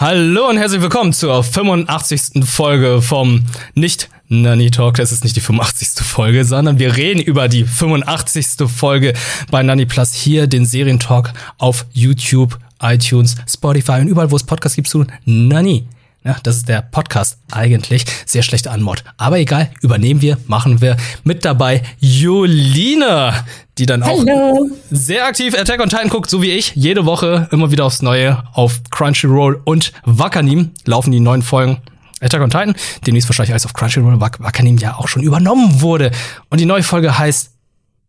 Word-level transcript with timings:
Hallo 0.00 0.48
und 0.48 0.58
herzlich 0.58 0.80
willkommen 0.80 1.12
zur 1.12 1.42
85. 1.42 2.44
Folge 2.44 3.02
vom 3.02 3.44
nicht 3.74 4.08
Nanny 4.28 4.70
Talk. 4.70 4.94
Das 4.94 5.10
ist 5.10 5.24
nicht 5.24 5.34
die 5.34 5.40
85. 5.40 6.06
Folge, 6.06 6.44
sondern 6.44 6.78
wir 6.78 6.96
reden 6.96 7.20
über 7.20 7.48
die 7.48 7.64
85. 7.64 8.68
Folge 8.68 9.12
bei 9.50 9.64
Nanny 9.64 9.86
Plus 9.86 10.14
hier, 10.14 10.46
den 10.46 10.64
Serientalk 10.64 11.32
auf 11.58 11.84
YouTube, 11.92 12.60
iTunes, 12.80 13.34
Spotify 13.48 14.00
und 14.00 14.06
überall, 14.06 14.30
wo 14.30 14.36
es 14.36 14.44
Podcasts 14.44 14.76
gibt 14.76 14.86
zu 14.86 15.04
Nanny. 15.24 15.84
Ja, 16.28 16.36
das 16.42 16.56
ist 16.56 16.68
der 16.68 16.82
Podcast 16.82 17.38
eigentlich. 17.50 18.04
Sehr 18.26 18.42
schlechte 18.42 18.70
Anmod. 18.70 19.02
Aber 19.16 19.38
egal, 19.38 19.70
übernehmen 19.80 20.20
wir, 20.20 20.36
machen 20.46 20.82
wir. 20.82 20.98
Mit 21.24 21.46
dabei 21.46 21.82
Julina, 22.00 23.46
die 23.78 23.86
dann 23.86 24.02
auch 24.02 24.18
Hallo. 24.26 24.70
sehr 24.90 25.24
aktiv 25.24 25.58
Attack 25.58 25.80
on 25.80 25.88
Titan 25.88 26.10
guckt, 26.10 26.28
so 26.28 26.42
wie 26.42 26.50
ich. 26.50 26.72
Jede 26.76 27.06
Woche 27.06 27.48
immer 27.50 27.70
wieder 27.70 27.86
aufs 27.86 28.02
Neue 28.02 28.44
auf 28.52 28.82
Crunchyroll 28.90 29.62
und 29.64 29.94
Wakanim 30.04 30.72
laufen 30.84 31.12
die 31.12 31.20
neuen 31.20 31.40
Folgen. 31.40 31.78
Attack 32.20 32.42
on 32.42 32.50
Titan, 32.50 32.74
demnächst 33.06 33.26
wahrscheinlich 33.30 33.52
alles 33.52 33.64
auf 33.64 33.72
Crunchyroll, 33.72 34.20
Wak 34.20 34.38
Wakanim 34.38 34.76
ja 34.76 34.96
auch 34.96 35.08
schon 35.08 35.22
übernommen 35.22 35.80
wurde. 35.80 36.10
Und 36.50 36.60
die 36.60 36.66
neue 36.66 36.82
Folge 36.82 37.18
heißt 37.18 37.52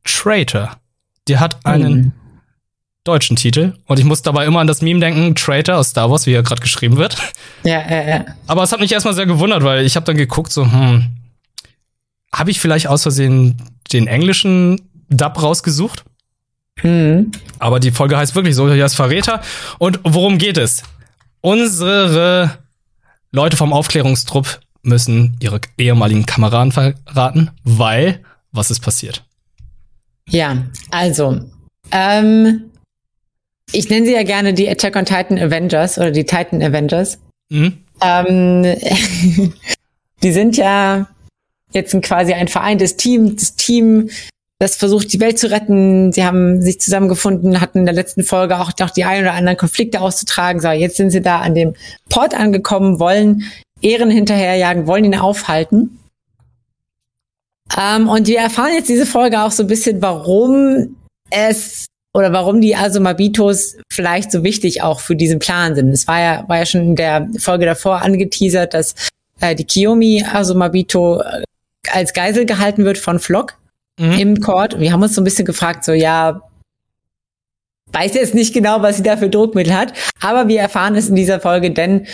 Traitor. 0.04 0.72
Die 1.30 1.38
hat 1.38 1.66
einen 1.66 1.94
Mhm. 1.94 2.12
Deutschen 3.10 3.36
Titel. 3.36 3.74
Und 3.86 4.00
ich 4.00 4.06
muss 4.06 4.22
dabei 4.22 4.46
immer 4.46 4.60
an 4.60 4.68
das 4.68 4.82
Meme 4.82 5.00
denken, 5.00 5.36
Traitor 5.36 5.78
aus 5.78 5.90
Star 5.90 6.10
Wars, 6.10 6.26
wie 6.26 6.34
er 6.34 6.44
gerade 6.44 6.62
geschrieben 6.62 6.98
wird. 6.98 7.18
Ja, 7.64 7.82
ja, 7.90 8.08
ja. 8.08 8.26
Aber 8.48 8.64
es 8.64 8.72
hat 8.72 8.80
mich 8.80 8.92
erstmal 8.92 9.14
sehr 9.14 9.26
gewundert, 9.26 9.64
weil 9.64 9.86
ich 9.86 9.96
habe 9.96 10.06
dann 10.06 10.18
geguckt, 10.18 10.52
so, 10.52 10.64
hm, 10.72 11.08
habe 12.34 12.52
ich 12.52 12.60
vielleicht 12.60 12.88
aus 12.88 13.04
Versehen 13.04 13.58
den 13.92 14.08
englischen 14.08 14.82
Dub 15.10 15.42
rausgesucht? 15.42 16.04
Mhm. 16.84 17.32
Aber 17.58 17.80
die 17.80 17.92
Folge 17.92 18.18
heißt 18.18 18.36
wirklich 18.36 18.56
so, 18.56 18.72
hier 18.72 18.86
ist 18.86 18.96
Verräter. 18.96 19.42
Und 19.80 20.00
worum 20.04 20.38
geht 20.38 20.58
es? 20.58 20.84
Unsere 21.42 22.60
Leute 23.32 23.58
vom 23.58 23.74
Aufklärungstrupp 23.74 24.60
müssen 24.82 25.36
ihre 25.40 25.60
ehemaligen 25.78 26.26
Kameraden 26.26 26.72
verraten, 26.72 27.52
weil 27.64 28.22
was 28.52 28.72
ist 28.72 28.80
passiert? 28.80 29.24
Ja, 30.30 30.64
also, 30.92 31.40
ähm, 31.92 32.69
ich 33.72 33.90
nenne 33.90 34.06
sie 34.06 34.14
ja 34.14 34.24
gerne 34.24 34.54
die 34.54 34.70
Attack 34.70 34.96
on 34.96 35.06
Titan 35.06 35.38
Avengers 35.38 35.98
oder 35.98 36.12
die 36.12 36.26
Titan 36.26 36.62
Avengers. 36.62 37.20
Hm? 37.52 37.78
Ähm, 38.02 38.64
die 40.24 40.32
sind 40.32 40.58
ja 40.58 41.08
jetzt 41.72 41.94
ein, 41.94 42.02
quasi 42.02 42.34
ein 42.34 42.48
vereintes 42.48 42.98
Team, 42.98 43.36
das 43.36 43.56
Team, 43.56 44.10
das 44.60 44.76
versucht, 44.76 45.14
die 45.14 45.20
Welt 45.20 45.40
zu 45.40 45.50
retten. 45.50 46.12
Sie 46.12 46.26
haben 46.26 46.62
sich 46.62 46.82
zusammengefunden, 46.82 47.62
hatten 47.62 47.80
in 47.80 47.86
der 47.86 47.94
letzten 47.94 48.24
Folge 48.24 48.60
auch 48.60 48.72
noch 48.80 48.90
die 48.90 49.06
ein 49.06 49.22
oder 49.22 49.34
anderen 49.34 49.58
Konflikte 49.58 50.02
auszutragen. 50.02 50.62
So, 50.62 50.70
jetzt 50.70 50.98
sind 50.98 51.12
sie 51.12 51.22
da 51.22 51.40
an 51.40 51.56
dem 51.56 51.76
Port 52.10 52.34
angekommen, 52.34 53.00
wollen 53.00 53.44
Ehren 53.82 54.10
hinterherjagen, 54.10 54.88
wollen 54.88 55.06
ihn 55.06 55.16
aufhalten. 55.16 56.00
Ähm, 57.78 58.10
und 58.10 58.28
wir 58.28 58.40
erfahren 58.40 58.74
jetzt 58.74 58.90
diese 58.90 59.06
Folge 59.06 59.42
auch 59.42 59.52
so 59.52 59.64
ein 59.64 59.68
bisschen, 59.68 60.02
warum 60.02 60.98
es 61.30 61.86
oder 62.14 62.34
warum 62.34 62.60
die 62.62 62.76
Asomabitos 62.76 63.78
vielleicht 63.92 64.32
so 64.32 64.44
wichtig 64.44 64.82
auch 64.82 65.00
für 65.00 65.16
diesen 65.16 65.40
Plan 65.40 65.76
sind. 65.76 65.90
Es 65.90 66.08
war 66.08 66.20
ja, 66.20 66.44
war 66.48 66.58
ja 66.58 66.66
schon 66.66 66.82
in 66.82 66.96
der 66.96 67.28
Folge 67.40 67.66
davor 67.66 68.02
angeteasert, 68.02 68.74
dass 68.74 68.96
äh, 69.42 69.54
die 69.56 69.66
Kiyomi 69.66 70.24
Asomabito 70.32 71.22
äh, 71.22 71.44
als 71.92 72.14
Geisel 72.14 72.46
gehalten 72.46 72.86
wird 72.86 72.98
von 72.98 73.20
Flock 73.20 73.56
Mhm. 74.00 74.12
im 74.14 74.40
Court. 74.40 74.74
Und 74.76 74.80
wir 74.80 74.94
haben 74.94 75.04
uns 75.04 75.14
so 75.14 75.20
ein 75.20 75.26
bisschen 75.26 75.44
gefragt, 75.44 75.84
so 75.84 75.92
ja, 75.92 76.42
weiß 77.92 78.14
jetzt 78.14 78.34
nicht 78.34 78.54
genau, 78.54 78.82
was 78.82 78.96
sie 78.98 79.04
da 79.04 79.18
für 79.18 79.30
Druckmittel 79.30 79.74
hat, 79.76 79.92
aber 80.22 80.48
wir 80.48 80.62
erfahren 80.62 80.96
es 80.96 81.10
in 81.10 81.16
dieser 81.16 81.40
Folge, 81.42 81.72
denn 81.72 82.08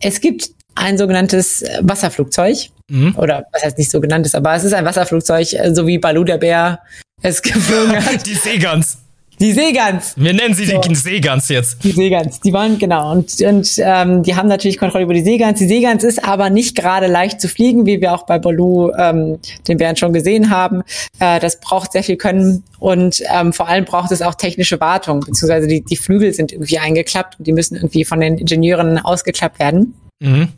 es 0.00 0.20
gibt 0.22 0.50
ein 0.76 0.96
sogenanntes 0.98 1.62
Wasserflugzeug 1.82 2.70
Mhm. 2.88 3.16
oder 3.18 3.44
was 3.52 3.64
heißt 3.64 3.76
nicht 3.78 3.90
sogenanntes, 3.90 4.34
aber 4.34 4.54
es 4.54 4.62
ist 4.64 4.72
ein 4.72 4.84
Wasserflugzeug, 4.84 5.52
äh, 5.54 5.74
so 5.74 5.86
wie 5.86 5.98
Balu 5.98 6.24
der 6.24 6.38
Bär 6.38 6.78
es 7.20 7.42
geflogen 7.42 8.02
hat. 8.04 8.24
Die 8.26 8.34
Seegans. 8.34 8.98
Die 9.38 9.52
Seegans. 9.52 10.14
Wir 10.16 10.32
nennen 10.32 10.54
sie 10.54 10.64
So. 10.64 10.78
die 10.80 10.94
Seegans 10.94 11.48
jetzt. 11.48 11.84
Die 11.84 11.92
Seegans, 11.92 12.40
die 12.40 12.52
waren 12.52 12.78
genau 12.78 13.12
und 13.12 13.40
und 13.42 13.70
ähm, 13.78 14.22
die 14.22 14.34
haben 14.34 14.48
natürlich 14.48 14.78
Kontrolle 14.78 15.04
über 15.04 15.12
die 15.12 15.22
Seegans. 15.22 15.58
Die 15.58 15.66
Seegans 15.66 16.04
ist 16.04 16.24
aber 16.24 16.48
nicht 16.48 16.74
gerade 16.74 17.06
leicht 17.06 17.40
zu 17.40 17.48
fliegen, 17.48 17.84
wie 17.84 18.00
wir 18.00 18.14
auch 18.14 18.24
bei 18.24 18.38
Baloo 18.38 18.92
ähm, 18.96 19.38
den 19.68 19.76
Bären 19.76 19.96
schon 19.96 20.14
gesehen 20.14 20.50
haben. 20.50 20.82
Äh, 21.18 21.38
das 21.40 21.60
braucht 21.60 21.92
sehr 21.92 22.02
viel 22.02 22.16
Können 22.16 22.64
und 22.78 23.22
ähm, 23.30 23.52
vor 23.52 23.68
allem 23.68 23.84
braucht 23.84 24.10
es 24.10 24.22
auch 24.22 24.34
technische 24.34 24.80
Wartung, 24.80 25.20
beziehungsweise 25.20 25.66
die 25.66 25.82
die 25.82 25.96
Flügel 25.96 26.32
sind 26.32 26.52
irgendwie 26.52 26.78
eingeklappt 26.78 27.38
und 27.38 27.46
die 27.46 27.52
müssen 27.52 27.76
irgendwie 27.76 28.04
von 28.04 28.20
den 28.20 28.38
Ingenieuren 28.38 28.98
ausgeklappt 28.98 29.58
werden. 29.58 29.94
Mhm. 30.20 30.48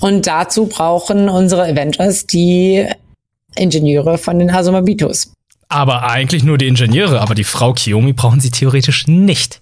Und 0.00 0.26
dazu 0.26 0.66
brauchen 0.66 1.28
unsere 1.28 1.62
Avengers 1.62 2.26
die 2.26 2.86
Ingenieure 3.56 4.18
von 4.18 4.38
den 4.38 4.50
Asomabitos. 4.50 5.32
Aber 5.74 6.08
eigentlich 6.08 6.44
nur 6.44 6.56
die 6.56 6.68
Ingenieure, 6.68 7.20
aber 7.20 7.34
die 7.34 7.42
Frau 7.44 7.72
Kiyomi 7.72 8.12
brauchen 8.12 8.38
sie 8.40 8.50
theoretisch 8.50 9.06
nicht. 9.08 9.60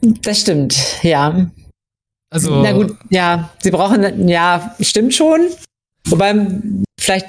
Das 0.00 0.40
stimmt, 0.40 0.76
ja. 1.02 1.50
Also, 2.30 2.62
Na 2.62 2.70
gut, 2.72 2.96
ja, 3.10 3.50
sie 3.60 3.72
brauchen, 3.72 4.28
ja, 4.28 4.74
stimmt 4.80 5.12
schon. 5.14 5.40
Wobei, 6.06 6.34
vielleicht 6.98 7.26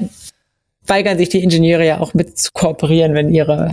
weigern 0.85 1.17
sich 1.17 1.29
die 1.29 1.41
Ingenieure 1.43 1.85
ja 1.85 1.99
auch 1.99 2.13
mit 2.13 2.37
zu 2.37 2.49
kooperieren, 2.53 3.15
wenn 3.15 3.33
ihre 3.33 3.71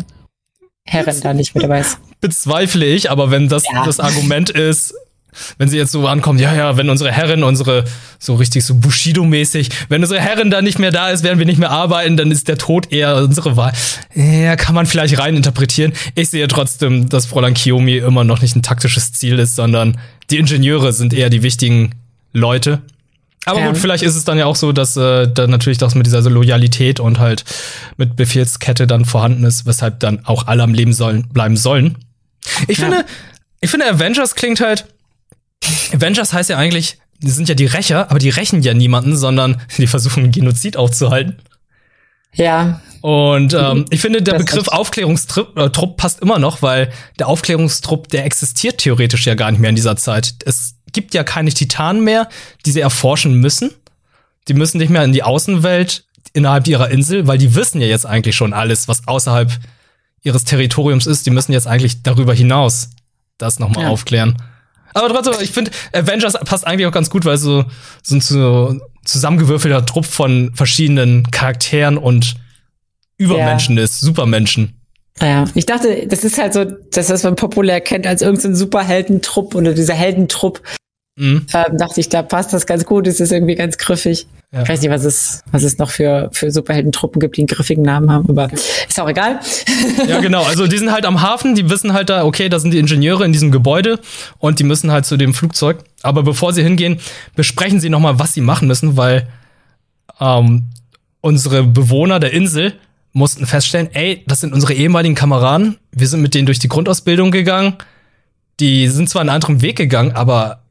Herrin 0.84 1.20
da 1.20 1.34
nicht 1.34 1.54
mit 1.54 1.64
dabei 1.64 1.81
ist. 1.81 1.98
bezweifle 2.22 2.87
ich, 2.87 3.10
aber 3.10 3.31
wenn 3.31 3.48
das 3.48 3.64
Ja. 3.70 3.84
das 3.84 4.00
Argument 4.00 4.48
ist, 4.50 4.94
wenn 5.59 5.69
sie 5.69 5.76
jetzt 5.76 5.93
so 5.93 6.06
ankommen, 6.06 6.38
ja, 6.38 6.54
ja, 6.54 6.76
wenn 6.76 6.88
unsere 6.91 7.12
Herrin, 7.12 7.43
unsere, 7.43 7.84
so 8.19 8.34
richtig 8.34 8.65
so 8.65 8.75
Bushido-mäßig, 8.75 9.71
wenn 9.88 10.03
unsere 10.03 10.21
Herrin 10.21 10.50
da 10.50 10.62
nicht 10.62 10.78
mehr 10.78 10.91
da 10.91 11.10
ist, 11.10 11.22
werden 11.25 11.38
wir 11.38 11.47
nicht 11.47 11.59
mehr 11.59 11.71
arbeiten, 11.71 12.16
dann 12.16 12.31
ist 12.31 12.49
der 12.49 12.59
Tod 12.59 12.93
eher 12.93 13.16
unsere 13.16 13.56
Wahl. 13.56 13.72
Ja, 14.15 14.56
kann 14.56 14.75
man 14.75 14.87
vielleicht 14.87 15.19
rein 15.19 15.37
interpretieren. 15.37 15.93
Ich 16.15 16.31
sehe 16.31 16.47
trotzdem, 16.49 17.09
dass 17.09 17.26
Fräulein 17.26 17.54
Kiyomi 17.54 17.97
immer 17.99 18.25
noch 18.25 18.41
nicht 18.43 18.56
ein 18.56 18.62
taktisches 18.62 19.12
Ziel 19.12 19.38
ist, 19.38 19.56
sondern 19.56 19.99
die 20.31 20.38
Ingenieure 20.38 20.93
sind 20.93 21.12
eher 21.15 21.31
die 21.31 21.43
wichtigen 21.43 21.93
Leute. 22.32 22.82
Aber 23.44 23.62
gut, 23.62 23.78
vielleicht 23.78 24.03
ist 24.03 24.15
es 24.15 24.25
dann 24.25 24.37
ja 24.37 24.44
auch 24.44 24.56
so, 24.56 24.72
dass 24.72 24.94
äh, 24.99 25.26
dann 25.32 25.49
natürlich 25.49 25.78
das 25.78 25.94
mit 25.94 26.05
dieser 26.06 26.20
so 26.22 26.28
Loyalität 26.28 27.00
und 27.00 27.19
halt 27.19 27.44
mit 27.97 28.15
Befehlskette 28.15 28.87
dann 28.87 29.06
vorhanden 29.06 29.44
ist, 29.44 29.65
weshalb 29.65 30.00
dann 30.00 30.25
auch 30.26 30.47
alle 30.49 30.62
am 30.62 30.75
Leben 30.75 30.93
sollen, 30.93 31.28
bleiben 31.28 31.56
sollen. 31.56 31.97
Ich 32.66 32.76
Ja. 32.78 32.84
finde, 32.88 33.05
ich 33.62 33.70
finde 33.70 33.88
Avengers 33.88 34.34
klingt 34.34 34.60
halt. 34.60 34.84
Avengers 35.92 36.32
heißt 36.32 36.50
ja 36.50 36.56
eigentlich, 36.56 36.98
die 37.20 37.30
sind 37.30 37.48
ja 37.48 37.54
die 37.54 37.66
Rächer, 37.66 38.10
aber 38.10 38.19
die 38.19 38.28
rächen 38.30 38.62
ja 38.62 38.74
niemanden, 38.74 39.16
sondern 39.16 39.60
die 39.76 39.86
versuchen 39.86 40.30
Genozid 40.30 40.76
aufzuhalten. 40.76 41.36
Ja, 42.34 42.80
Und 43.00 43.54
ähm, 43.54 43.86
ich 43.91 44.00
finde, 44.00 44.22
der 44.22 44.34
Das 44.34 44.44
Begriff 44.44 44.69
Aufklärungstrupp 44.69 45.56
äh, 45.58 45.70
Trupp 45.70 45.96
passt 45.96 46.20
immer 46.20 46.38
noch, 46.38 46.62
weil 46.62 46.92
der 47.19 47.28
Aufklärungstrupp, 47.28 48.08
der 48.08 48.24
existiert 48.24 48.78
theoretisch 48.78 49.26
ja 49.26 49.34
gar 49.34 49.50
nicht 49.50 49.60
mehr 49.60 49.70
in 49.70 49.76
dieser 49.76 49.96
Zeit. 49.96 50.34
Es 50.44 50.74
gibt 50.92 51.14
ja 51.14 51.24
keine 51.24 51.50
Titanen 51.50 52.04
mehr, 52.04 52.28
die 52.66 52.70
sie 52.70 52.80
erforschen 52.80 53.34
müssen. 53.34 53.70
Die 54.46 54.54
müssen 54.54 54.78
nicht 54.78 54.90
mehr 54.90 55.04
in 55.04 55.12
die 55.12 55.22
Außenwelt 55.22 56.04
innerhalb 56.32 56.66
ihrer 56.69 56.90
Insel, 56.90 57.26
weil 57.26 57.38
die 57.38 57.54
wissen 57.54 57.80
ja 57.80 57.86
jetzt 57.86 58.06
eigentlich 58.06 58.36
schon 58.36 58.52
alles, 58.52 58.88
was 58.88 59.08
außerhalb 59.08 59.50
ihres 60.22 60.44
Territoriums 60.44 61.06
ist. 61.06 61.26
Die 61.26 61.30
müssen 61.30 61.52
jetzt 61.52 61.66
eigentlich 61.66 62.02
darüber 62.02 62.34
hinaus 62.34 62.90
das 63.38 63.58
nochmal 63.58 63.84
Ja. 63.84 63.90
aufklären. 63.90 64.36
Aber 64.94 65.09
trotzdem, 65.09 65.34
ich 65.41 65.50
finde, 65.50 65.71
Avengers 65.93 66.34
passt 66.44 66.66
eigentlich 66.66 66.87
auch 66.87 66.93
ganz 66.93 67.10
gut, 67.10 67.25
weil 67.25 67.37
so, 67.37 67.65
so 68.03 68.15
ein 68.15 68.21
so 68.21 68.78
zusammengewürfelter 69.04 69.84
Trupp 69.87 70.06
von 70.06 70.53
verschiedenen 70.54 71.31
Charakteren 71.31 71.99
und 71.99 72.34
Übermenschen 73.16 73.78
ist, 73.78 74.00
Supermenschen. 74.00 74.81
ja. 75.21 75.44
Ich 75.54 75.66
dachte, 75.66 76.06
das 76.06 76.25
ist 76.25 76.38
halt 76.38 76.54
so, 76.54 76.65
das, 76.65 77.10
was 77.10 77.25
man 77.25 77.34
populär 77.37 77.81
kennt 77.81 78.06
als 78.06 78.22
irgendein 78.22 78.54
Superheldentrupp 78.54 79.54
oder 79.54 79.75
dieser 79.75 79.94
Heldentrupp. 79.94 80.62
Mhm. 81.16 81.47
Ähm, 81.53 81.76
dachte 81.76 82.00
ich, 82.00 82.09
da 82.09 82.22
passt 82.22 82.53
das 82.53 82.67
ganz 82.67 82.84
gut. 82.84 83.06
Es 83.08 83.19
ist 83.19 83.32
irgendwie 83.32 83.56
ganz 83.56 83.76
griffig. 83.76 84.29
Ja. 84.50 84.62
Ich 84.62 84.68
weiß 84.68 84.80
nicht, 84.80 84.90
was 84.90 85.04
es, 85.04 85.42
was 85.52 85.62
es 85.62 85.76
noch 85.76 85.90
für, 85.90 86.30
für 86.32 86.50
Superheldentruppen 86.50 87.20
gibt, 87.20 87.36
die 87.36 87.42
einen 87.42 87.48
griffigen 87.48 87.82
Namen 87.82 88.10
haben, 88.10 88.30
aber 88.30 88.50
ist 88.50 88.98
auch 88.98 89.08
egal. 89.08 89.40
Ja, 90.06 90.20
genau. 90.20 90.42
Also 90.42 90.66
die 90.66 90.78
sind 90.78 90.90
halt 90.90 91.04
am 91.04 91.20
Hafen, 91.20 91.54
die 91.54 91.68
wissen 91.68 91.92
halt 91.92 92.08
da, 92.08 92.24
okay, 92.24 92.48
da 92.48 92.58
sind 92.58 92.72
die 92.72 92.78
Ingenieure 92.78 93.26
in 93.26 93.32
diesem 93.32 93.50
Gebäude 93.50 94.00
und 94.38 94.58
die 94.58 94.64
müssen 94.64 94.90
halt 94.90 95.04
zu 95.04 95.18
dem 95.18 95.34
Flugzeug. 95.34 95.84
Aber 96.02 96.22
bevor 96.22 96.54
sie 96.54 96.62
hingehen, 96.62 96.98
besprechen 97.36 97.78
sie 97.78 97.90
nochmal, 97.90 98.18
was 98.18 98.32
sie 98.32 98.40
machen 98.40 98.68
müssen, 98.68 98.96
weil 98.96 99.28
ähm, 100.18 100.68
unsere 101.20 101.62
Bewohner 101.64 102.18
der 102.18 102.32
Insel 102.32 102.72
mussten 103.12 103.44
feststellen, 103.46 103.90
ey, 103.92 104.24
das 104.26 104.40
sind 104.40 104.54
unsere 104.54 104.72
ehemaligen 104.72 105.14
Kameraden. 105.14 105.76
Wir 105.92 106.06
sind 106.06 106.22
mit 106.22 106.32
denen 106.32 106.46
durch 106.46 106.58
die 106.58 106.68
Grundausbildung 106.68 107.32
gegangen. 107.32 107.74
Die 108.60 108.88
sind 108.88 109.10
zwar 109.10 109.20
einen 109.20 109.30
anderen 109.30 109.60
Weg 109.60 109.76
gegangen, 109.76 110.12
aber 110.12 110.62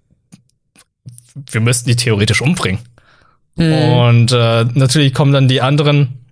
wir 1.52 1.62
müssten 1.62 1.90
die 1.90 1.96
theoretisch 1.96 2.42
umbringen. 2.42 2.80
Und 3.58 4.32
äh, 4.32 4.66
natürlich 4.74 5.14
kommen 5.14 5.34
dann 5.34 5.48
die 5.48 5.62
anderen 5.62 6.26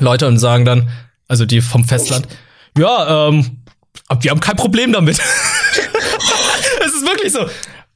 Leute 0.00 0.26
und 0.26 0.38
sagen 0.38 0.64
dann, 0.64 0.90
also 1.28 1.46
die 1.46 1.60
vom 1.60 1.84
Festland, 1.84 2.26
ja, 2.76 3.28
ähm, 3.28 3.62
wir 4.20 4.30
haben 4.30 4.40
kein 4.40 4.56
Problem 4.56 4.92
damit. 4.92 5.18
es 6.84 6.94
ist 6.94 7.02
wirklich 7.06 7.32
so. 7.32 7.46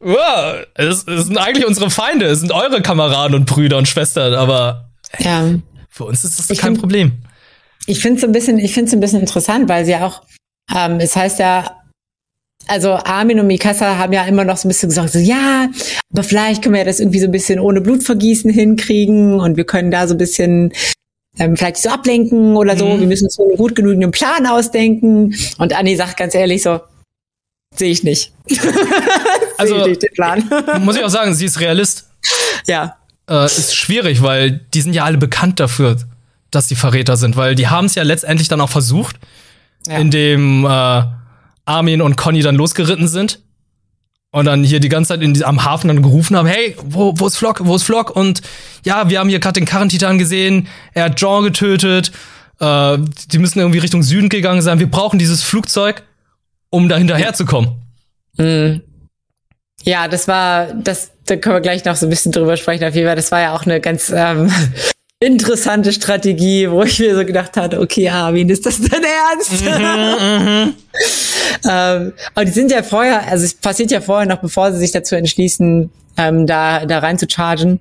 Ja, 0.04 0.54
es, 0.74 1.02
es 1.08 1.26
sind 1.26 1.38
eigentlich 1.38 1.66
unsere 1.66 1.90
Feinde, 1.90 2.26
es 2.26 2.40
sind 2.40 2.52
eure 2.52 2.80
Kameraden 2.82 3.34
und 3.34 3.46
Brüder 3.46 3.76
und 3.78 3.88
Schwestern, 3.88 4.34
aber 4.34 4.90
Ja. 5.18 5.44
für 5.88 6.04
uns 6.04 6.22
ist 6.22 6.38
das 6.38 6.48
Ich 6.50 6.58
kein 6.58 6.70
find- 6.72 6.80
Problem. 6.80 7.12
Ich 7.86 8.00
finde 8.00 8.18
es 8.18 8.24
ein 8.24 8.32
bisschen, 8.32 8.58
ich 8.58 8.72
finde 8.74 8.88
es 8.88 8.94
ein 8.94 9.00
bisschen 9.00 9.20
interessant, 9.20 9.68
weil 9.68 9.84
sie 9.84 9.92
ja 9.92 10.06
auch, 10.06 10.22
ähm, 10.74 11.00
es 11.00 11.16
heißt 11.16 11.38
ja, 11.40 11.77
also 12.66 12.92
Armin 12.92 13.40
und 13.40 13.46
Mikasa 13.46 13.96
haben 13.96 14.12
ja 14.12 14.24
immer 14.24 14.44
noch 14.44 14.56
so 14.56 14.66
ein 14.66 14.70
bisschen 14.70 14.90
gesagt, 14.90 15.12
so, 15.12 15.18
ja, 15.18 15.68
aber 16.12 16.22
vielleicht 16.22 16.62
können 16.62 16.74
wir 16.74 16.80
ja 16.80 16.84
das 16.86 17.00
irgendwie 17.00 17.20
so 17.20 17.26
ein 17.26 17.32
bisschen 17.32 17.60
ohne 17.60 17.80
Blutvergießen 17.80 18.50
hinkriegen 18.50 19.40
und 19.40 19.56
wir 19.56 19.64
können 19.64 19.90
da 19.90 20.06
so 20.06 20.14
ein 20.14 20.18
bisschen 20.18 20.72
ähm, 21.38 21.56
vielleicht 21.56 21.78
so 21.78 21.88
ablenken 21.88 22.56
oder 22.56 22.76
so. 22.76 22.86
Mhm. 22.86 23.00
Wir 23.00 23.06
müssen 23.06 23.24
uns 23.24 23.36
so 23.36 23.48
einen 23.48 23.56
gut 23.56 23.74
genügenden 23.74 24.10
Plan 24.10 24.46
ausdenken. 24.46 25.34
Und 25.58 25.72
Anni 25.72 25.96
sagt 25.96 26.16
ganz 26.16 26.34
ehrlich 26.34 26.62
so, 26.62 26.80
sehe 27.74 27.90
ich 27.90 28.02
nicht. 28.02 28.32
Also- 29.56 29.74
sehe 29.74 29.82
ich 29.82 29.88
nicht 29.88 30.02
den 30.02 30.14
Plan. 30.14 30.50
Muss 30.80 30.96
ich 30.96 31.04
auch 31.04 31.10
sagen, 31.10 31.34
sie 31.34 31.46
ist 31.46 31.60
Realist. 31.60 32.08
ja. 32.66 32.96
Äh, 33.30 33.44
ist 33.44 33.76
schwierig, 33.76 34.22
weil 34.22 34.52
die 34.72 34.80
sind 34.80 34.94
ja 34.94 35.04
alle 35.04 35.18
bekannt 35.18 35.60
dafür, 35.60 35.98
dass 36.50 36.68
sie 36.68 36.74
Verräter 36.74 37.18
sind, 37.18 37.36
weil 37.36 37.54
die 37.54 37.68
haben 37.68 37.84
es 37.84 37.94
ja 37.94 38.02
letztendlich 38.02 38.48
dann 38.48 38.60
auch 38.62 38.70
versucht, 38.70 39.16
ja. 39.86 39.98
indem 39.98 40.64
äh, 40.64 41.02
Armin 41.68 42.00
und 42.00 42.16
Conny 42.16 42.40
dann 42.40 42.56
losgeritten 42.56 43.08
sind 43.08 43.40
und 44.30 44.46
dann 44.46 44.64
hier 44.64 44.80
die 44.80 44.88
ganze 44.88 45.08
Zeit 45.08 45.22
in 45.22 45.34
die, 45.34 45.44
am 45.44 45.64
Hafen 45.64 45.88
dann 45.88 46.02
gerufen 46.02 46.36
haben, 46.36 46.46
hey, 46.46 46.76
wo, 46.82 47.14
wo 47.16 47.26
ist 47.26 47.36
Flock, 47.36 47.60
wo 47.64 47.76
ist 47.76 47.84
Flock? 47.84 48.14
Und 48.14 48.42
ja, 48.84 49.08
wir 49.10 49.18
haben 49.18 49.28
hier 49.28 49.38
gerade 49.38 49.60
den 49.60 49.66
Karrentitan 49.66 50.18
gesehen, 50.18 50.68
er 50.94 51.04
hat 51.04 51.16
Jean 51.16 51.44
getötet, 51.44 52.12
äh, 52.60 52.98
die 53.30 53.38
müssen 53.38 53.58
irgendwie 53.58 53.78
Richtung 53.78 54.02
Süden 54.02 54.28
gegangen 54.28 54.62
sein, 54.62 54.78
wir 54.78 54.90
brauchen 54.90 55.18
dieses 55.18 55.42
Flugzeug, 55.42 56.02
um 56.70 56.88
da 56.88 56.96
hinterherzukommen. 56.96 57.70
Mhm. 58.36 58.82
Ja, 59.84 60.08
das 60.08 60.26
war, 60.26 60.72
das, 60.74 61.12
da 61.26 61.36
können 61.36 61.56
wir 61.56 61.60
gleich 61.60 61.84
noch 61.84 61.96
so 61.96 62.06
ein 62.06 62.10
bisschen 62.10 62.32
drüber 62.32 62.56
sprechen. 62.56 62.84
Auf 62.84 62.94
jeden 62.94 63.06
Fall, 63.06 63.16
das 63.16 63.30
war 63.30 63.40
ja 63.40 63.54
auch 63.54 63.64
eine 63.64 63.80
ganz 63.80 64.12
ähm, 64.14 64.50
interessante 65.20 65.92
Strategie, 65.92 66.70
wo 66.70 66.82
ich 66.82 66.98
mir 66.98 67.14
so 67.14 67.24
gedacht 67.24 67.56
hatte, 67.56 67.80
okay, 67.80 68.08
Armin, 68.08 68.48
ist 68.48 68.66
das 68.66 68.80
dein 68.80 69.04
Ernst? 69.04 70.74
ähm, 71.68 72.12
aber 72.34 72.44
die 72.44 72.52
sind 72.52 72.70
ja 72.70 72.82
vorher, 72.82 73.26
also 73.28 73.44
es 73.44 73.54
passiert 73.54 73.90
ja 73.90 74.00
vorher 74.00 74.26
noch, 74.26 74.40
bevor 74.40 74.72
sie 74.72 74.78
sich 74.78 74.92
dazu 74.92 75.14
entschließen, 75.14 75.90
ähm, 76.16 76.46
da, 76.46 76.84
da 76.86 76.98
rein 76.98 77.18
zu 77.18 77.26
chargen, 77.28 77.80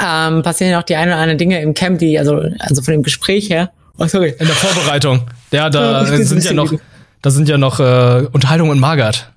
ähm, 0.00 0.42
passieren 0.42 0.72
ja 0.72 0.78
noch 0.78 0.84
die 0.84 0.96
ein 0.96 1.08
oder 1.08 1.16
anderen 1.16 1.38
Dinge 1.38 1.60
im 1.60 1.74
Camp, 1.74 1.98
die, 1.98 2.18
also, 2.18 2.42
also 2.58 2.82
von 2.82 2.92
dem 2.92 3.02
Gespräch 3.02 3.50
her. 3.50 3.70
Oh, 3.98 4.06
sorry. 4.06 4.34
In 4.38 4.46
der 4.46 4.56
Vorbereitung. 4.56 5.22
Ja, 5.50 5.70
da 5.70 6.04
sind 6.16 6.44
ja 6.44 6.52
noch, 6.52 6.72
da 7.20 7.30
sind 7.30 7.48
ja 7.48 7.58
noch 7.58 7.80
äh, 7.80 8.26
Unterhaltungen 8.32 8.72
mit 8.72 8.80
Margaret. 8.80 9.28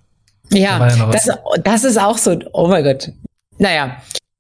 Ja, 0.52 0.88
ja 0.88 1.10
das, 1.12 1.30
das 1.64 1.84
ist 1.84 2.00
auch 2.00 2.18
so, 2.18 2.40
oh 2.54 2.68
mein 2.68 2.84
Gott. 2.84 3.12
Naja, 3.58 3.98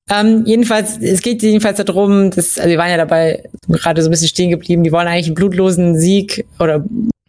ähm, 0.10 0.44
jedenfalls, 0.46 0.98
es 0.98 1.22
geht 1.22 1.42
jedenfalls 1.42 1.84
darum, 1.84 2.30
dass, 2.30 2.58
also 2.58 2.70
wir 2.70 2.78
waren 2.78 2.92
ja 2.92 2.98
dabei 2.98 3.44
gerade 3.68 4.04
so 4.04 4.10
ein 4.10 4.12
bisschen 4.12 4.28
stehen 4.28 4.52
geblieben, 4.52 4.84
die 4.84 4.92
wollen 4.92 5.08
eigentlich 5.08 5.28
einen 5.28 5.36
blutlosen 5.36 6.00
Sieg 6.00 6.46
oder 6.60 6.84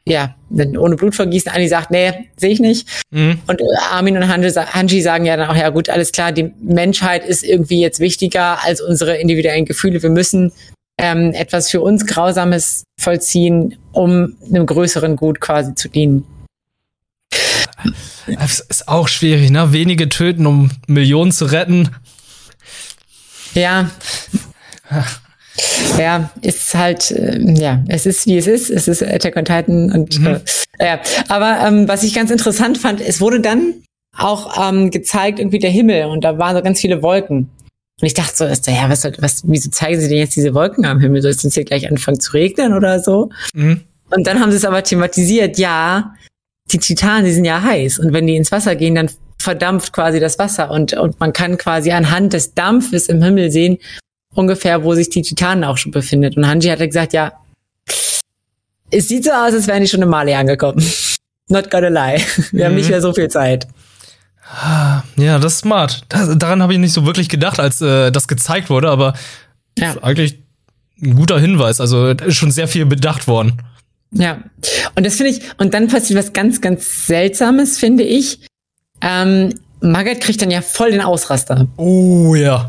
ja, 0.08 0.36
ohne 0.50 0.96
Blutvergießen. 0.96 1.50
Anni 1.50 1.68
sagt, 1.68 1.90
nee, 1.90 2.12
sehe 2.36 2.50
ich 2.50 2.60
nicht. 2.60 2.88
Mhm. 3.10 3.40
Und 3.46 3.60
äh, 3.60 3.64
Armin 3.90 4.16
und 4.16 4.28
Hanji, 4.28 4.50
Hanji 4.50 5.02
sagen 5.02 5.24
ja 5.24 5.36
dann 5.36 5.50
auch, 5.50 5.56
ja 5.56 5.68
gut, 5.70 5.90
alles 5.90 6.12
klar, 6.12 6.30
die 6.30 6.52
Menschheit 6.60 7.24
ist 7.24 7.42
irgendwie 7.42 7.80
jetzt 7.80 7.98
wichtiger 7.98 8.62
als 8.62 8.80
unsere 8.80 9.16
individuellen 9.16 9.64
Gefühle. 9.64 10.02
Wir 10.02 10.10
müssen 10.10 10.52
ähm, 10.98 11.32
etwas 11.32 11.70
für 11.70 11.80
uns 11.80 12.06
Grausames 12.06 12.84
vollziehen, 13.00 13.76
um 13.92 14.36
einem 14.48 14.66
größeren 14.66 15.16
Gut 15.16 15.40
quasi 15.40 15.74
zu 15.74 15.88
dienen. 15.88 16.24
Das 18.26 18.60
ist 18.60 18.88
auch 18.88 19.08
schwierig, 19.08 19.50
ne? 19.50 19.72
Wenige 19.72 20.08
töten, 20.08 20.46
um 20.46 20.70
Millionen 20.86 21.32
zu 21.32 21.46
retten. 21.46 21.90
Ja. 23.54 23.90
Ja, 25.98 26.30
ist 26.42 26.74
halt, 26.74 27.10
äh, 27.10 27.38
ja, 27.54 27.82
es 27.88 28.06
ist 28.06 28.26
wie 28.26 28.36
es 28.36 28.46
ist. 28.46 28.70
Es 28.70 28.88
ist 28.88 29.02
Attack 29.02 29.36
on 29.36 29.44
Titan 29.44 29.90
und 29.92 30.18
Mhm. 30.20 30.40
äh, 30.78 30.86
ja. 30.86 31.00
Aber 31.28 31.58
ähm, 31.66 31.88
was 31.88 32.02
ich 32.02 32.14
ganz 32.14 32.30
interessant 32.30 32.78
fand, 32.78 33.00
es 33.00 33.20
wurde 33.20 33.40
dann 33.40 33.74
auch 34.16 34.68
ähm, 34.70 34.90
gezeigt, 34.90 35.38
irgendwie 35.38 35.58
der 35.58 35.70
Himmel 35.70 36.06
und 36.06 36.24
da 36.24 36.38
waren 36.38 36.56
so 36.56 36.62
ganz 36.62 36.80
viele 36.80 37.02
Wolken. 37.02 37.50
Und 38.00 38.06
ich 38.06 38.14
dachte 38.14 38.34
so, 38.36 38.44
ist, 38.44 38.66
ja, 38.66 38.88
was, 38.90 39.02
soll- 39.02 39.14
was, 39.20 39.42
wieso 39.46 39.70
zeigen 39.70 40.00
sie 40.00 40.08
denn 40.08 40.18
jetzt 40.18 40.36
diese 40.36 40.52
Wolken 40.54 40.84
am 40.84 41.00
Himmel? 41.00 41.22
Soll 41.22 41.30
es 41.30 41.42
uns 41.44 41.54
hier 41.54 41.64
gleich 41.64 41.88
anfangen 41.90 42.20
zu 42.20 42.32
regnen 42.32 42.74
oder 42.74 43.00
so? 43.00 43.30
Mhm. 43.54 43.82
Und 44.10 44.26
dann 44.26 44.40
haben 44.40 44.50
sie 44.50 44.58
es 44.58 44.64
aber 44.64 44.82
thematisiert, 44.82 45.58
ja, 45.58 46.14
die 46.72 46.78
Titanen, 46.78 47.24
die 47.24 47.32
sind 47.32 47.44
ja 47.46 47.62
heiß. 47.62 47.98
Und 47.98 48.12
wenn 48.12 48.26
die 48.26 48.36
ins 48.36 48.52
Wasser 48.52 48.76
gehen, 48.76 48.94
dann 48.94 49.10
verdampft 49.38 49.92
quasi 49.92 50.20
das 50.20 50.38
Wasser. 50.38 50.70
Und, 50.70 50.92
und 50.94 51.18
man 51.20 51.32
kann 51.32 51.56
quasi 51.56 51.90
anhand 51.92 52.32
des 52.32 52.52
Dampfes 52.54 53.06
im 53.06 53.22
Himmel 53.22 53.50
sehen, 53.50 53.78
ungefähr, 54.36 54.84
wo 54.84 54.94
sich 54.94 55.10
die 55.10 55.22
Titanen 55.22 55.64
auch 55.64 55.76
schon 55.78 55.92
befindet. 55.92 56.36
Und 56.36 56.46
Hanji 56.46 56.68
hat 56.68 56.78
gesagt, 56.78 57.12
ja, 57.12 57.32
es 58.90 59.08
sieht 59.08 59.24
so 59.24 59.30
aus, 59.30 59.52
als 59.52 59.66
wären 59.66 59.80
die 59.82 59.88
schon 59.88 60.02
in 60.02 60.08
Mali 60.08 60.32
angekommen. 60.34 60.84
Not 61.48 61.70
gonna 61.70 61.88
lie. 61.88 62.20
Wir 62.52 62.66
haben 62.66 62.74
nicht 62.74 62.88
mehr 62.90 63.00
so 63.00 63.12
viel 63.12 63.28
Zeit. 63.28 63.66
Ja, 65.16 65.38
das 65.38 65.54
ist 65.54 65.58
smart. 65.60 66.02
Das, 66.08 66.28
daran 66.38 66.62
habe 66.62 66.72
ich 66.72 66.78
nicht 66.78 66.92
so 66.92 67.04
wirklich 67.04 67.28
gedacht, 67.28 67.58
als 67.58 67.80
äh, 67.80 68.10
das 68.12 68.28
gezeigt 68.28 68.70
wurde, 68.70 68.90
aber 68.90 69.14
Ja. 69.76 69.90
ist 69.92 70.04
eigentlich 70.04 70.38
ein 71.02 71.14
guter 71.16 71.38
Hinweis. 71.38 71.80
Also 71.80 72.06
ist 72.08 72.36
schon 72.36 72.50
sehr 72.52 72.68
viel 72.68 72.86
bedacht 72.86 73.26
worden. 73.26 73.60
Ja. 74.12 74.38
Und 74.94 75.04
das 75.04 75.16
finde 75.16 75.32
ich, 75.32 75.40
und 75.58 75.74
dann 75.74 75.88
passiert 75.88 76.18
was 76.18 76.32
ganz, 76.32 76.60
ganz 76.60 77.06
Seltsames, 77.06 77.78
finde 77.78 78.04
ich. 78.04 78.46
Ähm, 79.02 79.54
Margaret 79.80 80.20
kriegt 80.20 80.40
dann 80.40 80.50
ja 80.50 80.62
voll 80.62 80.90
den 80.92 81.00
Ausraster. 81.02 81.66
Oh 81.76 82.34
ja. 82.34 82.68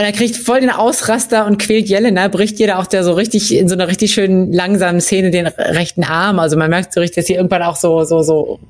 Und 0.00 0.06
er 0.06 0.12
kriegt 0.12 0.34
voll 0.34 0.60
den 0.60 0.70
Ausraster 0.70 1.44
und 1.44 1.58
quält 1.58 1.90
Jelena, 1.90 2.28
bricht 2.28 2.58
jeder 2.58 2.78
auch 2.78 2.86
der 2.86 3.04
so 3.04 3.12
richtig 3.12 3.54
in 3.54 3.68
so 3.68 3.74
einer 3.74 3.86
richtig 3.86 4.14
schönen 4.14 4.50
langsamen 4.50 5.02
Szene 5.02 5.30
den 5.30 5.46
rechten 5.46 6.04
Arm. 6.04 6.38
Also 6.38 6.56
man 6.56 6.70
merkt 6.70 6.94
so 6.94 7.00
richtig, 7.00 7.16
dass 7.16 7.26
sie 7.26 7.34
irgendwann 7.34 7.62
auch 7.62 7.76
so, 7.76 8.02
so, 8.04 8.22
so 8.22 8.60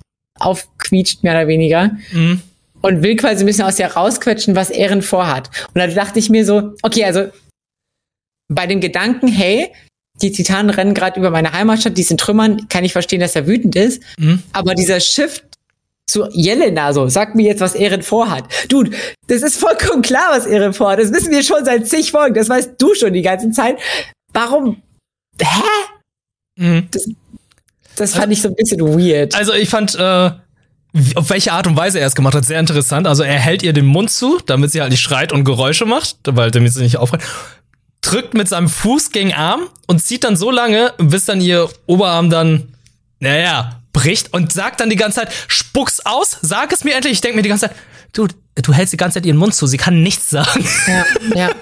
aufquietscht, 0.40 1.22
mehr 1.22 1.34
oder 1.34 1.46
weniger. 1.46 1.92
Mhm. 2.10 2.42
Und 2.80 3.04
will 3.04 3.14
quasi 3.14 3.44
ein 3.44 3.46
bisschen 3.46 3.64
aus 3.64 3.78
ihr 3.78 3.86
rausquetschen, 3.86 4.56
was 4.56 4.70
Ehren 4.70 5.02
vorhat. 5.02 5.50
Und 5.72 5.76
da 5.76 5.86
dachte 5.86 6.18
ich 6.18 6.30
mir 6.30 6.44
so, 6.44 6.72
okay, 6.82 7.04
also 7.04 7.26
bei 8.48 8.66
dem 8.66 8.80
Gedanken, 8.80 9.28
hey, 9.28 9.68
die 10.20 10.32
Titanen 10.32 10.70
rennen 10.70 10.94
gerade 10.94 11.20
über 11.20 11.30
meine 11.30 11.52
Heimatstadt, 11.52 11.96
die 11.96 12.02
sind 12.02 12.18
Trümmern, 12.18 12.66
kann 12.68 12.82
ich 12.82 12.90
verstehen, 12.90 13.20
dass 13.20 13.36
er 13.36 13.46
wütend 13.46 13.76
ist. 13.76 14.02
Mhm. 14.18 14.42
Aber 14.52 14.74
dieser 14.74 14.98
Shift 14.98 15.44
zu 16.10 16.28
Jelena 16.32 16.92
so, 16.92 17.08
sag 17.08 17.34
mir 17.34 17.46
jetzt, 17.46 17.60
was 17.60 17.74
Ehren 17.74 18.02
vorhat. 18.02 18.44
Dude, 18.68 18.90
das 19.28 19.42
ist 19.42 19.58
vollkommen 19.58 20.02
klar, 20.02 20.28
was 20.30 20.46
Ehren 20.46 20.72
vorhat. 20.72 20.98
Das 20.98 21.12
wissen 21.12 21.30
wir 21.30 21.42
schon 21.42 21.64
seit 21.64 21.86
zig 21.86 22.10
Folgen. 22.10 22.34
Das 22.34 22.48
weißt 22.48 22.72
du 22.78 22.94
schon 22.94 23.12
die 23.12 23.22
ganze 23.22 23.50
Zeit. 23.50 23.78
Warum? 24.32 24.82
Hä? 25.40 25.62
Mhm. 26.58 26.88
Das 27.96 28.14
fand 28.14 28.32
ich 28.32 28.42
so 28.42 28.48
ein 28.48 28.54
bisschen 28.54 28.80
weird. 28.80 29.34
Also 29.34 29.52
ich 29.52 29.68
fand, 29.68 29.94
äh, 29.94 30.30
auf 31.14 31.30
welche 31.30 31.52
Art 31.52 31.66
und 31.66 31.76
Weise 31.76 32.00
er 32.00 32.06
es 32.06 32.14
gemacht 32.14 32.34
hat, 32.34 32.44
sehr 32.44 32.58
interessant. 32.58 33.06
Also 33.06 33.22
er 33.22 33.38
hält 33.38 33.62
ihr 33.62 33.72
den 33.72 33.86
Mund 33.86 34.10
zu, 34.10 34.38
damit 34.44 34.72
sie 34.72 34.80
halt 34.80 34.90
nicht 34.90 35.00
schreit 35.02 35.32
und 35.32 35.44
Geräusche 35.44 35.86
macht, 35.86 36.16
weil 36.24 36.50
damit 36.50 36.72
sie 36.72 36.82
nicht 36.82 36.96
aufregt. 36.96 37.24
Drückt 38.00 38.34
mit 38.34 38.48
seinem 38.48 38.68
Fuß 38.68 39.10
gegen 39.10 39.32
Arm 39.34 39.68
und 39.86 40.02
zieht 40.02 40.24
dann 40.24 40.36
so 40.36 40.50
lange, 40.50 40.92
bis 40.98 41.26
dann 41.26 41.40
ihr 41.40 41.68
Oberarm 41.86 42.30
dann, 42.30 42.74
naja, 43.20 43.79
bricht 44.00 44.32
und 44.32 44.52
sagt 44.52 44.80
dann 44.80 44.90
die 44.90 44.96
ganze 44.96 45.20
Zeit, 45.20 45.32
spuck's 45.48 46.00
aus, 46.04 46.38
sag 46.40 46.72
es 46.72 46.84
mir 46.84 46.94
endlich. 46.94 47.14
Ich 47.14 47.20
denke 47.20 47.36
mir 47.36 47.42
die 47.42 47.48
ganze 47.48 47.68
Zeit, 47.68 47.76
du, 48.12 48.28
du 48.54 48.72
hältst 48.72 48.92
die 48.92 48.96
ganze 48.96 49.14
Zeit 49.14 49.26
ihren 49.26 49.36
Mund 49.36 49.54
zu, 49.54 49.66
sie 49.66 49.76
kann 49.76 50.02
nichts 50.02 50.30
sagen. 50.30 50.64
Ja, 50.86 51.04
ja. 51.34 51.50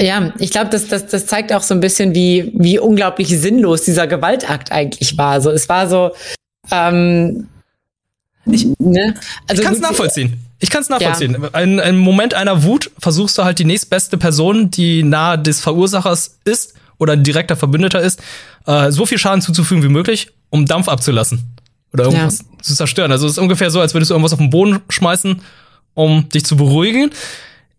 Ja, 0.00 0.32
ich 0.40 0.50
glaube, 0.50 0.70
das, 0.70 0.88
das, 0.88 1.06
das 1.06 1.26
zeigt 1.26 1.52
auch 1.52 1.62
so 1.62 1.72
ein 1.72 1.78
bisschen, 1.78 2.16
wie, 2.16 2.50
wie 2.56 2.80
unglaublich 2.80 3.28
sinnlos 3.28 3.82
dieser 3.82 4.08
Gewaltakt 4.08 4.72
eigentlich 4.72 5.16
war. 5.16 5.40
So, 5.40 5.52
es 5.52 5.68
war 5.68 5.88
so, 5.88 6.10
ähm, 6.72 7.46
ich, 8.44 8.66
ne? 8.80 9.14
Also 9.46 9.62
Ich 9.62 9.64
kann 9.64 9.74
es 9.74 9.80
nachvollziehen. 9.80 10.44
Ich 10.58 10.70
kann 10.70 10.82
es 10.82 10.88
nachvollziehen. 10.88 11.36
Ein, 11.52 11.78
ein 11.78 11.96
Moment 11.96 12.34
einer 12.34 12.64
Wut 12.64 12.90
versuchst 12.98 13.38
du 13.38 13.44
halt 13.44 13.60
die 13.60 13.64
nächstbeste 13.64 14.18
Person, 14.18 14.68
die 14.68 15.04
nahe 15.04 15.38
des 15.38 15.60
Verursachers 15.60 16.38
ist 16.44 16.74
oder 16.98 17.12
ein 17.12 17.22
direkter 17.22 17.54
Verbündeter 17.54 18.00
ist, 18.00 18.20
äh, 18.66 18.90
so 18.90 19.06
viel 19.06 19.18
Schaden 19.18 19.42
zuzufügen 19.42 19.84
wie 19.84 19.88
möglich, 19.88 20.32
um 20.54 20.66
Dampf 20.66 20.88
abzulassen. 20.88 21.42
Oder 21.92 22.04
irgendwas 22.04 22.44
zu 22.62 22.74
zerstören. 22.74 23.10
Also 23.12 23.26
es 23.26 23.32
ist 23.32 23.38
ungefähr 23.38 23.70
so, 23.70 23.80
als 23.80 23.92
würdest 23.92 24.10
du 24.10 24.14
irgendwas 24.14 24.32
auf 24.32 24.38
den 24.38 24.50
Boden 24.50 24.80
schmeißen, 24.88 25.42
um 25.94 26.28
dich 26.28 26.44
zu 26.44 26.56
beruhigen. 26.56 27.10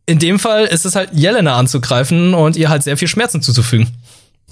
In 0.06 0.20
dem 0.20 0.40
Fall 0.40 0.66
ist 0.66 0.86
es 0.86 0.96
halt 0.96 1.10
Jelena 1.14 1.58
anzugreifen 1.58 2.34
und 2.34 2.56
ihr 2.56 2.70
halt 2.70 2.84
sehr 2.84 2.98
viel 2.98 3.08
Schmerzen 3.08 3.42
zuzufügen. 3.42 3.88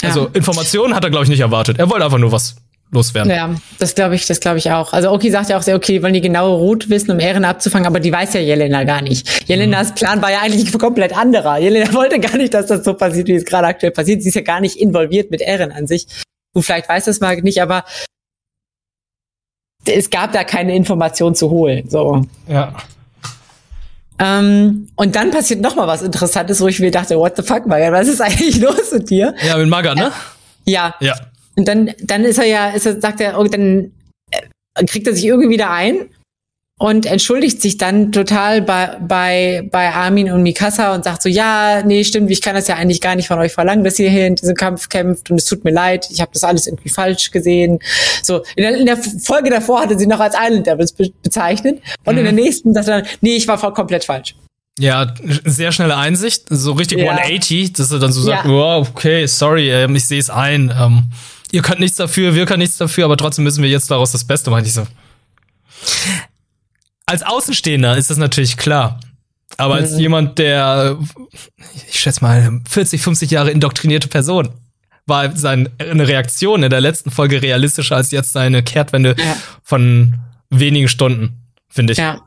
Ja. 0.01 0.10
Also 0.10 0.30
Informationen 0.34 0.96
hat 0.96 1.03
er, 1.03 1.10
glaube 1.10 1.25
ich, 1.25 1.30
nicht 1.30 1.42
erwartet. 1.42 1.80
Er 1.80 1.89
wollte 1.89 2.06
einfach 2.06 2.18
nur 2.18 2.32
was 2.32 2.56
loswerden. 2.92 3.32
Ja, 3.32 3.56
das 3.80 3.96
glaube 3.96 4.15
ich, 4.15 4.25
das 4.25 4.39
glaube 4.39 4.58
ich 4.58 4.72
auch. 4.72 4.94
Also 4.94 5.12
Oki 5.12 5.32
sagt 5.32 5.50
ja 5.50 5.58
auch 5.58 5.62
sehr, 5.62 5.75
okay, 5.75 5.94
die 5.94 6.03
wollen 6.03 6.13
die 6.13 6.22
genaue 6.22 6.58
Route 6.58 6.89
wissen, 6.89 7.12
um 7.12 7.20
Ehren 7.20 7.44
abzufangen, 7.44 7.88
aber 7.88 8.00
die 8.00 8.12
weiß 8.12 8.34
ja 8.34 8.39
Jelena 8.39 8.84
gar 8.86 9.01
nicht. 9.01 9.48
Jelenas 9.48 9.96
Plan 9.96 10.22
war 10.22 10.32
ja 10.32 10.42
eigentlich 10.42 10.72
komplett 10.77 11.18
anderer. 11.18 11.58
Jelena 11.58 11.94
wollte 11.94 12.20
gar 12.20 12.38
nicht, 12.38 12.53
dass 12.53 12.68
das 12.68 12.86
so 12.86 12.94
passiert, 12.94 13.27
wie 13.27 13.36
es 13.36 13.46
gerade 13.46 13.68
aktuell 13.68 13.92
passiert. 13.92 14.22
Sie 14.22 14.30
ist 14.30 14.36
ja 14.36 14.42
gar 14.42 14.62
nicht 14.62 14.77
involviert 14.77 15.32
mit 15.32 15.42
Ehren 15.42 15.72
an 15.72 15.88
sich. 15.88 16.08
Du 16.53 16.62
vielleicht 16.62 16.88
weißt 16.88 17.08
das 17.08 17.20
mal 17.20 17.36
nicht, 17.42 17.62
aber 17.62 17.84
es 19.86 20.10
gab 20.10 20.32
da 20.32 20.44
keine 20.44 20.75
Information 20.75 21.36
zu 21.36 21.50
holen. 21.50 21.90
So. 21.90 22.25
Ja. 22.48 22.74
Ähm, 24.20 24.88
und 24.96 25.16
dann 25.16 25.32
passiert 25.32 25.62
noch 25.62 25.75
mal 25.75 25.88
was 25.88 26.02
Interessantes, 26.02 26.62
wo 26.62 26.68
ich 26.68 26.80
mir 26.80 26.92
dachte, 26.92 27.18
what 27.18 27.36
the 27.36 27.44
fuck, 27.44 27.66
Magan, 27.66 27.94
was 27.94 28.08
ist 28.08 28.22
eigentlich 28.22 28.60
los 28.62 28.92
mit 28.92 29.10
dir? 29.10 29.34
Ja, 29.46 29.58
mit 29.58 29.68
Magan, 29.68 29.98
ne? 29.98 30.12
Ja. 30.66 30.96
Ja. 31.00 31.16
Und 31.56 31.68
dann, 31.68 31.92
dann 32.02 32.24
ist 32.24 32.38
er 32.38 32.46
ja, 32.46 32.70
ist 32.70 32.86
er, 32.86 33.00
sagt 33.00 33.22
er, 33.22 33.40
oh, 33.40 33.44
dann 33.44 33.92
äh, 34.32 34.86
kriegt 34.86 35.08
er 35.08 35.13
sich 35.13 35.25
irgendwie 35.25 35.50
wieder 35.50 35.72
ein 35.72 36.10
und 36.80 37.06
entschuldigt 37.06 37.62
sich 37.62 37.77
dann 37.77 38.12
total 38.12 38.62
bei, 38.62 38.98
bei, 39.00 39.68
bei 39.72 39.94
Armin 39.94 40.32
und 40.32 40.42
Mikasa 40.44 40.94
und 40.96 41.03
sagt 41.03 41.22
so, 41.22 41.30
ja, 41.30 41.84
nee, 41.84 42.03
stimmt, 42.03 42.30
ich 42.32 42.42
kann 42.42 42.56
das 42.56 42.68
ja 42.68 42.75
eigentlich 42.75 43.00
gar 43.00 43.15
nicht 43.15 43.27
von 43.27 43.38
euch 43.39 43.53
verlangen, 43.53 43.84
dass 43.84 44.00
ihr 44.00 44.10
hier 44.10 44.27
in 44.27 44.36
diesem 44.36 44.56
Kampf 44.56 44.89
kämpft 44.89 45.30
und 45.32 45.38
es 45.38 45.46
tut 45.46 45.63
mir 45.63 45.72
leid, 45.72 46.08
ich 46.12 46.20
habe 46.20 46.32
das 46.34 46.44
alles 46.44 46.68
irgendwie 46.68 46.89
falsch 46.89 47.32
gesehen. 47.32 47.80
So, 48.24 48.44
in 48.56 48.63
der, 48.63 48.75
in 48.77 48.86
der 48.88 48.98
Folge 48.98 49.50
davor 49.50 49.82
hatte 49.82 49.98
sie 49.98 50.08
noch 50.08 50.20
als 50.20 50.36
Island 50.38 50.65
Devils 50.68 50.92
be 50.94 51.10
bezeichnet 51.22 51.80
und 52.06 52.13
Mhm. 52.13 52.18
in 52.20 52.24
der 52.25 52.34
nächsten 52.34 52.74
sagt 52.74 52.88
er, 52.88 53.03
nee, 53.22 53.36
ich 53.36 53.48
war 53.48 53.58
voll 53.58 53.74
komplett 53.74 54.03
falsch. 54.03 54.36
Ja, 54.80 55.13
sehr 55.46 55.72
schnelle 55.72 55.96
Einsicht, 55.96 56.46
so 56.50 56.72
richtig 56.74 56.98
Ja. 56.98 57.12
180, 57.12 57.74
dass 57.74 57.92
er 57.92 58.00
dann 58.00 58.12
so 58.12 58.22
sagt, 58.24 58.46
Ja. 58.46 58.51
wow, 58.51 58.89
okay, 58.89 59.27
sorry, 59.27 59.70
ähm, 59.72 59.96
ich 59.96 60.06
sehe 60.08 60.20
es 60.20 60.32
ein. 60.32 60.74
Ähm, 60.77 61.03
ihr 61.51 61.62
könnt 61.62 61.80
nichts 61.80 61.98
dafür, 61.98 62.34
wir 62.34 62.48
können 62.48 62.60
nichts 62.63 62.77
dafür, 62.77 63.06
aber 63.06 63.15
trotzdem 63.15 63.44
müssen 63.44 63.62
wir 63.62 63.70
jetzt 63.70 63.92
daraus 63.92 64.12
das 64.12 64.24
Beste 64.24 64.50
machen. 64.50 64.65
Ich 64.65 64.74
so. 64.74 64.82
Als 67.06 67.24
Außenstehender 67.24 67.98
ist 67.98 68.10
das 68.10 68.18
natürlich 68.18 68.58
klar. 68.58 69.00
Aber 69.58 69.76
als 69.76 69.92
Mhm. 69.94 70.00
jemand, 70.00 70.40
der, 70.40 70.98
ich 71.90 72.00
schätze 72.00 72.22
mal, 72.24 72.62
40, 72.68 73.02
50 73.02 73.30
Jahre 73.32 73.52
indoktrinierte 73.52 74.08
Person, 74.08 74.50
war 75.06 75.36
seine 75.36 75.70
Reaktion 75.80 76.64
in 76.64 76.70
der 76.70 76.82
letzten 76.82 77.12
Folge 77.12 77.42
realistischer 77.42 77.98
als 77.98 78.12
jetzt 78.12 78.32
seine 78.34 78.64
Kehrtwende 78.64 79.16
Ja. 79.18 79.38
von 79.62 80.16
wenigen 80.50 80.88
Stunden, 80.88 81.34
finde 81.70 81.94
ich. 81.94 82.00
Ja. 82.00 82.22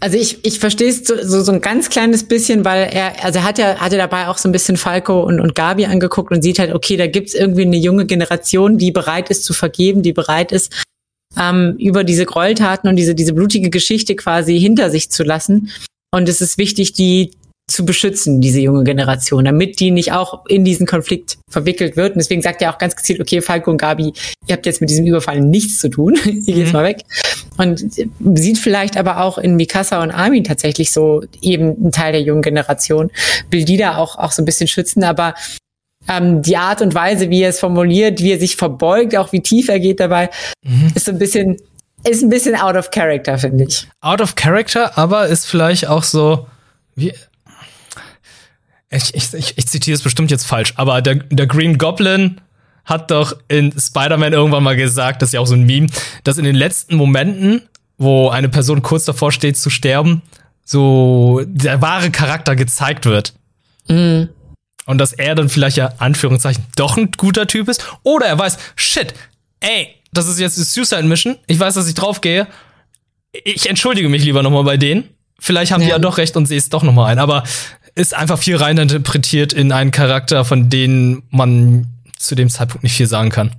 Also 0.00 0.16
ich, 0.16 0.44
ich 0.44 0.58
verstehe 0.58 0.88
es 0.88 1.06
so, 1.06 1.14
so, 1.22 1.42
so 1.42 1.52
ein 1.52 1.60
ganz 1.60 1.90
kleines 1.90 2.24
bisschen, 2.26 2.64
weil 2.64 2.88
er, 2.92 3.22
also 3.24 3.38
er 3.40 3.44
hat 3.44 3.58
ja, 3.58 3.76
hatte 3.76 3.98
dabei 3.98 4.28
auch 4.28 4.38
so 4.38 4.48
ein 4.48 4.52
bisschen 4.52 4.78
Falco 4.78 5.20
und, 5.20 5.38
und 5.38 5.54
Gabi 5.54 5.84
angeguckt 5.84 6.32
und 6.32 6.42
sieht 6.42 6.58
halt, 6.58 6.74
okay, 6.74 6.96
da 6.96 7.06
gibt's 7.06 7.34
irgendwie 7.34 7.62
eine 7.62 7.76
junge 7.76 8.06
Generation, 8.06 8.78
die 8.78 8.90
bereit 8.90 9.28
ist 9.28 9.44
zu 9.44 9.52
vergeben, 9.52 10.02
die 10.02 10.14
bereit 10.14 10.50
ist, 10.52 10.72
ähm, 11.38 11.76
über 11.78 12.04
diese 12.04 12.26
Gräueltaten 12.26 12.88
und 12.88 12.96
diese, 12.96 13.14
diese 13.14 13.32
blutige 13.34 13.70
Geschichte 13.70 14.16
quasi 14.16 14.58
hinter 14.58 14.90
sich 14.90 15.10
zu 15.10 15.22
lassen. 15.22 15.70
Und 16.12 16.28
es 16.28 16.40
ist 16.40 16.58
wichtig, 16.58 16.92
die 16.92 17.30
zu 17.70 17.84
beschützen, 17.84 18.40
diese 18.40 18.60
junge 18.60 18.82
Generation, 18.82 19.44
damit 19.44 19.78
die 19.78 19.92
nicht 19.92 20.12
auch 20.12 20.44
in 20.46 20.64
diesen 20.64 20.86
Konflikt 20.86 21.38
verwickelt 21.48 21.96
wird. 21.96 22.14
Und 22.14 22.18
deswegen 22.18 22.42
sagt 22.42 22.60
er 22.62 22.74
auch 22.74 22.78
ganz 22.78 22.96
gezielt, 22.96 23.20
okay, 23.20 23.40
Falco 23.40 23.70
und 23.70 23.76
Gabi, 23.78 24.12
ihr 24.48 24.56
habt 24.56 24.66
jetzt 24.66 24.80
mit 24.80 24.90
diesem 24.90 25.06
Überfall 25.06 25.40
nichts 25.40 25.78
zu 25.78 25.88
tun. 25.88 26.18
ihr 26.24 26.54
geht's 26.54 26.70
Mhm. 26.70 26.72
mal 26.72 26.84
weg. 26.84 27.04
Und 27.58 27.84
sieht 28.38 28.58
vielleicht 28.58 28.96
aber 28.96 29.22
auch 29.22 29.38
in 29.38 29.54
Mikasa 29.54 30.02
und 30.02 30.10
Armin 30.10 30.44
tatsächlich 30.44 30.90
so 30.90 31.22
eben 31.42 31.76
ein 31.86 31.92
Teil 31.92 32.12
der 32.12 32.22
jungen 32.22 32.42
Generation, 32.42 33.10
will 33.50 33.64
die 33.64 33.76
da 33.76 33.96
auch, 33.98 34.16
auch 34.18 34.32
so 34.32 34.42
ein 34.42 34.46
bisschen 34.46 34.66
schützen, 34.66 35.04
aber 35.04 35.34
ähm, 36.08 36.42
die 36.42 36.56
Art 36.56 36.80
und 36.82 36.94
Weise, 36.94 37.30
wie 37.30 37.42
er 37.42 37.50
es 37.50 37.60
formuliert, 37.60 38.20
wie 38.20 38.32
er 38.32 38.38
sich 38.40 38.56
verbeugt, 38.56 39.16
auch 39.16 39.32
wie 39.32 39.40
tief 39.40 39.68
er 39.68 39.80
geht 39.80 40.00
dabei, 40.00 40.30
Mhm. 40.64 40.92
ist 40.94 41.06
so 41.06 41.12
ein 41.12 41.18
bisschen, 41.18 41.56
ist 42.08 42.22
ein 42.22 42.28
bisschen 42.30 42.54
out 42.56 42.76
of 42.76 42.90
character, 42.90 43.38
finde 43.38 43.64
ich. 43.64 43.86
out 44.00 44.20
of 44.20 44.34
character, 44.34 44.96
aber 44.98 45.26
ist 45.28 45.46
vielleicht 45.46 45.86
auch 45.88 46.02
so, 46.04 46.46
wie. 46.96 47.12
Ich, 48.92 49.14
ich, 49.14 49.32
ich, 49.34 49.56
ich 49.56 49.66
zitiere 49.68 49.94
es 49.94 50.02
bestimmt 50.02 50.30
jetzt 50.32 50.44
falsch, 50.46 50.72
aber 50.76 51.00
der, 51.00 51.16
der 51.16 51.46
Green 51.46 51.78
Goblin 51.78 52.40
hat 52.84 53.10
doch 53.12 53.34
in 53.46 53.72
Spider-Man 53.78 54.32
irgendwann 54.32 54.64
mal 54.64 54.74
gesagt, 54.74 55.22
das 55.22 55.28
ist 55.28 55.32
ja 55.34 55.40
auch 55.40 55.46
so 55.46 55.54
ein 55.54 55.62
Meme, 55.64 55.86
dass 56.24 56.38
in 56.38 56.44
den 56.44 56.56
letzten 56.56 56.96
Momenten, 56.96 57.62
wo 57.98 58.30
eine 58.30 58.48
Person 58.48 58.82
kurz 58.82 59.04
davor 59.04 59.30
steht 59.30 59.56
zu 59.56 59.70
sterben, 59.70 60.22
so 60.64 61.42
der 61.46 61.80
wahre 61.82 62.10
Charakter 62.10 62.56
gezeigt 62.56 63.06
wird. 63.06 63.34
Mhm. 63.86 64.30
Und 64.90 64.98
dass 64.98 65.12
er 65.12 65.36
dann 65.36 65.48
vielleicht 65.48 65.76
ja, 65.76 65.92
Anführungszeichen, 65.98 66.64
doch 66.74 66.96
ein 66.96 67.12
guter 67.16 67.46
Typ 67.46 67.68
ist. 67.68 67.86
Oder 68.02 68.26
er 68.26 68.38
weiß, 68.38 68.58
shit, 68.74 69.14
ey, 69.60 69.94
das 70.12 70.26
ist 70.26 70.40
jetzt 70.40 70.56
die 70.56 70.62
Suicide 70.62 71.04
Mission. 71.04 71.36
Ich 71.46 71.60
weiß, 71.60 71.74
dass 71.74 71.86
ich 71.86 71.94
draufgehe. 71.94 72.48
Ich 73.44 73.68
entschuldige 73.68 74.08
mich 74.08 74.24
lieber 74.24 74.42
nochmal 74.42 74.64
bei 74.64 74.76
denen. 74.76 75.08
Vielleicht 75.38 75.70
haben 75.70 75.80
die 75.80 75.86
Ja. 75.86 75.94
ja 75.94 75.98
doch 76.00 76.18
recht 76.18 76.36
und 76.36 76.46
sehe 76.46 76.58
es 76.58 76.70
doch 76.70 76.82
nochmal 76.82 77.12
ein. 77.12 77.20
Aber 77.20 77.44
ist 77.94 78.14
einfach 78.14 78.38
viel 78.38 78.56
reininterpretiert 78.56 79.52
in 79.52 79.70
einen 79.70 79.92
Charakter, 79.92 80.44
von 80.44 80.68
dem 80.70 81.22
man 81.30 81.86
zu 82.18 82.34
dem 82.34 82.50
Zeitpunkt 82.50 82.82
nicht 82.82 82.96
viel 82.96 83.06
sagen 83.06 83.30
kann. 83.30 83.54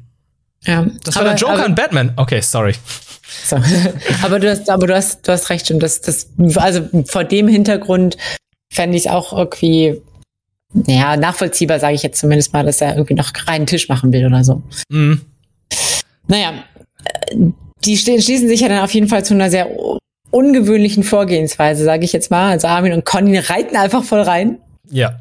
Ja. 0.66 0.86
Das 1.06 1.16
war 1.16 1.22
aber, 1.22 1.32
der 1.32 1.40
Joker 1.40 1.54
aber, 1.54 1.66
und 1.66 1.76
Batman. 1.76 2.12
Okay, 2.18 2.42
sorry. 2.42 2.76
So. 3.46 3.56
aber 4.22 4.40
du 4.42 4.50
hast, 4.50 4.70
aber 4.70 4.86
du 4.86 4.96
hast, 4.96 5.26
du 5.26 5.32
hast 5.32 5.50
recht, 5.50 5.66
stimmt. 5.66 5.82
Das, 5.82 6.02
das, 6.02 6.28
also 6.56 6.90
vor 7.06 7.24
dem 7.24 7.48
Hintergrund 7.48 8.18
fände 8.70 8.98
ich 8.98 9.06
es 9.06 9.12
auch 9.12 9.32
irgendwie, 9.32 10.02
ja, 10.74 11.18
nachvollziehbar, 11.18 11.80
sage 11.80 11.96
ich 11.96 12.04
jetzt 12.04 12.20
zumindest 12.20 12.54
mal, 12.54 12.66
dass 12.66 12.82
er 12.82 12.96
irgendwie 12.96 13.16
noch 13.16 13.32
reinen 13.48 13.68
Tisch 13.68 13.90
machen 13.90 14.14
will 14.14 14.26
oder 14.26 14.44
so. 14.44 14.62
Mhm. 14.90 15.22
Naja, 16.28 16.64
äh, 17.04 17.36
die 17.84 17.98
schließen 17.98 18.48
sich 18.48 18.62
ja 18.62 18.70
dann 18.70 18.84
auf 18.84 18.94
jeden 18.94 19.08
Fall 19.08 19.26
zu 19.26 19.34
einer 19.34 19.50
sehr 19.50 19.70
ungewöhnlichen 20.30 21.04
Vorgehensweise, 21.04 21.84
sage 21.84 22.06
ich 22.06 22.14
jetzt 22.14 22.32
mal. 22.32 22.52
Also 22.52 22.68
Armin 22.68 22.94
und 22.94 23.06
Conny 23.06 23.38
reiten 23.38 23.76
einfach 23.76 24.04
voll 24.04 24.22
rein. 24.22 24.58
Ja. 24.90 25.20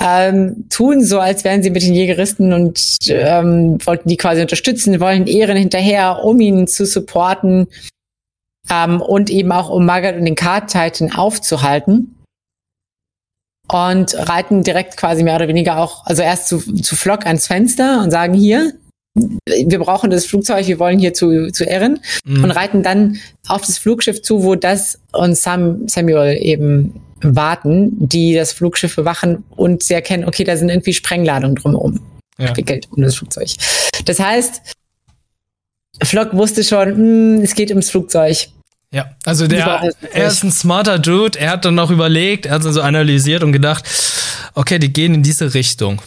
ähm, 0.00 0.66
tun 0.70 1.04
so, 1.04 1.20
als 1.20 1.44
wären 1.44 1.62
sie 1.62 1.70
mit 1.70 1.82
den 1.82 1.94
Jägeristen 1.94 2.52
und 2.52 2.80
ähm, 3.08 3.78
wollten 3.84 4.08
die 4.08 4.16
quasi 4.16 4.42
unterstützen, 4.42 4.98
wollen 5.00 5.26
Ehren 5.26 5.56
hinterher, 5.56 6.24
um 6.24 6.40
ihn 6.40 6.66
zu 6.66 6.84
supporten 6.84 7.68
ähm, 8.70 9.00
und 9.00 9.30
eben 9.30 9.52
auch 9.52 9.68
um 9.68 9.86
Margaret 9.86 10.16
und 10.16 10.24
den 10.24 10.34
Card 10.34 10.70
Titan 10.70 11.12
aufzuhalten. 11.12 12.13
Und 13.72 14.14
reiten 14.14 14.62
direkt 14.62 14.96
quasi 14.96 15.22
mehr 15.22 15.36
oder 15.36 15.48
weniger 15.48 15.78
auch, 15.78 16.04
also 16.06 16.22
erst 16.22 16.48
zu, 16.48 16.58
zu 16.60 16.96
Flock 16.96 17.26
ans 17.26 17.46
Fenster 17.46 18.02
und 18.02 18.10
sagen 18.10 18.34
hier, 18.34 18.72
wir 19.14 19.78
brauchen 19.78 20.10
das 20.10 20.26
Flugzeug, 20.26 20.66
wir 20.66 20.78
wollen 20.78 20.98
hier 20.98 21.14
zu, 21.14 21.50
zu 21.52 21.64
Ehren 21.64 22.00
Mhm. 22.26 22.44
und 22.44 22.50
reiten 22.50 22.82
dann 22.82 23.16
auf 23.48 23.62
das 23.64 23.78
Flugschiff 23.78 24.20
zu, 24.22 24.42
wo 24.42 24.54
das 24.54 25.00
und 25.12 25.36
Sam, 25.36 25.86
Samuel 25.88 26.36
eben 26.42 27.00
warten, 27.22 27.92
die 28.06 28.34
das 28.34 28.52
Flugschiff 28.52 28.96
bewachen 28.96 29.44
und 29.56 29.82
sie 29.82 29.94
erkennen, 29.94 30.24
okay, 30.26 30.44
da 30.44 30.56
sind 30.56 30.68
irgendwie 30.68 30.92
Sprengladungen 30.92 31.54
drumherum 31.56 32.00
Ja. 32.38 32.48
entwickelt 32.48 32.88
um 32.90 33.02
das 33.02 33.14
Flugzeug. 33.16 33.48
Das 34.04 34.18
heißt, 34.20 34.60
Flock 36.02 36.34
wusste 36.34 36.64
schon, 36.64 36.88
hm, 36.96 37.40
es 37.42 37.54
geht 37.54 37.70
ums 37.70 37.90
Flugzeug. 37.90 38.48
Ja, 38.94 39.10
also 39.24 39.48
der, 39.48 39.90
er 40.12 40.26
ist 40.28 40.44
ein 40.44 40.52
smarter 40.52 41.00
Dude. 41.00 41.36
Er 41.36 41.50
hat 41.50 41.64
dann 41.64 41.74
noch 41.74 41.90
überlegt, 41.90 42.46
er 42.46 42.54
hat 42.54 42.64
dann 42.64 42.72
so 42.72 42.80
analysiert 42.80 43.42
und 43.42 43.50
gedacht, 43.50 43.84
okay, 44.54 44.78
die 44.78 44.92
gehen 44.92 45.14
in 45.14 45.22
diese 45.24 45.52
Richtung. 45.52 46.00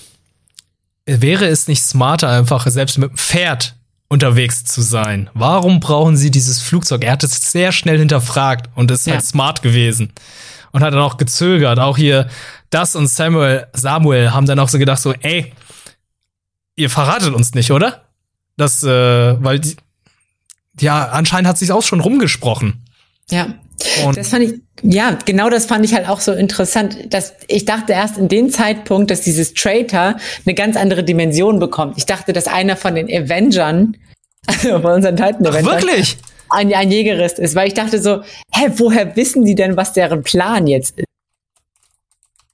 Wäre 1.05 1.47
es 1.47 1.67
nicht 1.67 1.83
smarter, 1.83 2.29
einfach 2.29 2.65
selbst 2.67 2.97
mit 2.97 3.09
dem 3.11 3.17
Pferd 3.17 3.75
unterwegs 4.07 4.63
zu 4.63 4.81
sein? 4.81 5.29
Warum 5.33 5.81
brauchen 5.81 6.15
sie 6.15 6.31
dieses 6.31 6.61
Flugzeug? 6.61 7.03
Er 7.03 7.11
hat 7.11 7.23
es 7.25 7.51
sehr 7.51 7.73
schnell 7.73 7.97
hinterfragt 7.99 8.69
und 8.73 8.89
ist 8.89 9.05
Ja. 9.05 9.15
halt 9.15 9.25
smart 9.25 9.61
gewesen. 9.61 10.13
Und 10.71 10.81
hat 10.81 10.93
dann 10.93 11.01
auch 11.01 11.17
gezögert. 11.17 11.79
Auch 11.79 11.97
hier, 11.97 12.27
das 12.69 12.95
und 12.95 13.07
Samuel, 13.07 13.67
Samuel 13.73 14.31
haben 14.31 14.45
dann 14.45 14.59
auch 14.59 14.69
so 14.69 14.77
gedacht, 14.77 15.01
so, 15.01 15.13
ey, 15.13 15.53
ihr 16.77 16.89
verratet 16.89 17.33
uns 17.33 17.53
nicht, 17.53 17.71
oder? 17.71 18.03
Das, 18.55 18.81
äh, 18.83 19.43
weil 19.43 19.59
die, 19.59 19.75
ja, 20.79 21.05
anscheinend 21.09 21.47
hat 21.47 21.57
sich 21.57 21.71
auch 21.71 21.83
schon 21.83 21.99
rumgesprochen. 21.99 22.83
Ja. 23.29 23.55
Und 24.05 24.17
Das 24.17 24.29
fand 24.29 24.43
ich, 24.43 24.53
ja, 24.81 25.17
genau 25.25 25.49
das 25.49 25.65
fand 25.65 25.85
ich 25.85 25.93
halt 25.93 26.07
auch 26.09 26.19
so 26.19 26.33
interessant. 26.33 27.13
Dass 27.13 27.33
ich 27.47 27.65
dachte 27.65 27.93
erst 27.93 28.17
in 28.17 28.27
dem 28.27 28.49
Zeitpunkt, 28.49 29.11
dass 29.11 29.21
dieses 29.21 29.53
Traitor 29.53 30.17
eine 30.45 30.55
ganz 30.55 30.75
andere 30.75 31.03
Dimension 31.03 31.59
bekommt. 31.59 31.97
Ich 31.97 32.05
dachte, 32.05 32.33
dass 32.33 32.47
einer 32.47 32.75
von 32.75 32.95
den 32.95 33.07
Avengern, 33.07 33.95
also 34.47 34.81
von 34.81 34.93
unseren 34.93 35.15
Titan 35.15 35.45
Avengers, 35.45 35.83
wirklich? 35.83 36.17
ein, 36.49 36.73
ein 36.73 36.91
Jägerist 36.91 37.39
ist, 37.39 37.55
weil 37.55 37.67
ich 37.67 37.73
dachte 37.73 38.01
so, 38.01 38.21
hä, 38.53 38.71
woher 38.77 39.15
wissen 39.15 39.45
die 39.45 39.55
denn, 39.55 39.77
was 39.77 39.93
deren 39.93 40.23
Plan 40.23 40.65
jetzt 40.65 40.97
ist? 40.97 41.05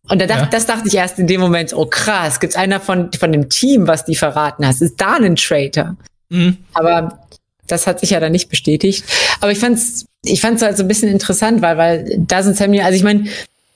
Und 0.09 0.19
da 0.19 0.25
dacht, 0.25 0.39
Ja. 0.41 0.45
das 0.47 0.65
dachte 0.65 0.87
ich 0.87 0.95
erst 0.95 1.17
in 1.19 1.27
dem 1.27 1.39
Moment, 1.39 1.73
oh 1.73 1.85
krass, 1.85 2.39
gibt's 2.41 2.55
einer 2.57 2.81
von, 2.81 3.11
von 3.13 3.31
dem 3.31 3.49
Team, 3.49 3.87
was 3.87 4.03
die 4.03 4.15
verraten 4.15 4.65
hast? 4.67 4.81
Ist 4.81 4.99
da 4.99 5.13
ein 5.13 5.35
Traitor? 5.37 5.95
Mhm. 6.29 6.57
Aber 6.73 7.19
das 7.67 7.87
hat 7.87 7.99
sich 7.99 8.11
ja 8.11 8.19
dann 8.19 8.31
nicht 8.31 8.49
bestätigt. 8.49 9.03
Aber 9.41 9.51
ich 9.51 9.59
fand's, 9.59 10.05
ich 10.25 10.41
fand's 10.41 10.61
halt 10.61 10.77
so 10.77 10.83
ein 10.83 10.87
bisschen 10.87 11.09
interessant, 11.09 11.61
weil, 11.61 11.77
weil 11.77 12.15
da 12.19 12.43
sind 12.43 12.57
Samuel, 12.57 12.83
also 12.83 12.95
ich 12.97 13.03
meine, 13.03 13.25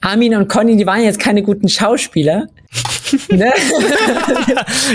Armin 0.01 0.35
und 0.35 0.47
Conny, 0.47 0.77
die 0.77 0.85
waren 0.85 1.01
jetzt 1.03 1.19
keine 1.19 1.41
guten 1.43 1.69
Schauspieler. 1.69 2.47
ne? 3.29 3.51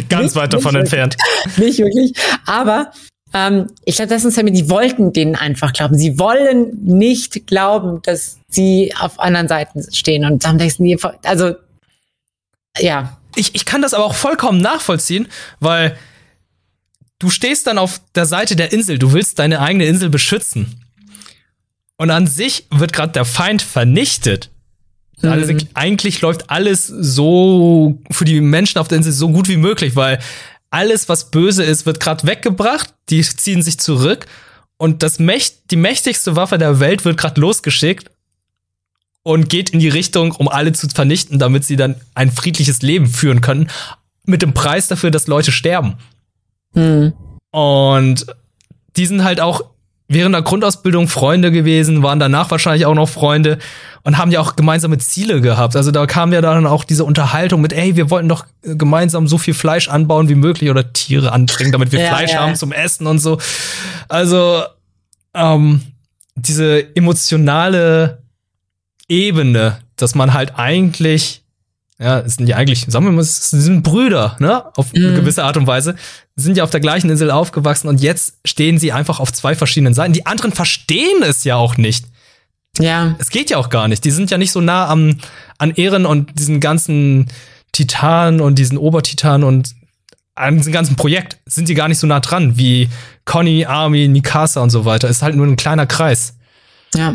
Ganz 0.09 0.23
Nicht- 0.25 0.37
weit 0.37 0.53
davon 0.53 0.73
nicht 0.75 0.83
entfernt. 0.83 1.17
nicht 1.57 1.79
wirklich. 1.79 2.13
Aber 2.47 2.93
ähm, 3.35 3.69
ich 3.85 3.97
glaube, 3.97 4.11
das 4.11 4.23
sind 4.23 4.33
Samuel, 4.33 4.55
die 4.55 4.69
wollten 4.71 5.13
denen 5.13 5.35
einfach 5.37 5.73
glauben. 5.73 5.97
Sie 5.97 6.19
wollen 6.19 6.79
nicht 6.85 7.47
glauben, 7.47 8.01
dass 8.03 8.39
sie 8.49 8.93
auf 9.01 9.19
anderen 9.19 9.49
Seiten 9.49 9.85
stehen. 9.93 10.25
Und 10.25 10.45
dann 10.45 10.59
denkst 10.59 10.77
du, 10.79 10.97
also 11.25 11.55
ja, 12.79 13.19
Ich, 13.35 13.55
ich 13.55 13.65
kann 13.65 13.83
das 13.83 13.95
aber 13.95 14.05
auch 14.05 14.15
vollkommen 14.15 14.61
nachvollziehen, 14.61 15.29
weil 15.61 15.97
du 17.23 17.31
stehst 17.31 17.69
dann 17.69 17.79
auf 17.79 18.01
der 18.17 18.27
Seite 18.27 18.57
der 18.57 18.73
Insel, 18.73 18.99
du 18.99 19.13
willst 19.13 19.39
deine 19.39 19.61
eigene 19.61 19.87
Insel 19.87 20.11
beschützen. 20.11 20.85
Und 21.97 22.11
an 22.11 22.27
sich 22.27 22.67
wird 22.71 22.93
gerade 22.93 23.13
der 23.13 23.25
Feind 23.25 23.63
vernichtet. 23.63 24.51
Mhm. 25.21 25.69
eigentlich 25.75 26.21
läuft 26.21 26.51
alles 26.51 26.89
so 26.89 28.01
für 28.11 28.25
die 28.25 28.41
Menschen 28.41 28.81
auf 28.81 28.89
der 28.89 28.99
Insel 28.99 29.13
so 29.13 29.29
gut 29.29 29.49
wie 29.49 29.57
möglich, 29.57 29.95
weil 29.95 30.19
alles, 30.69 31.09
was 31.09 31.31
böse 31.31 31.63
ist, 31.63 31.87
wird 31.87 32.01
gerade 32.01 32.27
weggebracht. 32.27 32.93
Die 33.09 33.23
ziehen 33.23 33.63
sich 33.63 33.79
zurück 33.79 34.27
und 34.79 35.05
das 35.05 35.21
Mächt 35.21 35.71
die 35.71 35.77
mächtigste 35.77 36.35
Waffe 36.35 36.59
der 36.59 36.81
Welt 36.81 37.05
wird 37.05 37.19
gerade 37.19 37.41
losgeschickt 37.41 38.11
und 39.23 39.49
geht 39.49 39.71
in 39.71 39.79
die 39.79 39.91
Richtung, 39.91 40.33
um 40.33 40.49
alle 40.49 40.73
zu 40.73 40.89
vernichten, 40.89 41.39
damit 41.39 41.65
sie 41.65 41.77
dann 41.77 41.95
ein 42.15 42.33
friedliches 42.33 42.83
Leben 42.83 43.07
führen 43.07 43.43
können, 43.43 43.71
mit 44.25 44.43
dem 44.43 44.55
Preis 44.55 44.89
dafür, 44.89 45.13
dass 45.13 45.29
Leute 45.29 45.53
sterben. 45.53 45.99
Mhm. 46.75 47.13
Und 47.51 48.27
die 48.97 49.07
sind 49.07 49.25
halt 49.25 49.41
auch 49.41 49.63
während 50.09 50.35
der 50.35 50.43
Grundausbildung 50.43 51.09
Freunde 51.09 51.51
gewesen, 51.51 52.03
waren 52.03 52.19
danach 52.19 52.51
wahrscheinlich 52.51 52.87
auch 52.87 52.95
noch 52.95 53.09
Freunde 53.09 53.59
und 54.03 54.19
haben 54.19 54.31
ja 54.31 54.41
auch 54.41 54.57
gemeinsame 54.57 54.99
Ziele 54.99 55.41
gehabt. 55.41 55.77
Also 55.77 55.91
da 55.91 56.07
kam 56.07 56.33
ja 56.33 56.41
dann 56.41 56.67
auch 56.67 56.85
diese 56.85 57.05
Unterhaltung 57.05 57.61
mit, 57.61 57.73
ey, 57.73 57.97
wir 57.97 58.11
wollten 58.11 58.29
doch 58.29 58.47
gemeinsam 58.63 59.27
so 59.27 59.39
viel 59.39 59.55
Fleisch 59.55 59.89
anbauen 59.89 60.29
wie 60.29 60.35
möglich 60.35 60.71
oder 60.71 60.93
Tiere 60.93 61.33
anbringen, 61.33 61.73
damit 61.73 61.93
wir 61.93 62.01
ja, 62.03 62.09
Fleisch 62.09 62.33
ja. 62.33 62.41
haben 62.41 62.57
zum 62.57 62.73
Essen 62.73 63.07
und 63.07 63.21
so. 63.21 63.39
Also 64.09 64.65
ähm, 65.35 65.81
diese 66.35 66.95
emotionale 66.95 68.23
Ebene, 69.09 69.79
dass 69.97 70.15
man 70.15 70.35
halt 70.35 70.59
eigentlich 70.59 71.42
ja, 71.99 72.21
es 72.21 72.37
sind 72.37 72.49
ja 72.49 72.57
eigentlich, 72.57 72.85
sagen 72.89 73.05
wir 73.05 73.13
mal, 73.13 73.21
es 73.21 73.51
sind 73.51 73.83
Brüder, 73.83 74.37
ne? 74.41 74.65
Auf 74.77 74.93
mhm. 74.93 75.07
eine 75.07 75.15
gewisse 75.15 75.45
Art 75.45 75.57
und 75.57 75.67
Weise. 75.67 75.95
Sind 76.35 76.57
ja 76.57 76.65
auf 76.65 76.71
der 76.71 76.81
gleichen 76.81 77.11
Insel 77.11 77.31
aufgewachsen 77.31 77.89
und 77.89 78.01
jetzt 78.01 78.39
stehen 78.45 78.79
sie 78.79 78.93
einfach 78.93 79.21
auf 79.21 79.33
zwei 79.33 79.55
verschiedenen 79.55 79.95
Seiten. 79.95 80.13
Die 80.13 80.27
anderen 80.27 80.53
verstehen 80.53 81.23
es 81.23 81.45
ja 81.45 81.57
auch 81.57 81.77
nicht. 81.77 82.07
Ja. 82.79 83.15
Es 83.19 83.31
geht 83.31 83.51
ja 83.51 83.59
auch 83.59 83.69
gar 83.69 83.87
nicht. 83.89 84.05
Die 84.05 84.11
sind 84.11 84.31
ja 84.31 84.39
nicht 84.39 84.51
so 84.51 84.61
nah 84.61 84.89
am, 84.89 85.19
an 85.59 85.73
Ehren 85.73 86.07
und 86.07 86.39
diesen 86.39 86.59
ganzen 86.59 87.29
Titan 87.73 88.41
und 88.41 88.59
diesen 88.59 88.79
Obertitan 88.79 89.45
und 89.45 89.75
an 90.35 90.57
diesem 90.57 90.73
ganzen 90.73 90.97
Projekt 90.97 91.37
sind 91.45 91.69
die 91.69 91.75
gar 91.75 91.89
nicht 91.89 91.99
so 91.99 92.07
nah 92.07 92.21
dran 92.21 92.57
wie 92.57 92.89
Conny, 93.27 93.67
Army, 93.67 94.09
Mikasa 94.09 94.63
und 94.63 94.71
so 94.71 94.85
weiter. 94.85 95.09
Ist 95.09 95.23
halt 95.23 95.37
nur 95.37 95.47
ein 95.47 95.57
kleiner 95.57 95.87
Kreis. 95.87 96.35
Ja. 96.95 97.15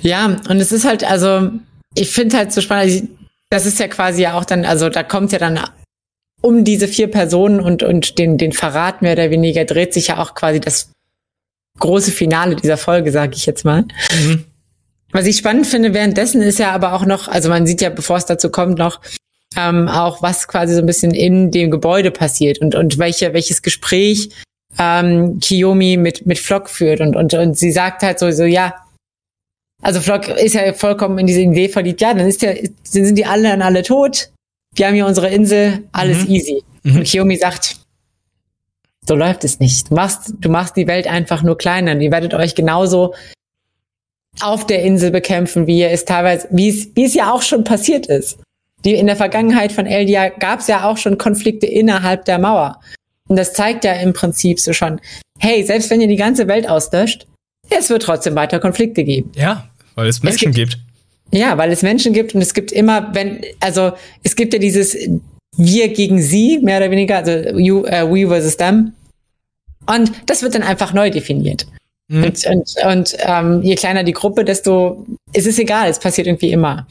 Ja, 0.00 0.36
und 0.48 0.58
es 0.58 0.72
ist 0.72 0.84
halt, 0.84 1.04
also, 1.04 1.50
ich 1.94 2.10
finde 2.10 2.36
halt 2.36 2.52
so 2.52 2.60
spannend, 2.60 3.08
das 3.52 3.66
ist 3.66 3.78
ja 3.78 3.86
quasi 3.86 4.22
ja 4.22 4.32
auch 4.34 4.46
dann, 4.46 4.64
also 4.64 4.88
da 4.88 5.02
kommt 5.02 5.30
ja 5.32 5.38
dann 5.38 5.60
um 6.40 6.64
diese 6.64 6.88
vier 6.88 7.08
Personen 7.08 7.60
und, 7.60 7.82
und 7.82 8.18
den, 8.18 8.38
den 8.38 8.52
Verrat 8.52 9.02
mehr 9.02 9.12
oder 9.12 9.30
weniger 9.30 9.66
dreht 9.66 9.92
sich 9.92 10.08
ja 10.08 10.18
auch 10.18 10.34
quasi 10.34 10.58
das 10.58 10.90
große 11.78 12.12
Finale 12.12 12.56
dieser 12.56 12.78
Folge, 12.78 13.12
sage 13.12 13.36
ich 13.36 13.44
jetzt 13.44 13.64
mal. 13.64 13.82
Mhm. 14.24 14.44
Was 15.12 15.26
ich 15.26 15.36
spannend 15.36 15.66
finde 15.66 15.92
währenddessen 15.92 16.40
ist 16.40 16.58
ja 16.58 16.72
aber 16.72 16.94
auch 16.94 17.04
noch, 17.04 17.28
also 17.28 17.50
man 17.50 17.66
sieht 17.66 17.82
ja, 17.82 17.90
bevor 17.90 18.16
es 18.16 18.24
dazu 18.24 18.50
kommt, 18.50 18.78
noch 18.78 19.00
ähm, 19.54 19.86
auch, 19.86 20.22
was 20.22 20.48
quasi 20.48 20.74
so 20.74 20.80
ein 20.80 20.86
bisschen 20.86 21.12
in 21.12 21.50
dem 21.50 21.70
Gebäude 21.70 22.10
passiert 22.10 22.58
und, 22.58 22.74
und 22.74 22.96
welche, 22.96 23.34
welches 23.34 23.60
Gespräch 23.60 24.30
ähm, 24.78 25.40
Kiyomi 25.40 25.98
mit, 25.98 26.24
mit 26.24 26.38
Flock 26.38 26.70
führt. 26.70 27.02
Und, 27.02 27.16
und, 27.16 27.34
und 27.34 27.58
sie 27.58 27.70
sagt 27.70 28.02
halt 28.02 28.18
so, 28.18 28.30
so 28.30 28.44
ja, 28.44 28.74
also 29.82 30.00
Flock 30.00 30.28
ist 30.28 30.54
ja 30.54 30.72
vollkommen 30.72 31.18
in 31.18 31.26
diese 31.26 31.40
Idee 31.40 31.68
verliebt. 31.68 32.00
Ja, 32.00 32.14
dann 32.14 32.26
ist 32.26 32.40
der, 32.40 32.54
dann 32.54 33.04
sind 33.04 33.16
die 33.16 33.26
alle 33.26 33.48
dann 33.48 33.62
alle 33.62 33.82
tot. 33.82 34.30
Wir 34.74 34.86
haben 34.86 34.94
hier 34.94 35.06
unsere 35.06 35.28
Insel, 35.28 35.84
alles 35.92 36.24
mhm. 36.24 36.34
easy. 36.34 36.62
Mhm. 36.84 36.96
Und 36.96 37.04
Kiyomi 37.04 37.36
sagt, 37.36 37.76
so 39.06 39.14
läuft 39.14 39.44
es 39.44 39.58
nicht. 39.58 39.90
Du 39.90 39.94
machst, 39.94 40.34
du 40.40 40.48
machst 40.48 40.76
die 40.76 40.86
Welt 40.86 41.06
einfach 41.08 41.42
nur 41.42 41.58
kleiner. 41.58 42.00
Ihr 42.00 42.12
werdet 42.12 42.32
euch 42.32 42.54
genauso 42.54 43.14
auf 44.40 44.66
der 44.66 44.82
Insel 44.82 45.10
bekämpfen, 45.10 45.66
wie 45.66 45.82
es 45.82 46.04
teilweise, 46.04 46.48
wie 46.50 46.68
es, 46.68 46.88
wie 46.94 47.04
es 47.04 47.14
ja 47.14 47.32
auch 47.32 47.42
schon 47.42 47.64
passiert 47.64 48.06
ist. 48.06 48.38
Die, 48.84 48.94
in 48.94 49.06
der 49.06 49.16
Vergangenheit 49.16 49.72
von 49.72 49.86
Eldia 49.86 50.28
gab 50.28 50.60
es 50.60 50.68
ja 50.68 50.88
auch 50.88 50.96
schon 50.96 51.18
Konflikte 51.18 51.66
innerhalb 51.66 52.24
der 52.24 52.38
Mauer. 52.38 52.80
Und 53.28 53.36
das 53.36 53.52
zeigt 53.52 53.84
ja 53.84 53.92
im 53.94 54.12
Prinzip 54.12 54.58
so 54.58 54.72
schon, 54.72 55.00
hey, 55.38 55.64
selbst 55.64 55.90
wenn 55.90 56.00
ihr 56.00 56.08
die 56.08 56.16
ganze 56.16 56.48
Welt 56.48 56.68
auslöscht, 56.68 57.26
es 57.70 57.90
wird 57.90 58.02
trotzdem 58.02 58.34
weiter 58.34 58.60
Konflikte 58.60 59.04
geben. 59.04 59.32
Ja, 59.34 59.68
weil 59.94 60.06
es 60.08 60.22
Menschen 60.22 60.50
es 60.50 60.56
gibt, 60.56 60.72
gibt. 60.72 60.84
Ja, 61.32 61.56
weil 61.56 61.72
es 61.72 61.82
Menschen 61.82 62.12
gibt 62.12 62.34
und 62.34 62.42
es 62.42 62.52
gibt 62.54 62.72
immer, 62.72 63.14
wenn, 63.14 63.40
also 63.60 63.92
es 64.22 64.36
gibt 64.36 64.52
ja 64.52 64.58
dieses 64.58 64.96
wir 65.56 65.88
gegen 65.92 66.20
sie, 66.20 66.58
mehr 66.62 66.78
oder 66.78 66.90
weniger, 66.90 67.18
also 67.18 67.58
you, 67.58 67.80
uh, 67.80 68.10
we 68.10 68.26
versus 68.26 68.56
them. 68.56 68.92
Und 69.86 70.12
das 70.26 70.42
wird 70.42 70.54
dann 70.54 70.62
einfach 70.62 70.92
neu 70.92 71.10
definiert. 71.10 71.66
Mhm. 72.08 72.24
Und, 72.24 72.46
und, 72.46 72.74
und 72.84 73.16
ähm, 73.20 73.62
je 73.62 73.74
kleiner 73.74 74.04
die 74.04 74.12
Gruppe, 74.12 74.44
desto 74.44 75.04
es 75.32 75.46
ist 75.46 75.58
egal, 75.58 75.88
es 75.88 75.98
passiert 75.98 76.26
irgendwie 76.26 76.52
immer. 76.52 76.86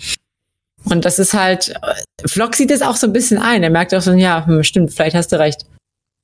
Und 0.86 1.06
das 1.06 1.20
ist 1.20 1.34
halt, 1.34 1.74
Flock 2.26 2.56
sieht 2.56 2.72
es 2.72 2.82
auch 2.82 2.96
so 2.96 3.08
ein 3.08 3.14
bisschen 3.14 3.38
ein. 3.38 3.64
Er 3.64 3.70
merkt 3.70 3.94
auch 3.94 4.02
so, 4.02 4.14
ja, 4.14 4.46
hm, 4.46 4.64
stimmt, 4.64 4.92
vielleicht 4.94 5.16
hast 5.16 5.32
du 5.32 5.40
recht. 5.40 5.66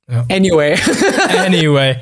Ja. 0.09 0.25
Anyway. 0.31 0.75
anyway. 1.45 1.97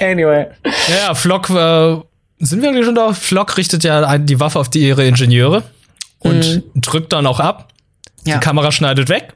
Anyway. 0.00 0.46
Ja, 0.88 1.14
Flock 1.14 1.50
äh, 1.50 1.96
sind 2.38 2.62
wir 2.62 2.68
eigentlich 2.68 2.84
schon 2.84 2.94
da? 2.94 3.12
Flock 3.12 3.56
richtet 3.56 3.84
ja 3.84 4.18
die 4.18 4.40
Waffe 4.40 4.58
auf 4.58 4.68
die 4.70 4.80
ihre 4.80 5.06
Ingenieure 5.06 5.64
und 6.18 6.56
mhm. 6.74 6.80
drückt 6.80 7.12
dann 7.12 7.26
auch 7.26 7.40
ab. 7.40 7.72
Ja. 8.24 8.34
Die 8.34 8.40
Kamera 8.40 8.72
schneidet 8.72 9.08
weg. 9.08 9.34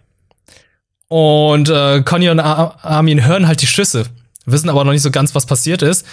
Und 1.09 1.69
äh, 1.69 2.03
Conny 2.03 2.31
und 2.31 2.41
Armin 2.41 3.25
hören 3.25 3.47
halt 3.47 3.61
die 3.61 3.67
Schüsse, 3.67 4.07
wissen 4.47 4.71
aber 4.71 4.85
noch 4.85 4.93
nicht 4.93 5.03
so 5.03 5.11
ganz, 5.11 5.35
was 5.35 5.47
passiert 5.47 5.83
ist. 5.83 6.07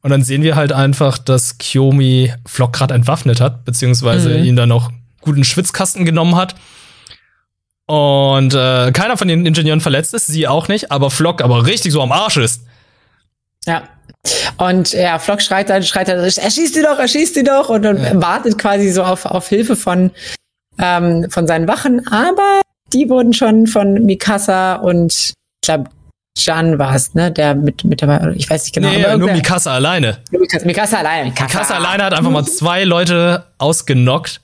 Und 0.00 0.10
dann 0.10 0.22
sehen 0.22 0.42
wir 0.42 0.54
halt 0.54 0.72
einfach, 0.72 1.18
dass 1.18 1.58
Kyomi 1.58 2.32
Flock 2.46 2.74
gerade 2.74 2.94
entwaffnet 2.94 3.40
hat, 3.40 3.64
beziehungsweise 3.64 4.38
mhm. 4.38 4.44
ihn 4.44 4.56
dann 4.56 4.68
noch 4.68 4.92
guten 5.22 5.44
Schwitzkasten 5.44 6.04
genommen 6.04 6.36
hat. 6.36 6.54
Und 7.86 8.54
äh, 8.54 8.92
keiner 8.92 9.16
von 9.16 9.28
den 9.28 9.44
Ingenieuren 9.44 9.80
verletzt 9.80 10.14
ist, 10.14 10.26
sie 10.26 10.46
auch 10.46 10.68
nicht, 10.68 10.90
aber 10.90 11.10
Flock 11.10 11.42
aber 11.42 11.66
richtig 11.66 11.92
so 11.92 12.02
am 12.02 12.12
Arsch 12.12 12.36
ist. 12.36 12.62
Ja. 13.66 13.88
Und 14.56 14.92
ja, 14.92 15.18
Flock 15.18 15.42
schreit 15.42 15.68
dann, 15.68 15.82
schreit 15.82 16.08
dann, 16.08 16.18
erschießt 16.18 16.76
die 16.76 16.82
doch, 16.82 16.98
erschießt 16.98 17.36
die 17.36 17.42
doch 17.42 17.68
und, 17.68 17.84
und 17.84 18.02
ja. 18.02 18.20
wartet 18.20 18.58
quasi 18.58 18.90
so 18.90 19.02
auf, 19.02 19.26
auf 19.26 19.48
Hilfe 19.48 19.76
von, 19.76 20.10
ähm, 20.78 21.30
von 21.30 21.46
seinen 21.46 21.68
Wachen. 21.68 22.06
Aber 22.08 22.62
die 22.92 23.08
wurden 23.08 23.32
schon 23.32 23.66
von 23.66 24.04
Mikasa 24.04 24.76
und 24.76 25.12
ich 25.12 25.34
glaube, 25.66 25.90
Jan 26.36 26.78
war 26.78 26.94
es, 26.94 27.14
ne? 27.14 27.30
Der 27.30 27.54
mit, 27.54 27.84
mit 27.84 28.02
dabei, 28.02 28.32
ich 28.34 28.48
weiß 28.50 28.64
nicht 28.64 28.74
genau. 28.74 28.88
Nee, 28.88 29.16
nur 29.16 29.30
Mikasa 29.32 29.72
alleine. 29.74 30.18
Mikasa, 30.30 30.66
Mikasa 30.66 30.98
alleine. 30.98 31.30
Mikasa. 31.30 31.44
Mikasa 31.44 31.74
alleine 31.74 32.04
hat 32.04 32.12
einfach 32.12 32.30
mal 32.30 32.44
zwei 32.44 32.84
Leute 32.84 33.44
ausgenockt. 33.58 34.40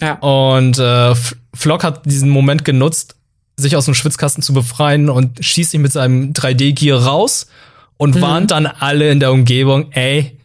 Ja. 0.00 0.14
Und 0.14 0.78
äh, 0.78 1.14
Flock 1.54 1.84
hat 1.84 2.06
diesen 2.06 2.30
Moment 2.30 2.64
genutzt, 2.64 3.16
sich 3.56 3.76
aus 3.76 3.84
dem 3.84 3.94
Schwitzkasten 3.94 4.42
zu 4.42 4.54
befreien 4.54 5.10
und 5.10 5.44
schießt 5.44 5.72
sich 5.72 5.80
mit 5.80 5.92
seinem 5.92 6.32
3D-Gear 6.32 7.04
raus 7.04 7.48
und 7.98 8.16
mhm. 8.16 8.20
warnt 8.22 8.50
dann 8.52 8.66
alle 8.66 9.10
in 9.10 9.20
der 9.20 9.30
Umgebung, 9.32 9.92
ey, 9.92 10.38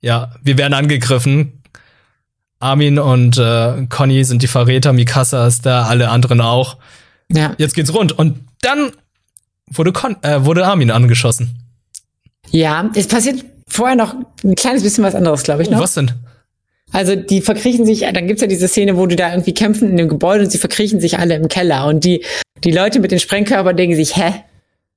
ja, 0.00 0.32
wir 0.42 0.56
werden 0.56 0.74
angegriffen. 0.74 1.62
Armin 2.60 2.98
und 2.98 3.38
äh, 3.38 3.86
Conny 3.88 4.24
sind 4.24 4.42
die 4.42 4.48
Verräter, 4.48 4.92
Mikasa 4.92 5.46
ist 5.46 5.66
da, 5.66 5.84
alle 5.84 6.08
anderen 6.08 6.40
auch. 6.40 6.76
Ja. 7.30 7.54
Jetzt 7.58 7.74
geht's 7.74 7.92
rund. 7.94 8.18
Und 8.18 8.40
dann 8.62 8.92
wurde, 9.66 9.92
Con 9.92 10.16
äh, 10.22 10.44
wurde 10.44 10.66
Armin 10.66 10.90
angeschossen. 10.90 11.56
Ja, 12.50 12.90
es 12.94 13.06
passiert 13.06 13.44
vorher 13.68 13.96
noch 13.96 14.14
ein 14.42 14.54
kleines 14.54 14.82
bisschen 14.82 15.04
was 15.04 15.14
anderes, 15.14 15.42
glaube 15.42 15.62
ich. 15.62 15.70
Noch. 15.70 15.80
was 15.80 15.94
denn? 15.94 16.12
Also 16.90 17.16
die 17.16 17.42
verkriechen 17.42 17.84
sich, 17.84 18.00
dann 18.00 18.26
gibt's 18.26 18.40
ja 18.40 18.48
diese 18.48 18.66
Szene, 18.66 18.96
wo 18.96 19.06
die 19.06 19.16
da 19.16 19.30
irgendwie 19.30 19.52
kämpfen 19.52 19.90
in 19.90 19.96
dem 19.98 20.08
Gebäude 20.08 20.44
und 20.44 20.50
sie 20.50 20.58
verkriechen 20.58 21.00
sich 21.00 21.18
alle 21.18 21.34
im 21.34 21.48
Keller. 21.48 21.86
Und 21.86 22.04
die, 22.04 22.24
die 22.64 22.70
Leute 22.70 22.98
mit 22.98 23.10
den 23.10 23.20
Sprengkörpern 23.20 23.76
denken 23.76 23.94
sich, 23.94 24.16
hä? 24.16 24.32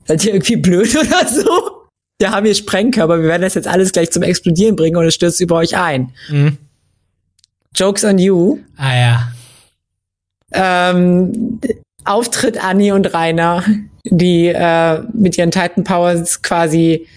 Seid 0.05 0.25
ihr 0.25 0.33
irgendwie 0.33 0.57
blöd 0.57 0.95
oder 0.95 1.27
so? 1.27 1.81
Wir 2.19 2.31
haben 2.31 2.45
hier 2.45 2.55
Sprengkörper, 2.55 3.19
wir 3.19 3.27
werden 3.27 3.41
das 3.41 3.55
jetzt 3.55 3.67
alles 3.67 3.91
gleich 3.91 4.11
zum 4.11 4.21
Explodieren 4.21 4.75
bringen 4.75 4.95
und 4.95 5.05
es 5.05 5.15
stürzt 5.15 5.41
über 5.41 5.55
euch 5.55 5.75
ein. 5.75 6.13
Mhm. 6.29 6.57
Jokes 7.75 8.03
on 8.03 8.19
you. 8.19 8.59
Ah 8.77 8.95
ja. 8.95 9.31
Ähm, 10.51 11.59
Auftritt 12.03 12.63
Annie 12.63 12.93
und 12.93 13.13
Rainer, 13.13 13.63
die 14.03 14.47
äh, 14.47 15.01
mit 15.13 15.37
ihren 15.37 15.51
Titan 15.51 15.83
Powers 15.83 16.41
quasi 16.41 17.07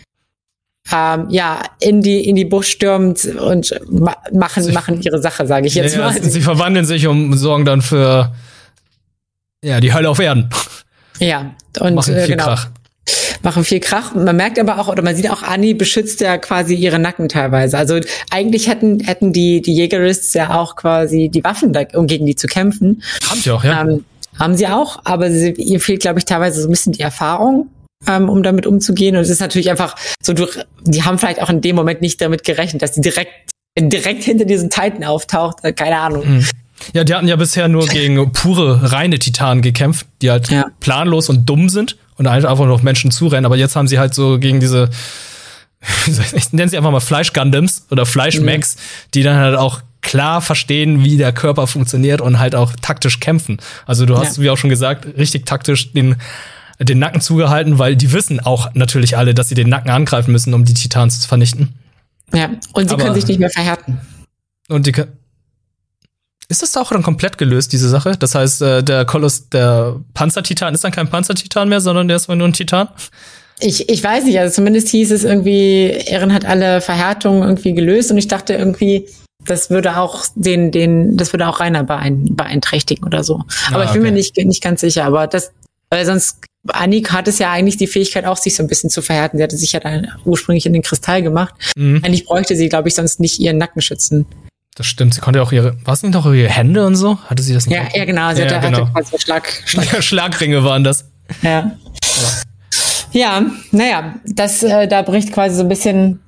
ähm, 0.93 1.27
ja 1.31 1.63
in 1.81 2.01
die 2.01 2.29
in 2.29 2.37
die 2.37 2.45
Busch 2.45 2.69
stürmt 2.69 3.25
und 3.25 3.75
ma 3.91 4.17
machen 4.33 4.73
machen 4.73 5.03
ihre 5.03 5.21
Sache, 5.21 5.47
sage 5.47 5.67
ich 5.67 5.75
jetzt 5.75 5.97
ja, 5.97 6.03
mal. 6.03 6.23
Sie 6.23 6.41
verwandeln 6.41 6.85
sich 6.85 7.07
und 7.07 7.37
sorgen 7.37 7.65
dann 7.65 7.83
für 7.83 8.35
ja 9.63 9.81
die 9.81 9.93
Hölle 9.93 10.09
auf 10.09 10.19
Erden. 10.19 10.51
Ja 11.19 11.55
und 11.81 11.95
machen 11.95 12.15
viel 12.15 12.25
äh, 12.25 12.29
genau. 12.29 12.45
Krach 12.45 12.69
machen 13.43 13.65
viel 13.65 13.81
Krach. 13.81 14.15
Man 14.15 14.37
merkt 14.37 14.59
aber 14.59 14.79
auch, 14.79 14.89
oder 14.89 15.03
man 15.03 15.15
sieht 15.15 15.31
auch, 15.31 15.43
Annie 15.43 15.75
beschützt 15.75 16.21
ja 16.21 16.39
quasi 16.39 16.75
ihre 16.75 16.99
Nacken 16.99 17.29
teilweise. 17.29 17.79
Also 17.79 18.01
eigentlich 18.31 18.69
hätten, 18.69 19.01
hätten 19.01 19.33
die, 19.33 19.63
die 19.63 19.75
Jägerists 19.75 20.35
ja 20.35 20.59
auch 20.59 20.77
quasi 20.77 21.29
die 21.29 21.45
Waffen, 21.45 21.73
da, 21.73 21.83
um 21.95 22.07
gegen 22.07 22.27
die 22.27 22.35
zu 22.35 22.47
kämpfen. 22.47 23.03
Haben 23.29 23.41
sie 23.41 23.51
auch, 23.51 23.65
ja. 23.65 23.83
Ähm, 23.83 24.05
haben 24.39 24.57
sie 24.57 24.67
auch, 24.67 25.01
aber 25.05 25.31
sie, 25.31 25.51
ihr 25.53 25.81
fehlt, 25.81 26.01
glaube 26.01 26.19
ich, 26.19 26.25
teilweise 26.25 26.61
so 26.61 26.69
ein 26.69 26.71
bisschen 26.71 26.93
die 26.93 27.03
Erfahrung. 27.03 27.69
ähm, 28.07 28.29
um 28.29 28.43
damit 28.43 28.67
umzugehen. 28.67 29.17
Und 29.17 29.23
es 29.23 29.31
ist 29.31 29.41
natürlich 29.41 29.71
einfach 29.71 29.97
so, 30.21 30.33
du, 30.33 30.47
die 30.83 31.05
haben 31.05 31.19
vielleicht 31.19 31.41
auch 31.41 31.49
in 31.49 31.61
dem 31.61 31.77
Moment 31.77 32.03
nicht 32.03 32.21
damit 32.21 32.45
gerechnet, 32.45 32.83
dass 32.83 32.93
die 32.93 33.01
direkt, 33.01 33.31
direkt 33.79 34.25
hinter 34.25 34.45
diesen 34.45 34.69
Titan 34.69 35.05
auftaucht. 35.05 35.59
Äh, 35.63 35.73
keine 35.73 35.99
Ahnung. 35.99 36.27
Mhm. 36.27 36.47
Ja, 36.93 37.05
die 37.05 37.15
hatten 37.15 37.29
ja 37.29 37.37
bisher 37.37 37.69
nur 37.69 37.87
gegen 37.89 38.33
pure, 38.33 38.93
reine 38.93 39.19
Titanen 39.19 39.63
gekämpft, 39.63 40.07
die 40.23 40.31
halt 40.31 40.51
ja. 40.51 40.67
planlos 40.81 41.29
und 41.29 41.49
dumm 41.49 41.69
sind 41.69 41.97
und 42.17 42.29
halt 42.29 42.45
einfach 42.45 42.65
nur 42.65 42.75
auf 42.75 42.83
Menschen 42.83 43.11
zurennen. 43.11 43.47
Aber 43.47 43.57
jetzt 43.57 43.77
haben 43.77 43.89
sie 43.89 43.99
halt 43.99 44.15
so 44.15 44.39
gegen 44.39 44.61
diese, 44.61 44.91
ich 46.35 46.53
nenne 46.53 46.69
sie 46.69 46.77
einfach 46.77 46.91
mal 46.91 47.01
Fleisch-Gundams 47.01 47.87
oder 47.91 48.07
Fleisch-Max, 48.07 48.77
mhm. 48.77 48.81
die 49.15 49.23
dann 49.23 49.37
halt 49.37 49.57
auch 49.57 49.81
klar 50.03 50.43
verstehen, 50.43 51.03
wie 51.03 51.17
der 51.17 51.33
Körper 51.33 51.67
funktioniert 51.67 52.21
und 52.21 52.39
halt 52.39 52.55
auch 52.55 52.73
taktisch 52.83 53.21
kämpfen. 53.21 53.59
Also 53.87 54.05
du 54.05 54.19
hast, 54.19 54.37
ja. 54.37 54.43
wie 54.43 54.51
auch 54.51 54.59
schon 54.59 54.71
gesagt, 54.71 55.07
richtig 55.17 55.47
taktisch 55.47 55.93
den 55.93 56.17
den 56.81 56.99
Nacken 56.99 57.21
zugehalten, 57.21 57.79
weil 57.79 57.97
die 57.97 58.13
wissen 58.13 58.41
auch 58.41 58.75
natürlich 58.75 59.17
alle, 59.17 59.35
dass 59.35 59.49
sie 59.49 59.55
den 59.55 59.69
Nacken 59.69 59.91
angreifen 59.91 60.33
müssen, 60.33 60.55
um 60.55 60.65
die 60.65 60.75
Titans 60.75 61.21
zu 61.21 61.29
vernichten. 61.29 61.75
Ja, 62.33 62.51
und 62.73 62.89
sie 62.89 62.95
Aber, 62.95 63.05
können 63.05 63.15
sich 63.15 63.27
nicht 63.27 63.39
mehr 63.39 63.51
verhärten. 63.51 64.01
Und 64.69 64.87
die 64.87 64.93
können. 64.93 65.13
Ist 66.55 66.63
das 66.63 66.77
auch 66.77 66.93
dann 66.93 67.03
komplett 67.03 67.37
gelöst, 67.37 67.73
diese 67.73 67.89
Sache? 67.89 68.13
Das 68.17 68.37
heißt, 68.37 68.63
äh, 68.63 68.85
der 68.85 69.05
Koloss, 69.05 69.49
der 69.49 69.97
Panzertitan 70.15 70.73
ist 70.73 70.85
dann 70.85 70.93
kein 70.93 71.09
Panzertitan 71.09 71.69
mehr, 71.69 71.81
sondern 71.81 72.07
der 72.07 72.17
ist 72.17 72.29
nur 72.29 72.47
ein 72.47 72.53
Titan? 72.53 72.87
Ich, 73.59 73.89
ich 73.89 74.05
weiß 74.05 74.23
nicht, 74.23 74.39
also 74.39 74.55
zumindest 74.55 74.87
hieß 74.91 75.11
es 75.11 75.25
irgendwie, 75.25 75.87
Ehren 76.07 76.33
hat 76.33 76.45
alle 76.45 76.81
Verhärtungen 76.81 77.43
irgendwie 77.43 77.75
gelöst 77.75 78.13
und 78.13 78.19
ich 78.19 78.29
dachte 78.29 78.55
irgendwie, 78.55 79.09
das 79.45 79.69
würde 79.69 79.97
auch 79.97 80.27
den, 80.37 80.71
den, 80.71 81.17
das 81.17 81.33
würde 81.33 81.49
auch 81.49 81.59
Rainer 81.59 81.83
beeinträchtigen 81.83 83.05
oder 83.05 83.25
so. 83.25 83.43
Aber 83.73 83.81
ah, 83.81 83.85
ich 83.87 83.91
bin 83.91 84.03
okay. 84.03 84.11
mir 84.13 84.17
nicht, 84.17 84.37
nicht 84.37 84.63
ganz 84.63 84.81
sicher. 84.81 85.05
Aber 85.07 85.27
das, 85.27 85.51
weil 85.91 86.07
sonst 86.07 86.39
Annik 86.69 87.11
hat 87.11 87.27
es 87.27 87.41
ja 87.41 87.51
eigentlich 87.51 87.79
die 87.79 87.89
Fähigkeit 87.89 88.27
auch, 88.27 88.37
sich 88.37 88.55
so 88.55 88.63
ein 88.63 88.69
bisschen 88.69 88.91
zu 88.91 89.03
verhärten. 89.03 89.39
Sie 89.39 89.43
hatte 89.43 89.57
sich 89.57 89.73
ja 89.73 89.81
dann 89.81 90.07
ursprünglich 90.25 90.67
in 90.67 90.73
den 90.73 90.83
Kristall 90.83 91.21
gemacht. 91.21 91.53
Mhm. 91.75 92.01
Eigentlich 92.05 92.27
bräuchte 92.27 92.55
sie, 92.55 92.69
glaube 92.69 92.87
ich, 92.87 92.95
sonst 92.95 93.19
nicht 93.19 93.41
ihren 93.41 93.59
Nacken 93.59 93.83
schützen. 93.83 94.25
Das 94.75 94.87
stimmt. 94.87 95.15
Sie 95.15 95.21
konnte 95.21 95.41
auch 95.41 95.53
ihre, 95.53 95.77
war 95.85 95.95
es 95.95 96.03
nicht 96.03 96.17
auch 96.17 96.27
ihre 96.27 96.49
Hände 96.49 96.85
und 96.85 96.97
so? 96.97 97.19
Hatte 97.27 97.43
sie 97.43 97.55
das 97.55 97.67
nicht? 97.67 97.77
Ja, 97.77 97.87
ja 97.95 98.05
genau. 98.05 98.35
Sie 98.35 98.43
ja, 98.43 98.51
hatte, 98.51 98.67
genau. 98.67 98.79
hatte 98.81 98.93
quasi 98.93 99.19
Schlag, 99.21 99.63
Schlag. 99.67 100.03
Schlagringe 100.03 100.65
waren 100.65 100.83
das. 100.83 101.05
Ja. 101.43 101.51
Ja, 101.51 101.77
ja 103.13 103.47
naja, 103.71 104.15
das, 104.25 104.63
äh, 104.63 104.89
da 104.89 105.03
bricht 105.03 105.33
quasi 105.33 105.57
so 105.57 105.63
ein 105.63 105.69
bisschen 105.69 106.21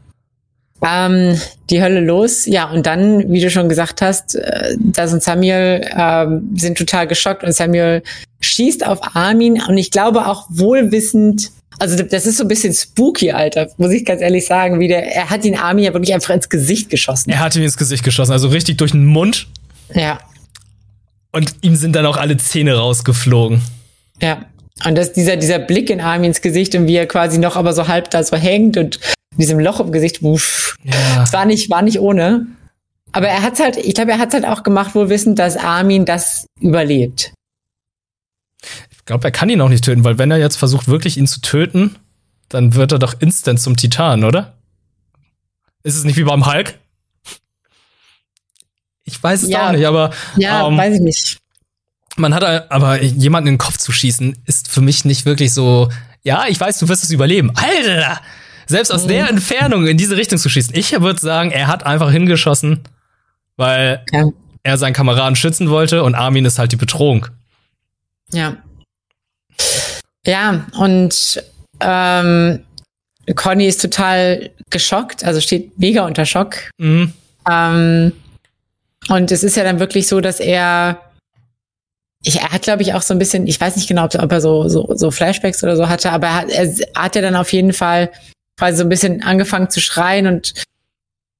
ähm, 0.82 1.40
die 1.70 1.82
Hölle 1.82 2.00
los. 2.00 2.46
Ja, 2.46 2.70
und 2.70 2.86
dann, 2.86 3.32
wie 3.32 3.40
du 3.40 3.50
schon 3.50 3.68
gesagt 3.68 4.00
hast, 4.00 4.36
äh, 4.36 4.76
das 4.78 5.12
und 5.12 5.22
Samuel 5.22 5.84
ähm, 5.96 6.50
sind 6.54 6.78
total 6.78 7.06
geschockt 7.08 7.42
und 7.42 7.52
Samuel 7.52 8.02
schießt 8.40 8.86
auf 8.86 9.16
Armin 9.16 9.60
und 9.66 9.76
ich 9.78 9.90
glaube 9.90 10.26
auch 10.26 10.46
wohlwissend, 10.50 11.50
also 11.78 12.02
das 12.02 12.26
ist 12.26 12.38
so 12.38 12.44
ein 12.44 12.48
bisschen 12.48 12.72
spooky, 12.72 13.32
Alter, 13.32 13.68
muss 13.76 13.92
ich 13.92 14.04
ganz 14.04 14.22
ehrlich 14.22 14.46
sagen, 14.46 14.80
wie 14.80 14.88
der, 14.88 15.14
er 15.14 15.30
hat 15.30 15.44
den 15.44 15.56
Armin 15.56 15.84
ja 15.84 15.92
wirklich 15.92 16.14
einfach 16.14 16.34
ins 16.34 16.48
Gesicht 16.48 16.90
geschossen. 16.90 17.30
Er 17.30 17.40
hat 17.40 17.56
ihm 17.56 17.62
ins 17.62 17.76
Gesicht 17.76 18.02
geschossen, 18.04 18.32
also 18.32 18.48
richtig 18.48 18.78
durch 18.78 18.92
den 18.92 19.04
Mund. 19.04 19.46
Ja. 19.94 20.18
Und 21.32 21.54
ihm 21.60 21.76
sind 21.76 21.94
dann 21.94 22.06
auch 22.06 22.16
alle 22.16 22.36
Zähne 22.38 22.76
rausgeflogen. 22.76 23.60
Ja. 24.22 24.46
Und 24.84 24.96
das, 24.96 25.12
dieser, 25.12 25.36
dieser 25.36 25.58
Blick 25.58 25.90
in 25.90 26.00
Armins 26.00 26.40
Gesicht 26.40 26.74
und 26.74 26.86
wie 26.86 26.96
er 26.96 27.06
quasi 27.06 27.38
noch 27.38 27.56
aber 27.56 27.72
so 27.72 27.88
halb 27.88 28.10
da 28.10 28.22
so 28.22 28.36
hängt 28.36 28.76
und 28.76 28.96
in 29.32 29.38
diesem 29.38 29.58
Loch 29.58 29.80
im 29.80 29.92
Gesicht, 29.92 30.22
uff, 30.22 30.76
ja. 30.84 30.92
das 31.16 31.32
war 31.32 31.44
nicht, 31.44 31.70
war 31.70 31.82
nicht 31.82 32.00
ohne. 32.00 32.46
Aber 33.12 33.28
er 33.28 33.42
hat's 33.42 33.60
halt, 33.60 33.76
ich 33.76 33.94
glaube, 33.94 34.12
er 34.12 34.18
hat's 34.18 34.34
halt 34.34 34.44
auch 34.44 34.62
gemacht, 34.62 34.94
wohl 34.94 35.08
wissend, 35.08 35.38
dass 35.38 35.56
Armin 35.56 36.04
das 36.04 36.46
überlebt. 36.60 37.32
Ich 39.06 39.08
glaube, 39.08 39.22
er 39.22 39.30
kann 39.30 39.48
ihn 39.48 39.60
auch 39.60 39.68
nicht 39.68 39.84
töten, 39.84 40.02
weil 40.02 40.18
wenn 40.18 40.32
er 40.32 40.38
jetzt 40.38 40.56
versucht, 40.56 40.88
wirklich 40.88 41.16
ihn 41.16 41.28
zu 41.28 41.40
töten, 41.40 41.94
dann 42.48 42.74
wird 42.74 42.90
er 42.90 42.98
doch 42.98 43.14
instant 43.20 43.60
zum 43.60 43.76
Titan, 43.76 44.24
oder? 44.24 44.54
Ist 45.84 45.94
es 45.94 46.02
nicht 46.02 46.16
wie 46.16 46.24
beim 46.24 46.44
Hulk? 46.44 46.76
Ich 49.04 49.22
weiß 49.22 49.44
es 49.44 49.48
ja, 49.48 49.68
auch 49.68 49.70
nicht, 49.70 49.86
aber. 49.86 50.10
Ja, 50.36 50.66
ähm, 50.66 50.76
weiß 50.76 50.96
ich 50.96 51.00
nicht. 51.02 51.38
Man 52.16 52.34
hat 52.34 52.42
aber 52.72 53.00
jemanden 53.00 53.46
in 53.46 53.54
den 53.54 53.58
Kopf 53.58 53.76
zu 53.76 53.92
schießen, 53.92 54.38
ist 54.44 54.68
für 54.68 54.80
mich 54.80 55.04
nicht 55.04 55.24
wirklich 55.24 55.54
so, 55.54 55.88
ja, 56.24 56.46
ich 56.48 56.58
weiß, 56.58 56.80
du 56.80 56.88
wirst 56.88 57.04
es 57.04 57.12
überleben. 57.12 57.52
Alter! 57.54 58.20
Selbst 58.66 58.90
aus 58.90 59.04
mhm. 59.04 59.08
der 59.08 59.28
Entfernung 59.28 59.86
in 59.86 59.96
diese 59.96 60.16
Richtung 60.16 60.40
zu 60.40 60.48
schießen. 60.48 60.74
Ich 60.74 60.90
würde 61.00 61.20
sagen, 61.20 61.52
er 61.52 61.68
hat 61.68 61.86
einfach 61.86 62.10
hingeschossen, 62.10 62.80
weil 63.56 64.04
ja. 64.10 64.24
er 64.64 64.78
seinen 64.78 64.94
Kameraden 64.94 65.36
schützen 65.36 65.70
wollte 65.70 66.02
und 66.02 66.16
Armin 66.16 66.44
ist 66.44 66.58
halt 66.58 66.72
die 66.72 66.76
Bedrohung. 66.76 67.28
Ja. 68.32 68.56
Ja, 70.26 70.66
und 70.76 71.42
ähm, 71.80 72.64
Conny 73.34 73.66
ist 73.66 73.80
total 73.80 74.50
geschockt, 74.70 75.24
also 75.24 75.40
steht 75.40 75.78
mega 75.78 76.04
unter 76.04 76.26
Schock. 76.26 76.70
Mhm. 76.78 77.12
Ähm, 77.48 78.12
und 79.08 79.30
es 79.30 79.44
ist 79.44 79.56
ja 79.56 79.64
dann 79.64 79.78
wirklich 79.78 80.08
so, 80.08 80.20
dass 80.20 80.40
er, 80.40 81.00
ich, 82.24 82.40
er 82.40 82.50
hat, 82.50 82.62
glaube 82.62 82.82
ich, 82.82 82.94
auch 82.94 83.02
so 83.02 83.14
ein 83.14 83.18
bisschen, 83.18 83.46
ich 83.46 83.60
weiß 83.60 83.76
nicht 83.76 83.88
genau, 83.88 84.04
ob, 84.04 84.14
ob 84.14 84.32
er 84.32 84.40
so, 84.40 84.68
so, 84.68 84.92
so 84.94 85.10
Flashbacks 85.10 85.62
oder 85.62 85.76
so 85.76 85.88
hatte, 85.88 86.10
aber 86.10 86.26
er 86.26 86.34
hat, 86.34 86.50
er 86.50 86.66
hat 86.94 87.14
ja 87.14 87.22
dann 87.22 87.36
auf 87.36 87.52
jeden 87.52 87.72
Fall 87.72 88.10
quasi 88.58 88.78
so 88.78 88.84
ein 88.84 88.88
bisschen 88.88 89.22
angefangen 89.22 89.70
zu 89.70 89.80
schreien 89.80 90.26
und 90.26 90.54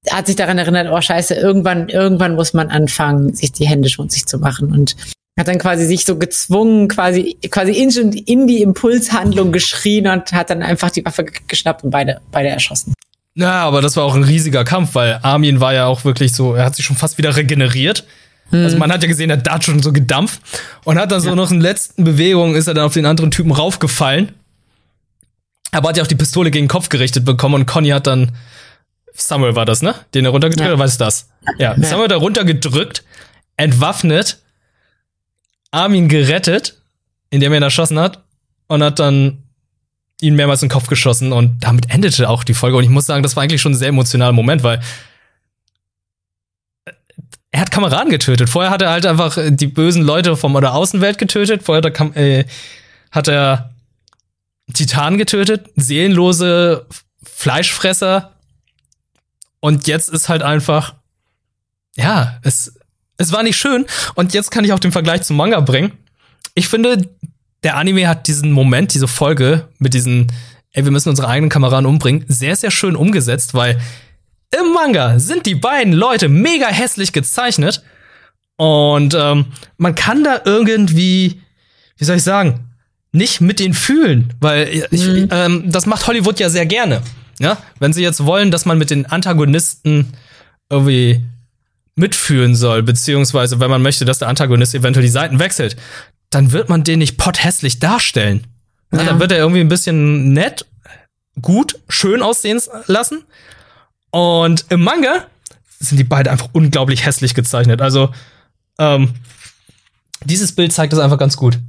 hat 0.09 0.27
sich 0.27 0.35
daran 0.35 0.57
erinnert, 0.57 0.87
oh 0.91 1.01
scheiße, 1.01 1.35
irgendwann, 1.35 1.89
irgendwann 1.89 2.35
muss 2.35 2.53
man 2.53 2.69
anfangen, 2.69 3.33
sich 3.33 3.51
die 3.51 3.67
Hände 3.67 3.89
schmutzig 3.89 4.25
zu 4.25 4.37
machen 4.37 4.71
und 4.71 4.95
hat 5.37 5.47
dann 5.47 5.59
quasi 5.59 5.85
sich 5.85 6.05
so 6.05 6.17
gezwungen, 6.17 6.87
quasi, 6.87 7.37
quasi 7.49 7.71
in, 7.71 7.89
in 8.13 8.47
die 8.47 8.61
Impulshandlung 8.61 9.51
geschrien 9.51 10.07
und 10.07 10.31
hat 10.33 10.49
dann 10.49 10.63
einfach 10.63 10.89
die 10.89 11.05
Waffe 11.05 11.25
geschnappt 11.47 11.83
und 11.83 11.91
beide, 11.91 12.21
beide 12.31 12.49
erschossen. 12.49 12.93
Ja, 13.35 13.63
aber 13.63 13.81
das 13.81 13.95
war 13.95 14.03
auch 14.03 14.15
ein 14.15 14.23
riesiger 14.23 14.63
Kampf, 14.63 14.95
weil 14.95 15.19
Armin 15.21 15.59
war 15.59 15.73
ja 15.73 15.85
auch 15.85 16.05
wirklich 16.05 16.33
so, 16.33 16.55
er 16.55 16.65
hat 16.65 16.75
sich 16.75 16.85
schon 16.85 16.97
fast 16.97 17.19
wieder 17.19 17.35
regeneriert. 17.35 18.05
Hm. 18.49 18.63
Also 18.63 18.77
man 18.77 18.91
hat 18.91 19.03
ja 19.03 19.07
gesehen, 19.07 19.29
er 19.29 19.41
hat 19.47 19.63
schon 19.63 19.83
so 19.83 19.93
gedampft 19.93 20.41
und 20.85 20.97
hat 20.97 21.11
dann 21.11 21.21
so 21.21 21.35
noch 21.35 21.51
in 21.51 21.61
letzten 21.61 22.03
Bewegungen 22.03 22.55
ist 22.55 22.67
er 22.67 22.73
dann 22.73 22.85
auf 22.85 22.93
den 22.93 23.05
anderen 23.05 23.29
Typen 23.29 23.51
raufgefallen 23.51 24.33
aber 25.71 25.89
hat 25.89 25.97
ja 25.97 26.03
auch 26.03 26.07
die 26.07 26.15
Pistole 26.15 26.51
gegen 26.51 26.65
den 26.65 26.69
Kopf 26.69 26.89
gerichtet 26.89 27.25
bekommen 27.25 27.55
und 27.55 27.65
Conny 27.65 27.89
hat 27.89 28.07
dann 28.07 28.31
Samuel 29.13 29.55
war 29.55 29.65
das, 29.65 29.81
ne? 29.81 29.95
Den 30.13 30.25
er 30.25 30.31
runtergedrückt, 30.31 30.69
ja. 30.69 30.79
was 30.79 30.91
ist 30.91 31.01
das? 31.01 31.29
Ja, 31.57 31.75
ja. 31.75 31.83
Samuel 31.83 32.07
da 32.07 32.17
runtergedrückt, 32.17 33.03
entwaffnet, 33.57 34.39
Armin 35.71 36.07
gerettet, 36.07 36.77
indem 37.29 37.53
er 37.53 37.59
ihn 37.59 37.63
erschossen 37.63 37.99
hat 37.99 38.23
und 38.67 38.83
hat 38.83 38.99
dann 38.99 39.43
ihn 40.21 40.35
mehrmals 40.35 40.63
in 40.63 40.69
den 40.69 40.73
Kopf 40.73 40.87
geschossen 40.87 41.31
und 41.31 41.63
damit 41.63 41.89
endete 41.89 42.29
auch 42.29 42.43
die 42.43 42.53
Folge 42.53 42.77
und 42.77 42.83
ich 42.83 42.89
muss 42.89 43.05
sagen, 43.05 43.23
das 43.23 43.35
war 43.35 43.43
eigentlich 43.43 43.61
schon 43.61 43.73
ein 43.73 43.77
sehr 43.77 43.89
emotionaler 43.89 44.31
Moment, 44.31 44.63
weil 44.63 44.81
er 47.51 47.61
hat 47.61 47.71
Kameraden 47.71 48.11
getötet. 48.11 48.49
Vorher 48.49 48.71
hat 48.71 48.81
er 48.81 48.91
halt 48.91 49.05
einfach 49.05 49.37
die 49.41 49.67
bösen 49.67 50.03
Leute 50.03 50.35
vom 50.35 50.55
oder 50.55 50.73
Außenwelt 50.73 51.17
getötet. 51.17 51.63
Vorher 51.63 51.83
hat 51.83 52.15
er, 52.15 52.17
äh, 52.17 52.45
hat 53.11 53.27
er 53.27 53.73
Titan 54.73 55.17
getötet, 55.17 55.69
seelenlose 55.75 56.85
Fleischfresser. 57.23 58.33
Und 59.59 59.87
jetzt 59.87 60.09
ist 60.09 60.29
halt 60.29 60.43
einfach, 60.43 60.95
ja, 61.95 62.37
es, 62.43 62.76
es 63.17 63.31
war 63.31 63.43
nicht 63.43 63.57
schön. 63.57 63.85
Und 64.15 64.33
jetzt 64.33 64.51
kann 64.51 64.63
ich 64.63 64.73
auch 64.73 64.79
den 64.79 64.91
Vergleich 64.91 65.23
zum 65.23 65.37
Manga 65.37 65.59
bringen. 65.59 65.91
Ich 66.53 66.67
finde, 66.67 67.09
der 67.63 67.75
Anime 67.75 68.07
hat 68.07 68.27
diesen 68.27 68.51
Moment, 68.51 68.93
diese 68.93 69.07
Folge 69.07 69.67
mit 69.79 69.93
diesen, 69.93 70.27
ey, 70.71 70.83
wir 70.83 70.91
müssen 70.91 71.09
unsere 71.09 71.27
eigenen 71.27 71.49
Kameraden 71.49 71.85
umbringen, 71.85 72.25
sehr, 72.27 72.55
sehr 72.55 72.71
schön 72.71 72.95
umgesetzt, 72.95 73.53
weil 73.53 73.79
im 74.57 74.73
Manga 74.73 75.19
sind 75.19 75.45
die 75.45 75.55
beiden 75.55 75.93
Leute 75.93 76.29
mega 76.29 76.67
hässlich 76.67 77.13
gezeichnet. 77.13 77.83
Und 78.55 79.13
ähm, 79.13 79.45
man 79.77 79.95
kann 79.95 80.23
da 80.23 80.41
irgendwie, 80.45 81.41
wie 81.97 82.05
soll 82.05 82.17
ich 82.17 82.23
sagen, 82.23 82.67
nicht 83.11 83.41
mit 83.41 83.59
den 83.59 83.73
fühlen, 83.73 84.33
weil 84.39 84.67
ich, 84.91 85.05
mhm. 85.05 85.29
ähm, 85.31 85.63
das 85.71 85.85
macht 85.85 86.07
Hollywood 86.07 86.39
ja 86.39 86.49
sehr 86.49 86.65
gerne. 86.65 87.01
Ja, 87.39 87.57
wenn 87.79 87.93
sie 87.93 88.01
jetzt 88.01 88.25
wollen, 88.25 88.49
dass 88.49 88.65
man 88.65 88.79
mit 88.79 88.89
den 88.89 89.05
Antagonisten 89.05 90.13
irgendwie 90.69 91.23
mitfühlen 91.97 92.55
soll, 92.55 92.83
beziehungsweise 92.83 93.59
wenn 93.59 93.69
man 93.69 93.81
möchte, 93.81 94.05
dass 94.05 94.19
der 94.19 94.27
Antagonist 94.27 94.75
eventuell 94.75 95.05
die 95.05 95.11
Seiten 95.11 95.39
wechselt, 95.39 95.75
dann 96.29 96.51
wird 96.51 96.69
man 96.69 96.83
den 96.83 96.99
nicht 96.99 97.17
potthässlich 97.17 97.79
darstellen. 97.79 98.45
Ja. 98.91 99.03
Dann 99.03 99.19
wird 99.19 99.31
er 99.31 99.39
irgendwie 99.39 99.61
ein 99.61 99.67
bisschen 99.67 100.31
nett, 100.31 100.65
gut, 101.41 101.79
schön 101.89 102.21
aussehen 102.21 102.61
lassen. 102.85 103.23
Und 104.11 104.65
im 104.69 104.83
Manga 104.83 105.25
sind 105.79 105.97
die 105.97 106.03
beide 106.03 106.31
einfach 106.31 106.49
unglaublich 106.53 107.05
hässlich 107.05 107.33
gezeichnet. 107.33 107.81
Also, 107.81 108.13
ähm, 108.79 109.15
dieses 110.23 110.51
Bild 110.53 110.73
zeigt 110.73 110.93
das 110.93 110.99
einfach 110.99 111.17
ganz 111.17 111.35
gut. 111.35 111.59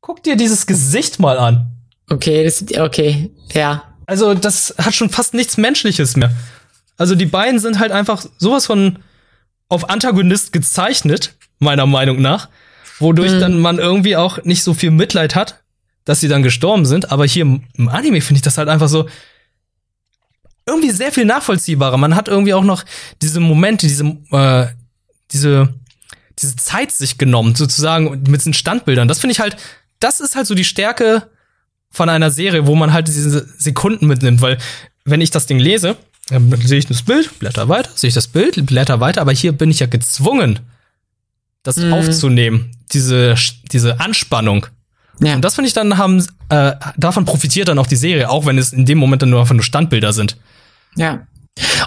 Guck 0.00 0.22
dir 0.22 0.36
dieses 0.36 0.66
Gesicht 0.66 1.18
mal 1.18 1.38
an. 1.38 1.66
Okay, 2.10 2.44
das, 2.44 2.64
okay, 2.78 3.30
ja. 3.52 3.84
Also, 4.06 4.34
das 4.34 4.74
hat 4.78 4.94
schon 4.94 5.10
fast 5.10 5.34
nichts 5.34 5.56
Menschliches 5.56 6.16
mehr. 6.16 6.32
Also, 6.96 7.14
die 7.14 7.26
beiden 7.26 7.60
sind 7.60 7.78
halt 7.78 7.92
einfach 7.92 8.24
sowas 8.38 8.66
von 8.66 8.98
auf 9.68 9.90
Antagonist 9.90 10.52
gezeichnet, 10.52 11.34
meiner 11.58 11.86
Meinung 11.86 12.20
nach, 12.20 12.48
wodurch 12.98 13.32
mhm. 13.32 13.40
dann 13.40 13.60
man 13.60 13.78
irgendwie 13.78 14.16
auch 14.16 14.42
nicht 14.44 14.62
so 14.62 14.74
viel 14.74 14.90
Mitleid 14.90 15.34
hat, 15.34 15.62
dass 16.04 16.20
sie 16.20 16.28
dann 16.28 16.42
gestorben 16.42 16.86
sind, 16.86 17.12
aber 17.12 17.26
hier 17.26 17.42
im 17.42 17.88
Anime 17.88 18.20
finde 18.20 18.38
ich 18.38 18.42
das 18.42 18.58
halt 18.58 18.68
einfach 18.68 18.88
so 18.88 19.08
irgendwie 20.66 20.90
sehr 20.90 21.12
viel 21.12 21.24
nachvollziehbarer. 21.24 21.96
Man 21.96 22.14
hat 22.14 22.28
irgendwie 22.28 22.54
auch 22.54 22.64
noch 22.64 22.84
diese 23.22 23.40
Momente, 23.40 23.86
diese, 23.86 24.04
äh, 24.30 24.66
diese, 25.32 25.74
diese 26.38 26.56
Zeit 26.56 26.92
sich 26.92 27.18
genommen, 27.18 27.54
sozusagen 27.54 28.22
mit 28.28 28.44
den 28.44 28.54
Standbildern. 28.54 29.08
Das 29.08 29.20
finde 29.20 29.32
ich 29.32 29.40
halt, 29.40 29.56
das 29.98 30.20
ist 30.20 30.36
halt 30.36 30.46
so 30.46 30.54
die 30.54 30.64
Stärke 30.64 31.28
von 31.90 32.08
einer 32.08 32.30
Serie, 32.30 32.66
wo 32.66 32.74
man 32.74 32.92
halt 32.92 33.08
diese 33.08 33.48
Sekunden 33.58 34.06
mitnimmt, 34.06 34.42
weil 34.42 34.58
wenn 35.04 35.22
ich 35.22 35.30
das 35.30 35.46
Ding 35.46 35.58
lese, 35.58 35.96
dann 36.30 36.50
sehe 36.62 36.78
ich 36.78 36.86
das 36.86 37.02
Bild, 37.02 37.38
blätter 37.38 37.68
weiter, 37.68 37.90
sehe 37.94 38.08
ich 38.08 38.14
das 38.14 38.28
Bild, 38.28 38.66
blätter 38.66 39.00
weiter, 39.00 39.20
aber 39.20 39.32
hier 39.32 39.52
bin 39.52 39.70
ich 39.70 39.80
ja 39.80 39.86
gezwungen, 39.86 40.60
das 41.62 41.76
mhm. 41.76 41.92
aufzunehmen, 41.92 42.70
diese, 42.92 43.34
diese 43.72 44.00
Anspannung. 44.00 44.66
Ja. 45.20 45.34
Und 45.34 45.44
das 45.44 45.54
finde 45.54 45.68
ich 45.68 45.74
dann 45.74 45.98
haben, 45.98 46.24
äh, 46.48 46.72
davon 46.96 47.24
profitiert 47.24 47.68
dann 47.68 47.78
auch 47.78 47.86
die 47.86 47.96
Serie, 47.96 48.30
auch 48.30 48.46
wenn 48.46 48.58
es 48.58 48.72
in 48.72 48.86
dem 48.86 48.98
Moment 48.98 49.22
dann 49.22 49.30
nur 49.30 49.40
einfach 49.40 49.54
nur 49.54 49.64
Standbilder 49.64 50.12
sind. 50.12 50.36
Ja. 50.96 51.26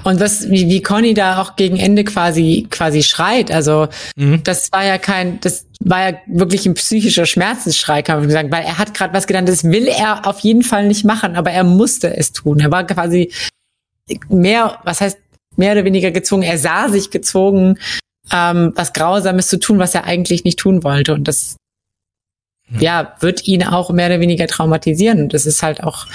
Und 0.04 0.20
was, 0.20 0.50
wie, 0.50 0.68
wie 0.68 0.82
Conny 0.82 1.14
da 1.14 1.42
auch 1.42 1.56
gegen 1.56 1.78
Ende 1.78 2.04
quasi, 2.04 2.68
quasi 2.70 3.04
schreit, 3.04 3.52
also, 3.52 3.88
mhm. 4.18 4.44
das 4.44 4.72
war 4.74 4.84
ja 4.84 4.98
kein, 4.98 5.40
das 5.40 5.66
war 5.80 6.12
ja 6.12 6.18
wirklich 6.28 6.66
ein 6.66 6.74
psychischer 6.74 7.26
Schmerzensschrei, 7.26 8.02
kann 8.02 8.20
man 8.20 8.30
sagen, 8.30 8.52
weil 8.52 8.64
er 8.64 8.78
hat 8.78 8.94
gerade 8.94 9.14
was 9.14 9.28
getan, 9.28 9.46
das 9.46 9.64
will 9.64 9.88
er 9.88 10.26
auf 10.26 10.40
jeden 10.40 10.64
Fall 10.64 10.88
nicht 10.88 11.06
machen, 11.06 11.36
aber 11.38 11.52
er 11.52 11.64
musste 11.64 12.16
es 12.16 12.34
tun. 12.34 12.60
Er 12.60 12.70
war 12.70 12.86
quasi 12.86 13.32
mehr, 14.30 14.80
was 14.84 15.02
heißt, 15.02 15.18
mehr 15.58 15.74
oder 15.74 15.86
weniger 15.86 16.12
gezwungen, 16.12 16.44
er 16.44 16.58
sah 16.58 16.90
sich 16.90 17.12
gezwungen, 17.12 17.78
ähm, 18.32 18.72
was 18.76 18.94
Grausames 18.94 19.48
zu 19.48 19.60
tun, 19.60 19.80
was 19.80 19.96
er 19.96 20.06
eigentlich 20.06 20.44
nicht 20.44 20.60
tun 20.60 20.84
wollte. 20.84 21.14
Und 21.14 21.28
das, 21.28 21.58
ja, 22.80 23.16
wird 23.20 23.48
ihn 23.48 23.64
auch 23.64 23.92
mehr 23.92 24.08
oder 24.08 24.20
weniger 24.20 24.48
traumatisieren. 24.48 25.22
Und 25.22 25.34
das 25.34 25.46
ist 25.46 25.62
halt 25.62 25.84
auch, 25.84 26.08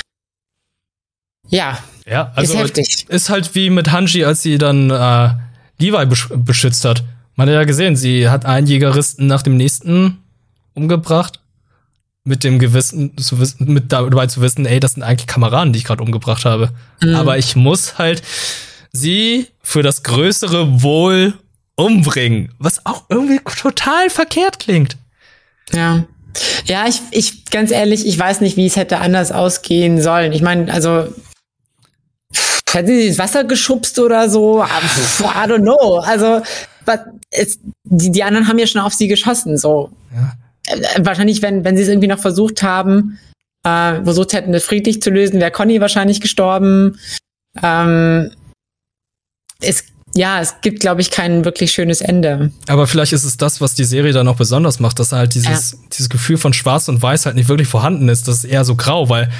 ja, 1.49 1.79
ja 2.07 2.33
also 2.35 2.55
ist 2.55 2.59
heftig. 2.59 3.07
Ist 3.09 3.31
halt 3.31 3.55
wie 3.55 3.71
mit 3.71 3.93
Hanji, 3.93 4.25
als 4.25 4.43
sie 4.43 4.59
dann 4.59 4.91
äh, 4.91 5.31
Levi 5.79 6.07
besch 6.07 6.29
beschützt 6.35 6.85
hat. 6.85 7.05
Man 7.35 7.49
hat 7.49 7.55
ja 7.55 7.65
gesehen, 7.65 7.97
sie 7.97 8.29
hat 8.29 8.47
einen 8.47 8.67
Jägeristen 8.67 9.27
nach 9.27 9.43
dem 9.43 9.57
nächsten 9.57 10.23
umgebracht. 10.75 11.41
Mit 12.29 12.43
dem 12.43 12.59
Gewissen, 12.59 13.17
zu 13.17 13.39
wissen, 13.39 13.73
mit 13.73 13.93
dabei 13.93 14.27
zu 14.27 14.41
wissen, 14.41 14.67
ey, 14.67 14.81
das 14.81 14.95
sind 14.95 15.05
eigentlich 15.05 15.29
Kameraden, 15.29 15.73
die 15.73 15.79
ich 15.79 15.85
gerade 15.85 16.03
umgebracht 16.03 16.45
habe. 16.45 16.71
Mhm. 17.01 17.15
Aber 17.15 17.39
ich 17.39 17.55
muss 17.55 17.99
halt 17.99 18.21
sie 18.93 19.47
für 19.63 19.85
das 19.85 20.03
größere 20.03 20.83
Wohl 20.83 21.35
umbringen. 21.77 22.53
Was 22.59 22.85
auch 22.85 23.05
irgendwie 23.09 23.39
total 23.39 24.11
verkehrt 24.11 24.59
klingt. 24.59 24.97
Ja. 25.73 26.05
Ja, 26.65 26.87
ich, 26.87 27.01
ich, 27.13 27.45
ganz 27.47 27.71
ehrlich, 27.71 28.07
ich 28.07 28.19
weiß 28.19 28.41
nicht, 28.41 28.57
wie 28.57 28.67
es 28.67 28.77
hätte 28.77 28.99
anders 28.99 29.33
ausgehen 29.33 30.03
sollen. 30.03 30.33
Ich 30.33 30.43
meine, 30.43 30.73
also, 30.73 31.07
hätten 32.71 32.89
sie 32.89 33.07
ins 33.07 33.19
Wasser 33.19 33.45
geschubst 33.45 33.99
oder 33.99 34.29
so? 34.29 34.63
I 34.63 35.25
don't 35.49 35.63
know. 35.63 36.01
Also, 36.01 36.43
es, 37.31 37.59
die, 37.85 38.11
die 38.11 38.23
anderen 38.23 38.49
haben 38.49 38.59
ja 38.59 38.67
schon 38.67 38.81
auf 38.81 38.95
sie 38.95 39.09
geschossen, 39.09 39.57
so. 39.57 39.91
Ja. 40.15 40.33
Äh, 40.67 41.05
wahrscheinlich, 41.05 41.43
wenn, 41.43 41.65
wenn 41.65 41.77
sie 41.77 41.83
es 41.83 41.89
irgendwie 41.89 42.09
noch 42.09 42.19
versucht 42.19 42.63
haben, 42.63 43.19
äh, 43.65 44.03
versucht 44.03 44.33
hätten, 44.33 44.53
das 44.53 44.65
friedlich 44.65 45.03
zu 45.03 45.11
lösen, 45.11 45.41
wäre 45.41 45.51
Conny 45.51 45.81
wahrscheinlich 45.81 46.21
gestorben. 46.21 46.99
Ähm, 47.63 48.31
es 49.61 49.85
ja, 50.17 50.41
es 50.41 50.63
gibt, 50.63 50.81
glaube 50.81 51.03
ich, 51.03 51.11
kein 51.11 51.45
wirklich 51.45 51.73
schönes 51.73 52.01
Ende. 52.01 52.51
Aber 52.69 52.87
vielleicht 52.87 53.13
ist 53.13 53.25
es 53.25 53.37
das, 53.37 53.61
was 53.61 53.75
die 53.75 53.85
Serie 53.85 54.13
dann 54.13 54.27
auch 54.29 54.37
besonders 54.37 54.81
macht, 54.81 54.99
dass 54.99 55.13
halt 55.13 55.35
dieses, 55.35 55.73
ja. 55.73 55.79
dieses 55.93 56.09
Gefühl 56.09 56.39
von 56.39 56.55
Schwarz 56.55 56.89
und 56.89 57.03
Weiß 57.03 57.27
halt 57.27 57.37
nicht 57.37 57.51
wirklich 57.51 57.69
vorhanden 57.69 58.09
ist. 58.09 58.27
Das 58.27 58.39
ist 58.39 58.45
eher 58.45 58.65
so 58.65 58.77
grau, 58.77 59.11
weil 59.11 59.31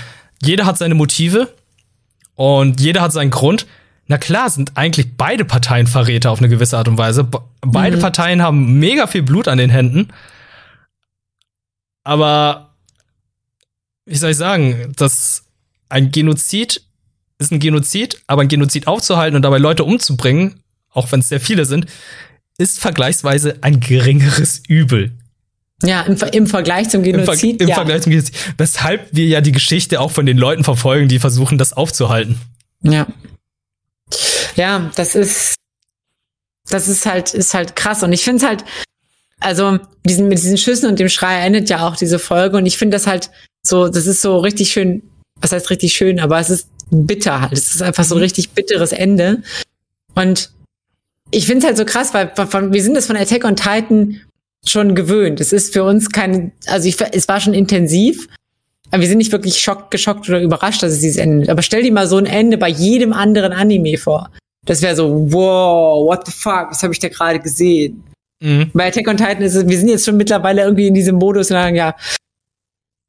jeder 0.43 0.67
hat 0.67 0.77
seine 0.77 0.95
Motive 0.95 1.49
und 2.35 2.81
jeder 2.81 3.01
hat 3.01 3.13
seinen 3.13 3.31
Grund. 3.31 3.67
Na 4.07 4.19
klar, 4.19 4.51
sind 4.51 4.73
eigentlich 4.75 5.17
beide 5.17 5.45
Parteien 5.45 5.87
Verräter 5.87 6.31
auf 6.31 6.41
eine 6.41 6.49
gewisse 6.49 6.77
Art 6.77 6.89
und 6.89 6.99
Weise. 6.99 7.27
Beide 7.63 7.97
mhm. 7.97 8.01
Parteien 8.01 8.43
haben 8.43 8.79
mega 8.79 9.07
viel 9.07 9.23
Blut 9.23 9.49
an 9.49 9.59
den 9.59 9.71
Händen. 9.71 10.09
Aber, 12.07 12.77
wie 14.05 14.15
soll 14.15 14.31
ich 14.31 14.37
sagen, 14.37 14.93
dass 14.97 15.43
ein 15.89 16.13
Genozid 16.13 16.83
ist 17.39 17.51
ein 17.51 17.59
Genozid, 17.59 18.23
aber 18.29 18.43
ein 18.43 18.49
Genozid 18.49 18.87
aufzuhalten 18.87 19.35
und 19.35 19.43
dabei 19.43 19.59
Leute 19.59 19.83
umzubringen, 19.83 20.63
auch 20.93 21.11
wenn 21.11 21.19
es 21.19 21.29
sehr 21.29 21.41
viele 21.41 21.65
sind, 21.65 21.87
ist 22.59 22.79
vergleichsweise 22.79 23.59
ein 23.61 23.81
geringeres 23.81 24.63
Übel. 24.69 25.19
Ja, 25.83 26.03
im, 26.03 26.17
im 26.33 26.47
Vergleich 26.47 26.89
zum 26.91 27.03
Genozid. 27.03 27.27
Im, 27.27 27.59
Ver 27.59 27.63
im 27.65 27.69
ja. 27.69 27.75
Vergleich 27.75 28.03
zum 28.03 28.11
Genozid. 28.13 28.37
Weshalb 28.57 29.09
wir 29.11 29.27
ja 29.27 29.41
die 29.41 29.53
Geschichte 29.53 30.01
auch 30.01 30.13
von 30.13 30.27
den 30.27 30.39
Leuten 30.39 30.63
verfolgen, 30.63 31.09
die 31.09 31.19
versuchen, 31.19 31.59
das 31.59 31.73
aufzuhalten. 31.73 32.39
Ja. 32.83 33.09
Ja, 34.55 34.93
das 34.95 35.17
ist, 35.17 35.57
das 36.71 36.87
ist 36.87 37.05
halt, 37.05 37.35
ist 37.35 37.53
halt 37.53 37.75
krass. 37.75 38.05
Und 38.05 38.13
ich 38.13 38.23
finde 38.23 38.45
es 38.45 38.49
halt, 38.49 38.65
also 39.41 39.79
diesen, 40.05 40.29
mit 40.29 40.39
diesen 40.39 40.59
Schüssen 40.59 40.89
und 40.89 40.99
dem 40.99 41.09
Schrei 41.09 41.41
endet 41.41 41.69
ja 41.69 41.87
auch 41.87 41.97
diese 41.97 42.19
Folge. 42.19 42.57
Und 42.57 42.67
ich 42.67 42.79
finde 42.79 42.97
das 42.97 43.07
halt 43.07 43.31
so, 43.63 43.89
das 43.89 44.07
ist 44.07 44.23
so 44.23 44.39
richtig 44.39 44.73
schön, 44.73 45.03
was 45.41 45.53
heißt 45.53 45.71
richtig 45.71 45.93
schön, 45.93 46.21
aber 46.21 46.39
es 46.39 46.51
ist 46.51 46.69
bitter 46.91 47.41
halt. 47.41 47.53
Es 47.53 47.75
ist 47.75 47.83
einfach 47.83 48.05
so 48.05 48.15
ein 48.15 48.19
mhm. 48.19 48.25
richtig 48.25 48.51
bitteres 48.51 48.93
Ende. 48.93 49.43
Und 50.15 50.51
ich 51.31 51.47
finde 51.47 51.61
es 51.61 51.67
halt 51.67 51.77
so 51.77 51.85
krass, 51.85 52.15
weil 52.15 52.31
von, 52.35 52.73
wir 52.73 52.83
sind 52.83 52.95
das 52.95 53.07
von 53.07 53.17
Attack 53.17 53.45
on 53.45 53.57
Titan 53.57 54.21
schon 54.65 54.95
gewöhnt. 54.95 55.41
Es 55.41 55.53
ist 55.53 55.73
für 55.73 55.85
uns 55.85 56.11
kein, 56.11 56.53
also 56.67 56.89
ich, 56.89 56.97
es 57.13 57.29
war 57.29 57.41
schon 57.41 57.55
intensiv, 57.55 58.27
aber 58.91 59.01
wir 59.01 59.09
sind 59.09 59.19
nicht 59.19 59.33
wirklich 59.33 59.61
schockt, 59.61 59.91
geschockt 59.91 60.29
oder 60.29 60.41
überrascht, 60.41 60.83
dass 60.83 60.93
es 60.93 61.01
dieses 61.01 61.17
Ende. 61.17 61.51
Aber 61.51 61.63
stell 61.63 61.83
dir 61.83 61.93
mal 61.93 62.07
so 62.07 62.17
ein 62.17 62.27
Ende 62.27 62.57
bei 62.57 62.69
jedem 62.69 63.13
anderen 63.13 63.53
Anime 63.53 63.99
vor. 63.99 64.31
Das 64.65 64.83
wäre 64.83 64.97
so, 64.97 65.33
wow, 65.33 66.09
what 66.09 66.27
the 66.27 66.33
fuck, 66.33 66.71
was 66.71 66.83
habe 66.83 66.93
ich 66.93 66.99
da 66.99 67.09
gerade 67.09 67.41
gesehen? 67.41 68.03
Mhm. 68.41 68.71
Bei 68.75 68.89
Attack 68.89 69.09
on 69.09 69.17
Titan 69.17 69.43
ist 69.43 69.55
es, 69.55 69.67
wir 69.67 69.79
sind 69.79 69.89
jetzt 69.89 70.05
schon 70.05 70.17
mittlerweile 70.17 70.63
irgendwie 70.63 70.87
in 70.87 70.95
diesem 70.95 71.17
Modus 71.17 71.51
und 71.51 71.57
sagen, 71.57 71.77
ja, 71.77 71.95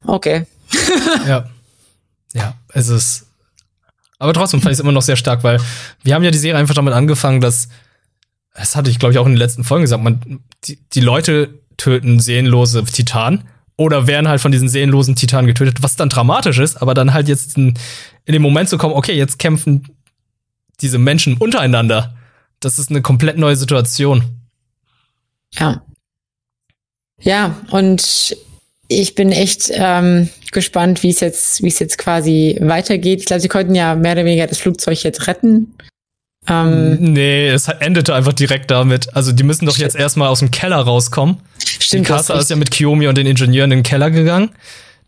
okay. 0.06 0.46
ja. 1.26 1.48
Ja, 2.34 2.54
es 2.74 2.88
ist 2.88 3.28
aber 4.18 4.32
trotzdem 4.32 4.60
fand 4.60 4.72
ich 4.72 4.78
es 4.78 4.80
immer 4.80 4.92
noch 4.92 5.02
sehr 5.02 5.16
stark, 5.16 5.44
weil 5.44 5.60
wir 6.02 6.14
haben 6.14 6.24
ja 6.24 6.30
die 6.30 6.38
Serie 6.38 6.58
einfach 6.58 6.74
damit 6.74 6.92
angefangen, 6.92 7.40
dass, 7.40 7.68
das 8.54 8.74
hatte 8.74 8.90
ich 8.90 8.98
glaube 8.98 9.12
ich 9.12 9.18
auch 9.18 9.26
in 9.26 9.32
den 9.32 9.38
letzten 9.38 9.64
Folgen 9.64 9.82
gesagt, 9.82 10.02
man, 10.02 10.40
die, 10.64 10.78
die 10.92 11.00
Leute 11.00 11.60
töten 11.76 12.18
seelenlose 12.18 12.84
Titanen 12.84 13.44
oder 13.76 14.08
werden 14.08 14.28
halt 14.28 14.40
von 14.40 14.50
diesen 14.50 14.68
seelenlosen 14.68 15.14
Titanen 15.14 15.46
getötet, 15.46 15.82
was 15.82 15.94
dann 15.94 16.08
dramatisch 16.08 16.58
ist, 16.58 16.82
aber 16.82 16.94
dann 16.94 17.14
halt 17.14 17.28
jetzt 17.28 17.56
in, 17.56 17.74
in 18.24 18.32
den 18.32 18.42
Moment 18.42 18.68
zu 18.68 18.76
kommen, 18.76 18.94
okay, 18.94 19.14
jetzt 19.14 19.38
kämpfen 19.38 19.88
diese 20.80 20.98
Menschen 20.98 21.36
untereinander. 21.36 22.16
Das 22.58 22.80
ist 22.80 22.90
eine 22.90 23.02
komplett 23.02 23.38
neue 23.38 23.54
Situation. 23.54 24.24
Ja. 25.54 25.82
Ja, 27.20 27.56
und 27.70 28.36
ich 28.88 29.14
bin 29.14 29.32
echt 29.32 29.70
ähm, 29.72 30.28
gespannt, 30.52 31.02
wie 31.02 31.10
es 31.10 31.20
jetzt, 31.20 31.62
wie 31.62 31.68
es 31.68 31.78
jetzt 31.78 31.98
quasi 31.98 32.56
weitergeht. 32.60 33.20
Ich 33.20 33.26
glaube, 33.26 33.40
sie 33.40 33.48
konnten 33.48 33.74
ja 33.74 33.94
mehr 33.94 34.12
oder 34.12 34.24
weniger 34.24 34.46
das 34.46 34.58
Flugzeug 34.58 35.02
jetzt 35.02 35.26
retten. 35.26 35.74
Ähm, 36.48 36.96
nee, 37.00 37.48
es 37.48 37.68
endete 37.68 38.14
einfach 38.14 38.32
direkt 38.32 38.70
damit. 38.70 39.14
Also 39.14 39.32
die 39.32 39.42
müssen 39.42 39.66
doch 39.66 39.76
jetzt 39.76 39.96
erstmal 39.96 40.28
aus 40.28 40.38
dem 40.38 40.50
Keller 40.50 40.78
rauskommen. 40.78 41.38
Stimmt. 41.58 42.06
Die 42.06 42.08
Kasa 42.08 42.38
ist 42.38 42.50
ja 42.50 42.56
mit 42.56 42.70
Kiyomi 42.70 43.06
und 43.06 43.18
den 43.18 43.26
Ingenieuren 43.26 43.70
in 43.70 43.78
den 43.78 43.82
Keller 43.82 44.10
gegangen. 44.10 44.50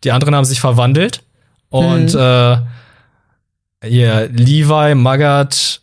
Die 0.03 0.11
anderen 0.11 0.35
haben 0.35 0.45
sich 0.45 0.59
verwandelt. 0.59 1.23
Und 1.69 2.13
mhm. 2.13 2.19
äh, 2.19 2.57
hier, 3.87 4.29
Levi, 4.31 4.93
Magat, 4.93 5.81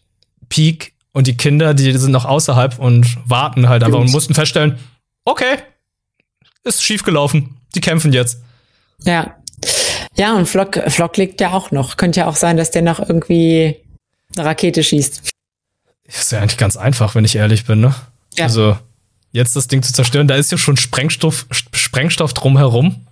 Peak 0.48 0.92
und 1.18 1.26
die 1.26 1.36
Kinder, 1.36 1.74
die 1.74 1.90
sind 1.98 2.12
noch 2.12 2.26
außerhalb 2.26 2.78
und 2.78 3.18
warten 3.28 3.68
halt 3.68 3.82
einfach 3.82 3.98
und 3.98 4.12
mussten 4.12 4.34
feststellen, 4.34 4.78
okay, 5.24 5.56
ist 6.62 6.80
schief 6.80 7.02
gelaufen. 7.02 7.56
Die 7.74 7.80
kämpfen 7.80 8.12
jetzt. 8.12 8.40
Ja. 9.02 9.34
Ja, 10.16 10.36
und 10.36 10.46
Flock, 10.46 10.80
Flock 10.86 11.16
liegt 11.16 11.40
ja 11.40 11.54
auch 11.54 11.72
noch. 11.72 11.96
Könnte 11.96 12.20
ja 12.20 12.28
auch 12.28 12.36
sein, 12.36 12.56
dass 12.56 12.70
der 12.70 12.82
noch 12.82 13.00
irgendwie 13.00 13.78
eine 14.36 14.46
Rakete 14.46 14.84
schießt. 14.84 15.32
Ist 16.04 16.30
ja 16.30 16.38
eigentlich 16.38 16.56
ganz 16.56 16.76
einfach, 16.76 17.16
wenn 17.16 17.24
ich 17.24 17.34
ehrlich 17.34 17.66
bin, 17.66 17.80
ne? 17.80 17.96
Ja. 18.36 18.44
Also, 18.44 18.78
jetzt 19.32 19.56
das 19.56 19.66
Ding 19.66 19.82
zu 19.82 19.92
zerstören, 19.92 20.28
da 20.28 20.36
ist 20.36 20.52
ja 20.52 20.56
schon 20.56 20.76
Sprengstoff, 20.76 21.46
Sprengstoff 21.50 22.32
drumherum. 22.32 23.08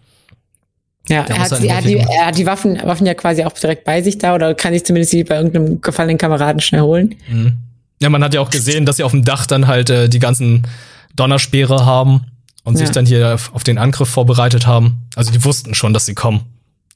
Ja, 1.09 1.25
er 1.25 1.38
hat, 1.40 1.51
er, 1.51 1.77
hat 1.77 1.85
die, 1.85 1.97
er 1.97 2.27
hat 2.27 2.38
die 2.38 2.47
Waffen, 2.47 2.81
Waffen 2.85 3.05
ja 3.05 3.14
quasi 3.14 3.42
auch 3.42 3.53
direkt 3.53 3.83
bei 3.83 4.01
sich 4.01 4.19
da 4.19 4.37
oder 4.37 4.55
kann 4.55 4.73
sich 4.73 4.85
zumindest 4.85 5.12
die 5.12 5.25
bei 5.25 5.35
irgendeinem 5.35 5.81
gefallenen 5.81 6.19
Kameraden 6.19 6.61
schnell 6.61 6.83
holen. 6.83 7.16
Mhm. 7.29 7.65
Ja, 8.01 8.11
man 8.11 8.23
hat 8.23 8.35
ja 8.35 8.41
auch 8.41 8.51
gesehen, 8.51 8.85
dass 8.85 8.97
sie 8.97 9.05
auf 9.05 9.13
dem 9.13 9.25
Dach 9.25 9.47
dann 9.47 9.67
halt 9.67 9.91
äh, 9.91 10.09
die 10.09 10.19
ganzen 10.19 10.67
Donnerspeere 11.15 11.87
haben 11.87 12.27
und 12.65 12.75
ja. 12.75 12.81
sich 12.81 12.91
dann 12.91 13.07
hier 13.07 13.39
auf 13.53 13.65
den 13.65 13.79
Angriff 13.79 14.09
vorbereitet 14.09 14.67
haben. 14.67 15.09
Also 15.15 15.33
die 15.33 15.45
wussten 15.45 15.75
schon, 15.75 15.93
dass 15.95 16.07
sie 16.07 16.15
kommen. 16.15 16.45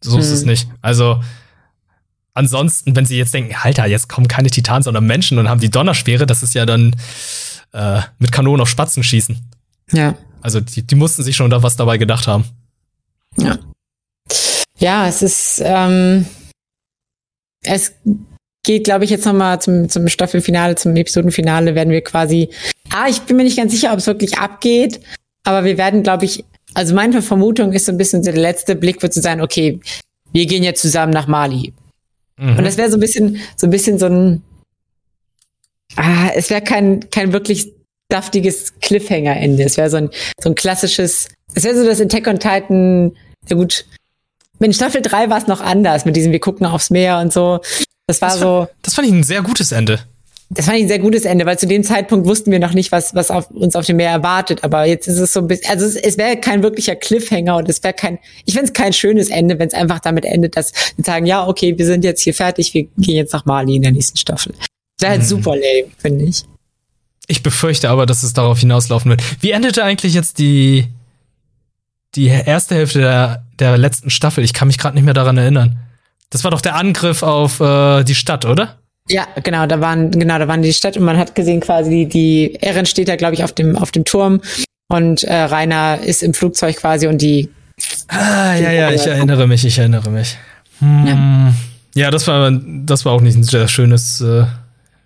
So 0.00 0.16
mhm. 0.16 0.22
ist 0.22 0.30
es 0.30 0.42
mhm. 0.42 0.50
nicht. 0.50 0.68
Also 0.82 1.22
ansonsten, 2.34 2.96
wenn 2.96 3.06
sie 3.06 3.16
jetzt 3.16 3.32
denken, 3.32 3.54
Alter, 3.60 3.86
jetzt 3.86 4.08
kommen 4.08 4.28
keine 4.28 4.50
Titanen, 4.50 4.82
sondern 4.82 5.06
Menschen 5.06 5.38
und 5.38 5.48
haben 5.48 5.60
die 5.60 5.70
Donnerspeere, 5.70 6.26
das 6.26 6.42
ist 6.42 6.54
ja 6.54 6.66
dann 6.66 6.96
äh, 7.72 8.00
mit 8.18 8.32
Kanonen 8.32 8.60
auf 8.60 8.68
Spatzen 8.68 9.02
schießen. 9.02 9.38
Ja. 9.92 10.14
Also 10.42 10.60
die, 10.60 10.82
die 10.82 10.94
mussten 10.94 11.22
sich 11.22 11.36
schon 11.36 11.50
da 11.50 11.62
was 11.62 11.76
dabei 11.76 11.98
gedacht 11.98 12.26
haben. 12.26 12.44
Ja. 13.36 13.58
Ja, 14.78 15.06
es 15.06 15.22
ist, 15.22 15.62
ähm, 15.62 16.26
es 17.62 17.92
geht, 18.62 18.84
glaube 18.84 19.04
ich, 19.04 19.10
jetzt 19.10 19.24
nochmal 19.24 19.60
zum, 19.60 19.88
zum 19.88 20.08
Staffelfinale, 20.08 20.74
zum 20.74 20.94
Episodenfinale 20.96 21.74
werden 21.74 21.90
wir 21.90 22.02
quasi, 22.02 22.50
ah, 22.90 23.08
ich 23.08 23.20
bin 23.22 23.36
mir 23.36 23.44
nicht 23.44 23.56
ganz 23.56 23.72
sicher, 23.72 23.92
ob 23.92 23.98
es 23.98 24.06
wirklich 24.06 24.38
abgeht, 24.38 25.00
aber 25.44 25.64
wir 25.64 25.78
werden, 25.78 26.02
glaube 26.02 26.24
ich, 26.26 26.44
also 26.74 26.94
meine 26.94 27.22
Vermutung 27.22 27.72
ist 27.72 27.86
so 27.86 27.92
ein 27.92 27.98
bisschen, 27.98 28.22
der 28.22 28.34
letzte 28.34 28.76
Blick 28.76 29.02
wird 29.02 29.12
zu 29.12 29.20
sein, 29.20 29.40
okay, 29.40 29.80
wir 30.32 30.46
gehen 30.46 30.62
jetzt 30.62 30.82
zusammen 30.82 31.12
nach 31.12 31.26
Mali. 31.26 31.72
Mhm. 32.36 32.58
Und 32.58 32.64
das 32.64 32.76
wäre 32.76 32.90
so 32.90 32.96
ein 32.96 33.00
bisschen, 33.00 33.40
so 33.56 33.66
ein 33.66 33.70
bisschen 33.70 33.98
so 33.98 34.06
ein, 34.06 34.42
ah, 35.96 36.30
es 36.34 36.50
wäre 36.50 36.62
kein, 36.62 37.08
kein 37.10 37.32
wirklich 37.32 37.72
daftiges 38.08 38.78
Cliffhanger-Ende. 38.80 39.62
Es 39.62 39.76
wäre 39.76 39.90
so 39.90 39.96
ein, 39.96 40.10
so 40.40 40.50
ein 40.50 40.54
klassisches, 40.54 41.28
es 41.54 41.64
wäre 41.64 41.76
so 41.76 41.84
das 41.84 42.00
Attack 42.00 42.26
on 42.26 42.38
Titan, 42.38 43.16
ja 43.48 43.56
gut, 43.56 43.84
in 44.60 44.72
Staffel 44.74 45.00
3 45.00 45.30
war 45.30 45.38
es 45.38 45.46
noch 45.46 45.62
anders 45.62 46.04
mit 46.04 46.16
diesem, 46.16 46.32
wir 46.32 46.40
gucken 46.40 46.66
aufs 46.66 46.90
Meer 46.90 47.18
und 47.18 47.32
so. 47.32 47.60
Das 48.10 48.22
war 48.22 48.30
das 48.30 48.40
so. 48.40 48.68
das 48.82 48.94
fand 48.94 49.06
ich 49.06 49.14
ein 49.14 49.22
sehr 49.22 49.42
gutes 49.42 49.72
Ende. 49.72 50.00
Das 50.52 50.66
fand 50.66 50.78
ich 50.78 50.84
ein 50.84 50.88
sehr 50.88 50.98
gutes 50.98 51.24
Ende, 51.24 51.46
weil 51.46 51.56
zu 51.60 51.68
dem 51.68 51.84
Zeitpunkt 51.84 52.26
wussten 52.26 52.50
wir 52.50 52.58
noch 52.58 52.72
nicht, 52.72 52.90
was, 52.90 53.14
was 53.14 53.30
auf, 53.30 53.48
uns 53.52 53.76
auf 53.76 53.86
dem 53.86 53.98
Meer 53.98 54.10
erwartet. 54.10 54.64
Aber 54.64 54.84
jetzt 54.84 55.06
ist 55.06 55.18
es 55.18 55.32
so 55.32 55.38
ein 55.38 55.46
bisschen, 55.46 55.70
also 55.70 55.86
es, 55.86 55.94
es 55.94 56.18
wäre 56.18 56.38
kein 56.38 56.64
wirklicher 56.64 56.96
Cliffhanger 56.96 57.56
und 57.56 57.68
es 57.68 57.84
wäre 57.84 57.94
kein, 57.94 58.18
ich 58.46 58.54
finde 58.54 58.66
es 58.66 58.72
kein 58.72 58.92
schönes 58.92 59.30
Ende, 59.30 59.60
wenn 59.60 59.68
es 59.68 59.74
einfach 59.74 60.00
damit 60.00 60.24
endet, 60.24 60.56
dass 60.56 60.72
wir 60.96 61.04
sagen, 61.04 61.24
ja, 61.24 61.46
okay, 61.46 61.78
wir 61.78 61.86
sind 61.86 62.02
jetzt 62.02 62.22
hier 62.22 62.34
fertig, 62.34 62.74
wir 62.74 62.88
gehen 62.98 63.14
jetzt 63.14 63.32
nach 63.32 63.44
Mali 63.44 63.76
in 63.76 63.82
der 63.82 63.92
nächsten 63.92 64.16
Staffel. 64.16 64.52
Das 64.98 65.02
wäre 65.02 65.12
halt 65.12 65.22
hm. 65.22 65.28
super 65.28 65.54
lame, 65.54 65.92
finde 65.98 66.24
ich. 66.24 66.42
Ich 67.28 67.44
befürchte 67.44 67.88
aber, 67.88 68.06
dass 68.06 68.24
es 68.24 68.32
darauf 68.32 68.58
hinauslaufen 68.58 69.08
wird. 69.08 69.22
Wie 69.40 69.52
endete 69.52 69.84
eigentlich 69.84 70.14
jetzt 70.14 70.40
die, 70.40 70.88
die 72.16 72.26
erste 72.26 72.74
Hälfte 72.74 72.98
der, 72.98 73.44
der 73.60 73.78
letzten 73.78 74.10
Staffel? 74.10 74.42
Ich 74.42 74.52
kann 74.52 74.66
mich 74.66 74.78
gerade 74.78 74.96
nicht 74.96 75.04
mehr 75.04 75.14
daran 75.14 75.36
erinnern. 75.36 75.78
Das 76.30 76.44
war 76.44 76.50
doch 76.50 76.60
der 76.60 76.76
Angriff 76.76 77.22
auf 77.22 77.60
äh, 77.60 78.04
die 78.04 78.14
Stadt, 78.14 78.44
oder? 78.44 78.78
Ja, 79.08 79.26
genau, 79.42 79.66
da 79.66 79.80
waren, 79.80 80.12
genau, 80.12 80.38
da 80.38 80.46
waren 80.46 80.62
die 80.62 80.72
Stadt 80.72 80.96
und 80.96 81.04
man 81.04 81.18
hat 81.18 81.34
gesehen 81.34 81.60
quasi, 81.60 81.90
die, 81.90 82.06
die 82.06 82.62
Erin 82.62 82.86
steht 82.86 83.08
da, 83.08 83.16
glaube 83.16 83.34
ich, 83.34 83.42
auf 83.42 83.52
dem, 83.52 83.76
auf 83.76 83.90
dem 83.90 84.04
Turm 84.04 84.40
und 84.88 85.24
äh, 85.24 85.34
Rainer 85.34 85.98
ist 86.00 86.22
im 86.22 86.32
Flugzeug 86.32 86.76
quasi 86.76 87.08
und 87.08 87.20
die. 87.20 87.48
Ah, 88.08 88.54
ja, 88.54 88.70
ja, 88.70 88.90
ich 88.90 89.06
erinnere 89.06 89.48
mich, 89.48 89.64
ich 89.64 89.78
erinnere 89.78 90.10
mich. 90.10 90.36
Hm. 90.78 91.06
Ja. 91.06 91.54
ja, 91.94 92.10
das 92.10 92.26
war, 92.26 92.50
das 92.52 93.04
war 93.04 93.12
auch 93.12 93.20
nicht 93.20 93.36
ein 93.36 93.42
sehr 93.42 93.66
schönes 93.68 94.20
äh, 94.20 94.44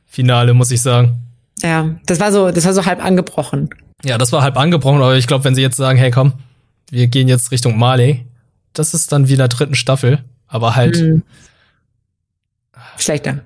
Finale, 0.07 0.53
muss 0.53 0.71
ich 0.71 0.83
sagen. 0.83 1.17
Ja, 1.63 1.95
das 2.05 2.21
war 2.21 2.33
so, 2.33 2.51
das 2.51 2.65
war 2.67 2.75
so 2.75 2.85
halb 2.85 3.03
angebrochen. 3.03 3.71
Ja, 4.05 4.19
das 4.19 4.33
war 4.33 4.43
halb 4.43 4.57
angebrochen, 4.59 5.01
aber 5.01 5.17
ich 5.17 5.27
glaube, 5.27 5.45
wenn 5.45 5.55
sie 5.55 5.63
jetzt 5.63 5.77
sagen, 5.77 5.99
hey, 5.99 6.11
komm, 6.11 6.35
wir 6.91 7.07
gehen 7.07 7.29
jetzt 7.29 7.53
Richtung 7.53 7.79
Mali, 7.79 8.27
das 8.75 8.93
ist 8.93 9.13
dann 9.13 9.29
wieder 9.29 9.49
dritten 9.49 9.75
Staffel, 9.75 10.25
aber 10.55 10.77
halt. 10.77 10.97
Mhm 10.97 11.23
schlechter. 12.99 13.41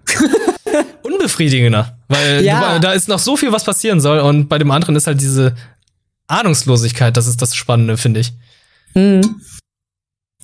Unbefriedigender. 1.03 1.97
Weil 2.09 2.45
ja. 2.45 2.75
du, 2.75 2.81
da 2.81 2.93
ist 2.93 3.09
noch 3.09 3.19
so 3.19 3.37
viel, 3.37 3.53
was 3.53 3.65
passieren 3.65 4.01
soll. 4.01 4.21
Und 4.21 4.49
bei 4.49 4.59
dem 4.59 4.71
anderen 4.71 4.97
ist 4.97 5.07
halt 5.07 5.21
diese 5.21 5.55
Ahnungslosigkeit, 6.27 7.17
das 7.17 7.27
ist 7.27 7.41
das 7.43 7.55
Spannende, 7.55 7.97
finde 7.97 8.21
ich. 8.21 8.33
Mhm. 8.95 9.41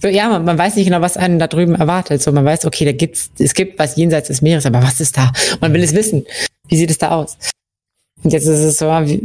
So, 0.00 0.08
ja, 0.08 0.28
man, 0.28 0.44
man, 0.44 0.58
weiß 0.58 0.76
nicht 0.76 0.86
genau, 0.86 1.00
was 1.00 1.16
einen 1.16 1.38
da 1.38 1.46
drüben 1.46 1.74
erwartet. 1.74 2.22
So, 2.22 2.32
man 2.32 2.44
weiß, 2.44 2.66
okay, 2.66 2.84
da 2.84 2.92
gibt's, 2.92 3.30
es 3.38 3.54
gibt 3.54 3.78
was 3.78 3.96
jenseits 3.96 4.28
des 4.28 4.42
Meeres, 4.42 4.66
aber 4.66 4.82
was 4.82 5.00
ist 5.00 5.16
da? 5.16 5.32
Man 5.60 5.72
will 5.72 5.82
es 5.82 5.94
wissen. 5.94 6.26
Wie 6.68 6.76
sieht 6.76 6.90
es 6.90 6.98
da 6.98 7.10
aus? 7.10 7.38
Und 8.22 8.32
jetzt 8.32 8.46
ist 8.46 8.60
es 8.60 8.78
so, 8.78 8.86
wie, 8.86 9.22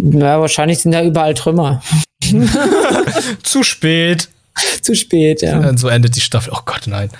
na, 0.00 0.40
wahrscheinlich 0.40 0.78
sind 0.78 0.92
da 0.92 1.02
überall 1.02 1.34
Trümmer. 1.34 1.82
Zu 3.42 3.62
spät. 3.62 4.28
Zu 4.82 4.94
spät, 4.94 5.42
ja. 5.42 5.58
Und 5.58 5.78
so 5.78 5.88
endet 5.88 6.16
die 6.16 6.20
Staffel. 6.20 6.52
Oh 6.54 6.60
Gott, 6.64 6.82
nein. 6.86 7.10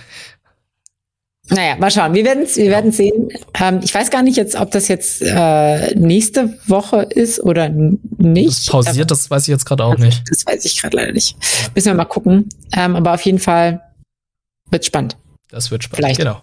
Naja, 1.49 1.77
mal 1.77 1.91
schauen. 1.93 2.13
Wir 2.13 2.25
werden 2.25 2.43
es 2.43 2.57
wir 2.57 2.71
werden's 2.71 2.97
sehen. 2.97 3.29
Ähm, 3.55 3.81
ich 3.83 3.95
weiß 3.95 4.11
gar 4.11 4.23
nicht 4.23 4.37
jetzt, 4.37 4.57
ob 4.57 4.73
das 4.73 4.89
jetzt 4.89 5.23
äh, 5.23 5.95
nächste 5.95 6.59
Woche 6.67 7.03
ist 7.03 7.39
oder 7.41 7.69
nicht. 7.69 8.49
Das 8.49 8.67
pausiert, 8.67 9.11
das 9.13 9.31
weiß 9.31 9.43
ich 9.43 9.49
jetzt 9.49 9.65
gerade 9.65 9.85
auch 9.85 9.97
nicht. 9.97 10.25
Das 10.29 10.45
weiß 10.45 10.65
ich 10.65 10.81
gerade 10.81 10.97
leider 10.97 11.13
nicht. 11.13 11.37
Müssen 11.75 11.87
wir 11.87 11.95
mal 11.95 12.05
gucken. 12.05 12.49
Ähm, 12.73 12.97
aber 12.97 13.15
auf 13.15 13.21
jeden 13.23 13.39
Fall 13.39 13.81
wird 14.71 14.85
spannend. 14.85 15.17
Das 15.49 15.71
wird 15.71 15.85
spannend, 15.85 16.17
Vielleicht. 16.17 16.19
genau. 16.19 16.43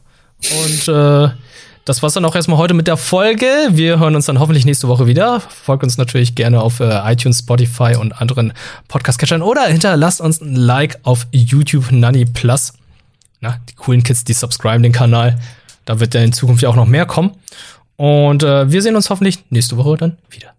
Und 0.63 0.88
äh, 0.88 1.34
das 1.85 2.01
war's 2.01 2.13
dann 2.13 2.25
auch 2.25 2.35
erstmal 2.35 2.57
heute 2.57 2.73
mit 2.73 2.87
der 2.87 2.97
Folge. 2.97 3.47
Wir 3.71 3.99
hören 3.99 4.15
uns 4.15 4.25
dann 4.25 4.39
hoffentlich 4.39 4.65
nächste 4.65 4.87
Woche 4.87 5.07
wieder. 5.07 5.39
Folgt 5.41 5.83
uns 5.83 5.97
natürlich 5.97 6.35
gerne 6.35 6.61
auf 6.61 6.79
äh, 6.79 7.11
iTunes, 7.11 7.39
Spotify 7.39 7.95
und 7.95 8.13
anderen 8.21 8.53
Podcast-Catchern 8.87 9.41
oder 9.41 9.63
hinterlasst 9.65 10.21
uns 10.21 10.41
ein 10.41 10.55
Like 10.55 10.99
auf 11.03 11.27
YouTube 11.31 11.91
Nanny 11.91 12.25
Plus 12.25 12.73
na, 13.43 13.59
die 13.69 13.75
coolen 13.75 14.03
Kids, 14.03 14.23
die 14.23 14.33
subscriben 14.33 14.81
den 14.81 14.93
Kanal. 14.93 15.37
Da 15.85 15.99
wird 15.99 16.13
ja 16.13 16.21
in 16.21 16.31
Zukunft 16.31 16.63
ja 16.63 16.69
auch 16.69 16.77
noch 16.77 16.87
mehr 16.87 17.05
kommen. 17.05 17.31
Und 17.97 18.41
äh, 18.41 18.71
wir 18.71 18.81
sehen 18.81 18.95
uns 18.95 19.09
hoffentlich 19.09 19.43
nächste 19.49 19.77
Woche 19.77 19.97
dann 19.97 20.17
wieder. 20.29 20.53